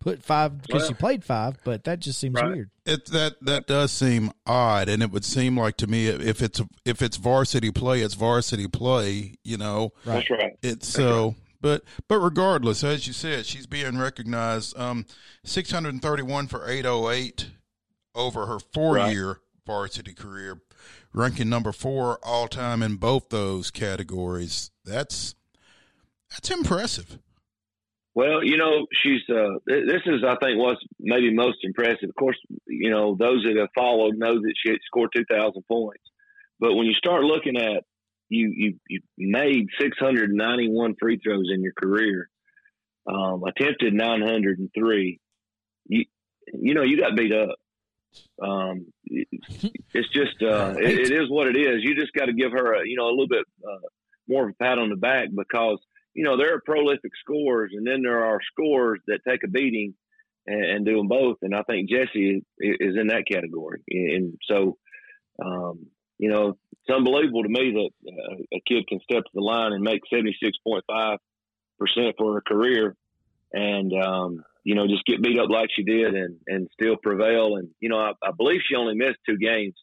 put 0.00 0.22
five 0.22 0.60
because 0.62 0.86
she 0.88 0.94
played 0.94 1.24
five. 1.24 1.56
But 1.64 1.84
that 1.84 2.00
just 2.00 2.18
seems 2.20 2.34
Right. 2.34 2.52
weird. 2.52 2.70
It 2.84 3.06
that 3.06 3.36
that 3.42 3.66
does 3.66 3.92
seem 3.92 4.32
odd, 4.46 4.88
and 4.90 5.02
it 5.02 5.10
would 5.10 5.24
seem 5.24 5.58
like 5.58 5.76
to 5.78 5.86
me 5.86 6.08
if 6.08 6.42
it's 6.42 6.60
if 6.84 7.00
it's 7.00 7.16
varsity 7.16 7.70
play, 7.70 8.00
it's 8.02 8.14
varsity 8.14 8.66
play. 8.68 9.36
You 9.42 9.56
know, 9.56 9.92
Right. 10.04 10.16
that's 10.16 10.30
right. 10.30 10.52
it's 10.62 10.88
so. 10.88 11.34
But 11.60 11.82
but 12.08 12.18
regardless, 12.18 12.82
as 12.82 13.06
you 13.06 13.12
said, 13.12 13.46
she's 13.46 13.66
being 13.66 13.98
recognized. 13.98 14.78
Um, 14.78 15.06
six 15.44 15.70
hundred 15.70 15.94
and 15.94 16.02
thirty 16.02 16.22
one 16.22 16.46
for 16.46 16.68
eight 16.68 16.86
oh 16.86 17.10
eight 17.10 17.50
over 18.14 18.46
her 18.46 18.58
four 18.58 18.98
year 18.98 19.40
varsity 19.66 20.14
career, 20.14 20.60
ranking 21.12 21.48
number 21.48 21.72
four 21.72 22.18
all 22.22 22.48
time 22.48 22.82
in 22.82 22.96
both 22.96 23.28
those 23.28 23.70
categories. 23.70 24.70
That's 24.84 25.34
that's 26.30 26.50
impressive. 26.50 27.18
Well, 28.14 28.42
you 28.42 28.56
know, 28.56 28.86
she's 29.02 29.20
uh, 29.28 29.58
this 29.66 30.02
is 30.06 30.24
I 30.26 30.36
think 30.42 30.58
what's 30.58 30.80
maybe 30.98 31.32
most 31.32 31.58
impressive. 31.62 32.08
Of 32.08 32.14
course, 32.16 32.38
you 32.66 32.90
know 32.90 33.16
those 33.18 33.44
that 33.44 33.56
have 33.56 33.68
followed 33.74 34.16
know 34.16 34.34
that 34.34 34.54
she 34.64 34.74
scored 34.86 35.10
two 35.14 35.24
thousand 35.30 35.62
points, 35.68 36.02
but 36.58 36.74
when 36.74 36.86
you 36.86 36.94
start 36.94 37.22
looking 37.22 37.56
at 37.56 37.84
you 38.30 38.52
you 38.54 38.78
you 38.88 39.00
made 39.18 39.66
six 39.78 39.98
hundred 39.98 40.32
ninety 40.32 40.68
one 40.68 40.94
free 40.98 41.18
throws 41.22 41.50
in 41.52 41.62
your 41.62 41.72
career, 41.72 42.28
um, 43.06 43.42
attempted 43.44 43.92
nine 43.92 44.22
hundred 44.22 44.58
and 44.58 44.70
three. 44.74 45.20
You 45.86 46.04
you 46.52 46.74
know 46.74 46.82
you 46.82 46.98
got 47.00 47.16
beat 47.16 47.32
up. 47.34 47.56
Um, 48.42 48.86
it- 49.04 49.28
it's 49.94 50.08
just 50.08 50.42
uh, 50.42 50.74
it, 50.78 51.10
it 51.10 51.12
is 51.12 51.28
what 51.28 51.48
it 51.48 51.56
is. 51.56 51.82
You 51.82 51.94
just 51.94 52.12
got 52.12 52.26
to 52.26 52.32
give 52.32 52.52
her 52.52 52.74
a 52.74 52.88
you 52.88 52.96
know 52.96 53.08
a 53.08 53.10
little 53.10 53.28
bit 53.28 53.44
uh, 53.62 53.86
more 54.28 54.44
of 54.48 54.50
a 54.50 54.64
pat 54.64 54.78
on 54.78 54.88
the 54.88 54.96
back 54.96 55.28
because 55.36 55.78
you 56.14 56.24
know, 56.24 56.36
there 56.36 56.54
are 56.54 56.60
prolific 56.60 57.12
scorers, 57.20 57.72
and 57.74 57.86
then 57.86 58.02
there 58.02 58.24
are 58.24 58.40
scorers 58.52 59.00
that 59.06 59.20
take 59.28 59.44
a 59.44 59.48
beating 59.48 59.94
and, 60.46 60.64
and 60.64 60.86
do 60.86 60.96
them 60.96 61.08
both. 61.08 61.38
And 61.42 61.54
I 61.54 61.62
think 61.62 61.88
Jesse 61.88 62.42
is, 62.58 62.76
is 62.80 62.96
in 62.98 63.08
that 63.08 63.24
category. 63.30 63.82
And 63.88 64.34
so, 64.42 64.76
um, 65.44 65.86
you 66.18 66.28
know, 66.30 66.58
it's 66.84 66.96
unbelievable 66.96 67.42
to 67.42 67.48
me 67.48 67.72
that 67.72 68.12
uh, 68.12 68.36
a 68.54 68.60
kid 68.66 68.86
can 68.88 69.00
step 69.00 69.22
to 69.24 69.30
the 69.34 69.40
line 69.40 69.72
and 69.72 69.82
make 69.82 70.02
76.5% 70.12 71.18
for 72.18 72.34
her 72.34 72.42
career 72.46 72.96
and, 73.52 73.92
um, 73.92 74.44
you 74.64 74.74
know, 74.74 74.86
just 74.86 75.04
get 75.04 75.22
beat 75.22 75.38
up 75.38 75.50
like 75.50 75.68
she 75.74 75.82
did 75.82 76.14
and, 76.14 76.36
and 76.46 76.68
still 76.72 76.96
prevail. 76.96 77.56
And, 77.56 77.68
you 77.80 77.88
know, 77.88 77.98
I, 77.98 78.12
I 78.22 78.30
believe 78.36 78.60
she 78.68 78.76
only 78.76 78.94
missed 78.94 79.18
two 79.26 79.38
games 79.38 79.74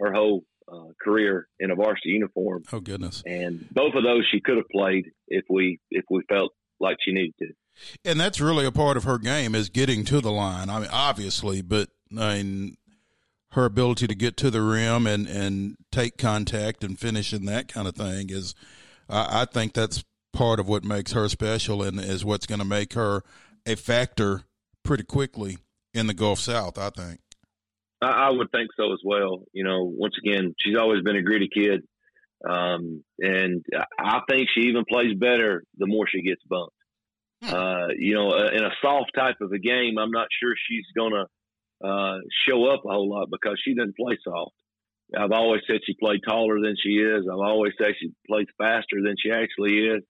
her 0.00 0.12
whole 0.12 0.44
uh, 0.70 0.92
career 1.02 1.46
in 1.60 1.70
a 1.70 1.74
varsity 1.74 2.10
uniform 2.10 2.62
Oh 2.72 2.80
goodness! 2.80 3.22
and 3.26 3.68
both 3.70 3.94
of 3.94 4.02
those 4.02 4.26
she 4.30 4.40
could 4.40 4.56
have 4.56 4.68
played 4.72 5.10
if 5.28 5.44
we 5.48 5.78
if 5.90 6.04
we 6.10 6.22
felt 6.28 6.52
like 6.80 6.96
she 7.04 7.12
needed 7.12 7.34
to. 7.40 7.48
And 8.04 8.18
that's 8.18 8.40
really 8.40 8.64
a 8.66 8.72
part 8.72 8.96
of 8.96 9.04
her 9.04 9.18
game 9.18 9.54
is 9.54 9.68
getting 9.68 10.04
to 10.06 10.20
the 10.20 10.30
line. 10.30 10.70
I 10.70 10.80
mean, 10.80 10.88
obviously, 10.92 11.60
but 11.60 11.88
I 12.16 12.36
mean, 12.36 12.76
her 13.54 13.64
ability 13.64 14.08
to 14.08 14.14
get 14.14 14.36
to 14.36 14.50
the 14.50 14.60
rim 14.60 15.06
and 15.06 15.26
and 15.28 15.76
take 15.92 16.18
contact 16.18 16.82
and 16.82 16.98
finish 16.98 17.32
and 17.32 17.48
that 17.48 17.68
kind 17.68 17.86
of 17.86 17.94
thing 17.94 18.30
is, 18.30 18.54
I, 19.08 19.42
I 19.42 19.44
think 19.44 19.72
that's 19.72 20.04
part 20.32 20.58
of 20.58 20.68
what 20.68 20.84
makes 20.84 21.12
her 21.12 21.28
special 21.28 21.82
and 21.82 22.00
is 22.00 22.24
what's 22.24 22.46
going 22.46 22.58
to 22.58 22.64
make 22.64 22.94
her 22.94 23.22
a 23.64 23.76
factor 23.76 24.42
pretty 24.82 25.04
quickly 25.04 25.58
in 25.94 26.08
the 26.08 26.14
Gulf 26.14 26.40
South. 26.40 26.78
I 26.78 26.90
think. 26.90 27.20
I, 28.02 28.26
I 28.26 28.30
would 28.30 28.50
think 28.50 28.70
so 28.76 28.92
as 28.92 29.00
well. 29.04 29.44
You 29.52 29.64
know, 29.64 29.84
once 29.84 30.14
again, 30.22 30.54
she's 30.58 30.76
always 30.76 31.02
been 31.02 31.16
a 31.16 31.22
gritty 31.22 31.48
kid, 31.52 31.82
um, 32.48 33.04
and 33.20 33.64
I 33.98 34.20
think 34.28 34.48
she 34.52 34.62
even 34.68 34.84
plays 34.84 35.14
better 35.16 35.62
the 35.78 35.86
more 35.86 36.06
she 36.08 36.22
gets 36.22 36.42
bumped. 36.48 36.74
Uh, 37.40 37.88
you 37.96 38.14
know, 38.14 38.30
uh, 38.30 38.48
in 38.52 38.64
a 38.64 38.70
soft 38.82 39.10
type 39.14 39.36
of 39.40 39.52
a 39.52 39.58
game, 39.58 39.98
I'm 39.98 40.10
not 40.10 40.28
sure 40.40 40.54
she's 40.68 40.86
gonna 40.96 41.26
uh, 41.82 42.18
show 42.46 42.66
up 42.66 42.82
a 42.84 42.92
whole 42.92 43.08
lot 43.08 43.28
because 43.30 43.60
she 43.62 43.74
doesn't 43.74 43.96
play 43.96 44.18
soft. 44.22 44.52
I've 45.16 45.32
always 45.32 45.62
said 45.66 45.80
she 45.84 45.94
played 45.94 46.20
taller 46.26 46.60
than 46.60 46.76
she 46.82 46.90
is. 46.90 47.24
I've 47.30 47.38
always 47.38 47.72
said 47.78 47.92
she 48.00 48.12
plays 48.26 48.46
faster 48.58 49.02
than 49.02 49.16
she 49.18 49.30
actually 49.30 49.86
is. 49.86 50.02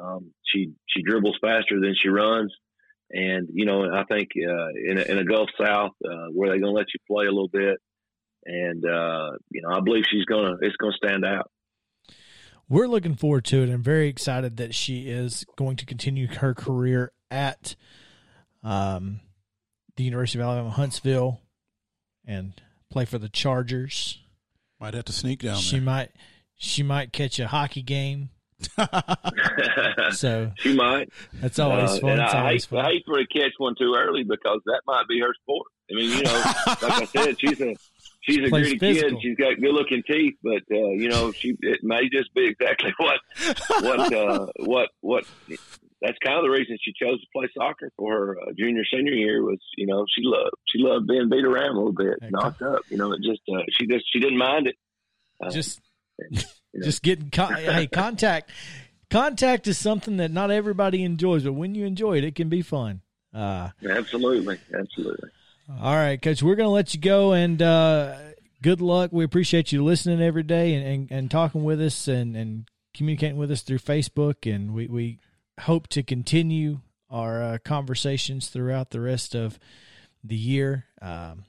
Um, 0.00 0.32
she 0.44 0.72
she 0.88 1.02
dribbles 1.02 1.38
faster 1.40 1.78
than 1.80 1.94
she 1.94 2.08
runs, 2.08 2.52
and 3.10 3.48
you 3.52 3.66
know 3.66 3.84
I 3.92 4.04
think 4.04 4.30
uh, 4.36 4.68
in 4.90 4.98
a, 4.98 5.02
in 5.02 5.18
a 5.18 5.24
Gulf 5.24 5.50
South 5.60 5.92
uh, 6.04 6.28
where 6.32 6.48
they're 6.48 6.60
going 6.60 6.72
to 6.72 6.78
let 6.78 6.86
you 6.94 7.00
play 7.06 7.26
a 7.26 7.30
little 7.30 7.48
bit, 7.48 7.78
and 8.46 8.84
uh, 8.84 9.32
you 9.50 9.60
know 9.62 9.68
I 9.70 9.80
believe 9.80 10.04
she's 10.10 10.24
gonna 10.24 10.56
it's 10.62 10.76
gonna 10.76 10.94
stand 10.94 11.24
out. 11.24 11.50
We're 12.68 12.88
looking 12.88 13.16
forward 13.16 13.44
to 13.46 13.62
it 13.62 13.68
and 13.68 13.84
very 13.84 14.08
excited 14.08 14.56
that 14.56 14.74
she 14.74 15.10
is 15.10 15.44
going 15.56 15.76
to 15.76 15.84
continue 15.84 16.26
her 16.26 16.54
career 16.54 17.12
at 17.30 17.76
um, 18.62 19.20
the 19.96 20.04
University 20.04 20.38
of 20.38 20.44
Alabama 20.44 20.70
Huntsville 20.70 21.40
and 22.26 22.52
play 22.90 23.04
for 23.04 23.18
the 23.18 23.28
Chargers. 23.28 24.18
Might 24.80 24.94
have 24.94 25.04
to 25.06 25.12
sneak 25.12 25.40
down 25.42 25.56
She 25.58 25.76
there. 25.76 25.84
might 25.84 26.10
she 26.56 26.82
might 26.82 27.12
catch 27.12 27.38
a 27.38 27.48
hockey 27.48 27.82
game. 27.82 28.30
So 30.12 30.52
she 30.56 30.74
might. 30.74 31.08
that's 31.34 31.58
always 31.58 31.90
Uh, 31.92 31.98
fun. 32.00 32.20
It's 32.20 32.34
I 32.34 32.40
always 32.40 32.64
hate, 32.66 32.78
I 32.78 32.84
hate 32.90 33.02
for 33.06 33.16
her 33.18 33.24
to 33.24 33.38
catch 33.40 33.52
one 33.58 33.74
too 33.78 33.94
early 33.96 34.24
because 34.24 34.60
that 34.66 34.82
might 34.86 35.04
be 35.08 35.20
her 35.20 35.32
sport. 35.42 35.66
I 35.90 35.94
mean, 35.94 36.10
you 36.18 36.22
know, 36.22 36.32
like 36.66 36.82
I 36.82 37.04
said, 37.06 37.40
she's 37.40 37.60
a 37.60 37.74
she's 38.20 38.38
a 38.38 38.48
Plays 38.48 38.68
gritty 38.68 38.78
physical. 38.78 39.10
kid. 39.10 39.18
She's 39.22 39.36
got 39.36 39.60
good 39.60 39.72
looking 39.74 40.02
teeth, 40.06 40.34
but 40.42 40.62
uh, 40.70 40.90
you 40.90 41.08
know, 41.08 41.32
she 41.32 41.54
it 41.60 41.80
may 41.82 42.08
just 42.10 42.32
be 42.34 42.46
exactly 42.48 42.92
what 42.98 43.20
what 43.80 44.12
uh, 44.12 44.46
what 44.60 44.88
what. 45.00 45.24
That's 46.02 46.18
kind 46.24 46.36
of 46.36 46.42
the 46.44 46.50
reason 46.50 46.76
she 46.82 46.92
chose 46.92 47.20
to 47.20 47.26
play 47.34 47.48
soccer 47.56 47.90
for 47.96 48.12
her 48.12 48.38
uh, 48.40 48.52
junior 48.58 48.82
senior 48.92 49.12
year 49.12 49.42
was 49.42 49.58
you 49.76 49.86
know 49.86 50.04
she 50.14 50.22
loved 50.24 50.56
she 50.66 50.78
loved 50.78 51.06
being 51.06 51.28
beat 51.28 51.44
around 51.44 51.76
a 51.76 51.78
little 51.78 51.92
bit, 51.92 52.18
knocked 52.30 52.62
up. 52.62 52.80
You 52.88 52.96
know, 52.98 53.12
it 53.12 53.20
just 53.22 53.42
uh, 53.48 53.62
she 53.70 53.86
just 53.86 54.04
she 54.12 54.18
didn't 54.18 54.38
mind 54.38 54.66
it. 54.66 54.76
Uh, 55.40 55.50
Just 55.50 55.80
know. 56.30 56.40
just 56.82 57.02
getting 57.02 57.30
con- 57.30 57.54
hey 57.54 57.86
contact. 57.86 58.50
Contact 59.10 59.66
is 59.66 59.76
something 59.76 60.16
that 60.16 60.30
not 60.30 60.50
everybody 60.50 61.04
enjoys, 61.04 61.44
but 61.44 61.52
when 61.52 61.74
you 61.74 61.84
enjoy 61.84 62.16
it, 62.16 62.24
it 62.24 62.34
can 62.34 62.48
be 62.48 62.62
fun. 62.62 63.02
Uh, 63.34 63.68
absolutely, 63.88 64.58
absolutely. 64.74 65.28
All 65.80 65.94
right, 65.94 66.20
Coach, 66.20 66.42
we're 66.42 66.54
going 66.54 66.66
to 66.66 66.72
let 66.72 66.94
you 66.94 67.00
go, 67.00 67.32
and 67.32 67.60
uh, 67.60 68.16
good 68.62 68.80
luck. 68.80 69.10
We 69.12 69.24
appreciate 69.24 69.70
you 69.70 69.84
listening 69.84 70.22
every 70.22 70.42
day 70.42 70.74
and, 70.74 70.86
and, 70.86 71.12
and 71.12 71.30
talking 71.30 71.62
with 71.62 71.80
us 71.80 72.08
and, 72.08 72.36
and 72.36 72.68
communicating 72.94 73.36
with 73.36 73.50
us 73.50 73.62
through 73.62 73.78
Facebook, 73.78 74.50
and 74.52 74.74
we, 74.74 74.86
we 74.86 75.18
hope 75.62 75.88
to 75.88 76.02
continue 76.02 76.80
our 77.10 77.42
uh, 77.42 77.58
conversations 77.64 78.48
throughout 78.48 78.90
the 78.90 79.00
rest 79.00 79.34
of 79.34 79.58
the 80.24 80.36
year. 80.36 80.86
Um, 81.00 81.44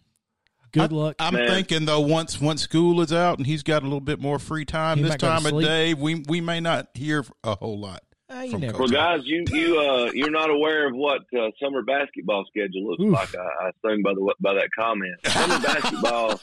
good 0.72 0.92
I- 0.92 0.96
luck. 0.96 1.16
I'm 1.20 1.34
Man. 1.36 1.48
thinking 1.48 1.86
though, 1.86 2.02
once 2.02 2.40
once 2.42 2.62
school 2.62 3.02
is 3.02 3.14
out 3.14 3.38
and 3.38 3.46
he's 3.48 3.64
got 3.64 3.82
a 3.82 3.86
little 3.86 4.02
bit 4.02 4.20
more 4.20 4.40
free 4.40 4.66
time 4.66 4.98
He 4.98 5.04
this 5.04 5.12
might 5.12 5.20
go 5.22 5.28
to 5.36 5.44
time 5.44 5.54
of 5.54 5.62
day, 5.62 5.94
we 5.94 6.24
we 6.28 6.42
may 6.42 6.60
not 6.60 6.88
hear 6.94 7.24
a 7.44 7.56
whole 7.56 7.80
lot. 7.80 8.04
You 8.46 8.50
from. 8.52 8.62
Well, 8.62 8.88
guys, 8.88 9.20
you 9.26 9.44
you 9.52 9.80
uh, 9.80 10.10
you're 10.14 10.32
not 10.32 10.50
aware 10.50 10.88
of 10.88 10.96
what 10.96 11.22
uh, 11.38 11.52
summer 11.62 11.84
basketball 11.84 12.44
schedule 12.48 12.90
looks 12.90 13.04
Oof. 13.04 13.14
like. 13.14 13.36
I, 13.36 13.66
I 13.66 13.70
assume 13.70 14.02
by 14.02 14.14
the 14.16 14.34
by 14.40 14.54
that 14.56 14.70
comment. 14.78 15.16
Summer 15.28 15.60
basketball. 15.64 16.42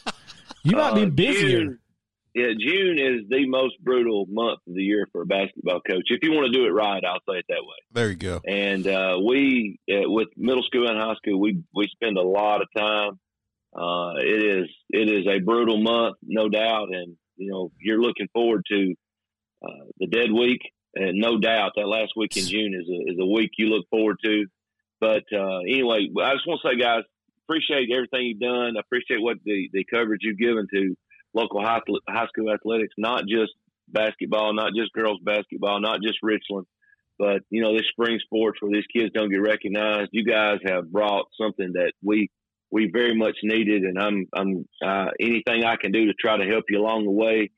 you 0.63 0.77
might 0.77 0.95
be 0.95 1.03
uh, 1.03 1.07
busier. 1.07 1.59
June, 1.65 1.79
yeah, 2.35 2.49
June 2.59 2.99
is 2.99 3.29
the 3.29 3.49
most 3.49 3.75
brutal 3.83 4.27
month 4.29 4.61
of 4.69 4.75
the 4.75 4.83
year 4.83 5.07
for 5.13 5.23
a 5.23 5.27
basketball 5.27 5.81
coach. 5.81 6.05
If 6.07 6.21
you 6.23 6.33
want 6.33 6.53
to 6.53 6.59
do 6.59 6.67
it 6.67 6.71
right, 6.71 7.03
I'll 7.05 7.21
say 7.29 7.39
it 7.39 7.47
that 7.49 7.63
way. 7.63 7.77
There 7.93 8.09
you 8.09 8.17
go. 8.17 8.41
And 8.47 8.87
uh, 8.87 9.19
we, 9.27 9.79
uh, 9.91 10.09
with 10.09 10.29
middle 10.37 10.63
school 10.63 10.89
and 10.89 10.99
high 10.99 11.15
school, 11.17 11.41
we 11.41 11.63
we 11.75 11.89
spend 11.89 12.17
a 12.17 12.23
lot 12.23 12.63
of 12.63 12.69
time. 12.77 13.19
Uh, 13.75 14.15
it 14.19 14.63
is 14.63 14.69
it 14.91 15.11
is 15.11 15.27
a 15.27 15.41
brutal 15.41 15.83
month, 15.83 16.17
no 16.23 16.49
doubt, 16.49 16.89
and 16.93 17.17
you 17.37 17.51
know 17.51 17.73
you're 17.81 18.01
looking 18.01 18.29
forward 18.33 18.65
to 18.71 18.95
uh, 19.67 19.85
the 19.99 20.07
dead 20.07 20.31
week, 20.33 20.61
and 20.95 21.19
no 21.19 21.39
doubt 21.39 21.73
that 21.77 21.87
last 21.87 22.13
week 22.17 22.37
in 22.37 22.47
June 22.47 22.75
is 22.75 22.89
a, 22.89 23.13
is 23.13 23.19
a 23.21 23.27
week 23.27 23.51
you 23.59 23.67
look 23.67 23.87
forward 23.91 24.17
to. 24.25 24.47
But 25.01 25.25
uh, 25.33 25.61
anyway, 25.61 26.09
I 26.23 26.33
just 26.35 26.47
want 26.47 26.61
to 26.63 26.69
say, 26.69 26.81
guys, 26.81 27.03
appreciate 27.45 27.91
everything 27.93 28.27
you've 28.27 28.41
done. 28.41 28.77
I 28.77 28.81
appreciate 28.81 29.21
what 29.21 29.39
the, 29.45 29.69
the 29.73 29.85
coverage 29.85 30.21
you've 30.23 30.39
given 30.39 30.67
to 30.73 30.95
local 31.35 31.63
high, 31.63 31.81
high 32.09 32.27
school 32.27 32.53
athletics, 32.53 32.95
not 32.99 33.25
just 33.27 33.53
basketball, 33.89 34.55
not 34.55 34.73
just 34.77 34.93
girls 34.93 35.19
basketball, 35.23 35.81
not 35.81 36.01
just 36.03 36.19
Richland, 36.23 36.67
but 37.19 37.43
you 37.51 37.63
know 37.63 37.73
this 37.77 37.87
spring 37.91 38.19
sports 38.23 38.61
where 38.61 38.73
these 38.73 38.87
kids 38.95 39.13
don't 39.15 39.31
get 39.31 39.41
recognized. 39.43 40.11
You 40.13 40.25
guys 40.25 40.59
have 40.67 40.91
brought 40.91 41.27
something 41.41 41.73
that 41.75 41.93
we 42.03 42.31
we 42.71 42.89
very 42.93 43.15
much 43.17 43.37
needed, 43.43 43.83
and 43.83 43.99
I'm 43.99 44.27
I'm 44.35 44.67
uh, 44.85 45.11
anything 45.21 45.65
I 45.65 45.77
can 45.77 45.93
do 45.93 46.07
to 46.07 46.15
try 46.15 46.37
to 46.37 46.45
help 46.45 46.65
you 46.69 46.81
along 46.81 47.05
the 47.05 47.11
way. 47.11 47.51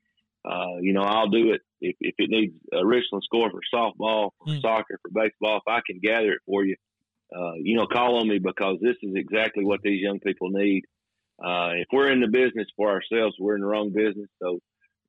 Uh, 0.45 0.79
you 0.81 0.93
know, 0.93 1.03
I'll 1.03 1.29
do 1.29 1.53
it 1.53 1.61
if, 1.81 1.95
if 2.01 2.15
it 2.19 2.29
needs 2.29 2.55
a 2.73 2.85
Richland 2.85 3.23
score 3.25 3.49
for 3.51 3.61
softball, 3.73 4.31
for 4.39 4.49
Mm. 4.49 4.61
soccer, 4.61 4.99
for 5.01 5.11
baseball. 5.13 5.59
If 5.59 5.69
I 5.69 5.81
can 5.87 6.01
gather 6.03 6.33
it 6.33 6.41
for 6.47 6.65
you, 6.65 6.75
uh, 7.33 7.53
you 7.63 7.77
know, 7.77 7.87
call 7.87 8.19
on 8.21 8.29
me 8.29 8.39
because 8.41 8.79
this 8.81 8.97
is 9.03 9.13
exactly 9.15 9.65
what 9.65 9.83
these 9.83 10.03
young 10.03 10.19
people 10.19 10.51
need. 10.51 10.83
Uh, 11.43 11.71
if 11.75 11.89
we're 11.93 12.11
in 12.11 12.21
the 12.21 12.29
business 12.29 12.69
for 12.77 12.91
ourselves, 12.91 13.37
we're 13.39 13.57
in 13.57 13.63
the 13.63 13.67
wrong 13.67 13.91
business. 13.93 14.29
So 14.41 14.61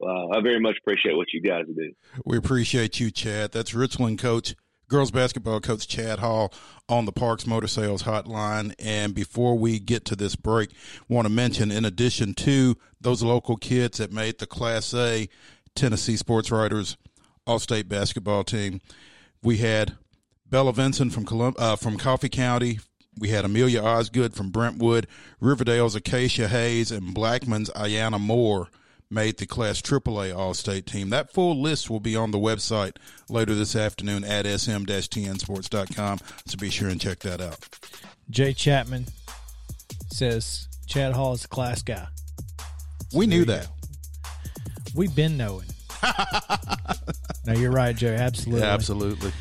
uh, 0.01 0.29
I 0.37 0.41
very 0.41 0.59
much 0.59 0.77
appreciate 0.81 1.15
what 1.15 1.27
you 1.33 1.41
guys 1.41 1.65
do. 1.67 1.93
We 2.25 2.37
appreciate 2.37 2.99
you, 2.99 3.11
Chad. 3.11 3.51
That's 3.51 3.73
Richland 3.73 4.19
coach, 4.19 4.55
girls 4.87 5.11
basketball 5.11 5.59
coach 5.59 5.87
Chad 5.87 6.19
Hall 6.19 6.53
on 6.89 7.05
the 7.05 7.11
Parks 7.11 7.45
Motor 7.45 7.67
Sales 7.67 8.03
Hotline. 8.03 8.73
And 8.79 9.13
before 9.13 9.57
we 9.57 9.79
get 9.79 10.05
to 10.05 10.15
this 10.15 10.35
break, 10.35 10.71
want 11.07 11.27
to 11.27 11.33
mention, 11.33 11.71
in 11.71 11.85
addition 11.85 12.33
to 12.35 12.75
those 12.99 13.21
local 13.21 13.55
kids 13.55 13.99
that 13.99 14.11
made 14.11 14.39
the 14.39 14.47
Class 14.47 14.93
A 14.93 15.29
Tennessee 15.75 16.17
Sports 16.17 16.51
Writers 16.51 16.97
All 17.45 17.59
State 17.59 17.87
basketball 17.87 18.43
team, 18.43 18.81
we 19.41 19.57
had 19.57 19.97
Bella 20.49 20.73
Vinson 20.73 21.09
from 21.09 21.25
Colum- 21.25 21.55
uh, 21.57 21.75
from 21.75 21.97
Coffee 21.97 22.29
County. 22.29 22.79
We 23.17 23.29
had 23.29 23.45
Amelia 23.45 23.81
Osgood 23.81 24.33
from 24.33 24.49
Brentwood, 24.49 25.07
Riverdale's 25.39 25.95
Acacia 25.95 26.47
Hayes, 26.47 26.91
and 26.91 27.13
Blackman's 27.13 27.69
Ayana 27.71 28.19
Moore 28.19 28.69
made 29.09 29.37
the 29.37 29.45
Class 29.45 29.81
AAA 29.81 30.35
All 30.35 30.53
State 30.53 30.85
team. 30.85 31.09
That 31.09 31.31
full 31.31 31.61
list 31.61 31.89
will 31.89 31.99
be 31.99 32.15
on 32.15 32.31
the 32.31 32.39
website 32.39 32.95
later 33.29 33.53
this 33.53 33.75
afternoon 33.75 34.23
at 34.23 34.45
sm-tnsports.com. 34.45 36.19
So 36.45 36.57
be 36.57 36.69
sure 36.69 36.89
and 36.89 36.99
check 36.99 37.19
that 37.19 37.39
out. 37.39 37.59
Jay 38.29 38.53
Chapman 38.53 39.05
says 40.11 40.67
Chad 40.87 41.13
Hall 41.13 41.33
is 41.33 41.45
a 41.45 41.47
class 41.47 41.81
guy. 41.83 42.07
We 43.13 43.27
knew 43.27 43.45
that. 43.45 43.67
We've 44.95 45.15
been 45.15 45.37
knowing. 45.37 45.67
no, 47.45 47.53
you're 47.53 47.71
right, 47.71 47.95
Joe. 47.95 48.07
Absolutely. 48.13 48.65
absolutely. 48.65 49.31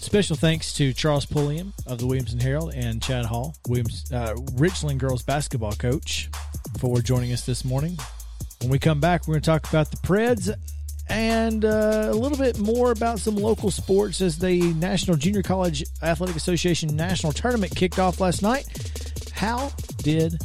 Special 0.00 0.36
thanks 0.36 0.72
to 0.74 0.92
Charles 0.92 1.26
Pulliam 1.26 1.74
of 1.86 1.98
the 1.98 2.06
Williamson 2.06 2.40
Herald 2.40 2.72
and 2.74 3.02
Chad 3.02 3.26
Hall, 3.26 3.54
Williams 3.68 4.10
uh, 4.12 4.34
Richland 4.54 5.00
girls 5.00 5.22
basketball 5.22 5.72
coach, 5.72 6.30
for 6.78 7.00
joining 7.00 7.32
us 7.32 7.44
this 7.44 7.64
morning. 7.64 7.98
When 8.60 8.70
we 8.70 8.78
come 8.78 9.00
back, 9.00 9.26
we're 9.28 9.34
going 9.34 9.42
to 9.42 9.46
talk 9.46 9.68
about 9.68 9.90
the 9.90 9.98
Preds 9.98 10.54
and 11.10 11.64
uh, 11.64 12.08
a 12.10 12.14
little 12.14 12.38
bit 12.38 12.58
more 12.58 12.90
about 12.90 13.18
some 13.18 13.36
local 13.36 13.70
sports 13.70 14.20
as 14.20 14.38
the 14.38 14.60
National 14.74 15.16
Junior 15.16 15.42
College 15.42 15.84
Athletic 16.02 16.36
Association 16.36 16.94
National 16.96 17.32
Tournament 17.32 17.74
kicked 17.74 17.98
off 17.98 18.20
last 18.20 18.42
night. 18.42 18.66
How 19.32 19.70
did 19.98 20.40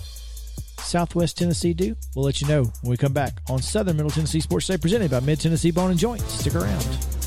Southwest 0.80 1.38
Tennessee 1.38 1.74
do? 1.74 1.96
We'll 2.16 2.26
let 2.26 2.42
you 2.42 2.48
know 2.48 2.64
when 2.82 2.92
we 2.92 2.98
come 2.98 3.14
back 3.14 3.42
on 3.50 3.62
Southern 3.62 3.98
Middle 3.98 4.12
Tennessee 4.12 4.40
Sports 4.42 4.68
Day 4.68 4.78
presented 4.78 5.12
by 5.12 5.20
Mid 5.22 5.40
Tennessee 5.40 5.72
Bone 5.72 5.92
and 5.92 6.00
Joint. 6.00 6.22
Stick 6.22 6.56
around. 6.56 7.23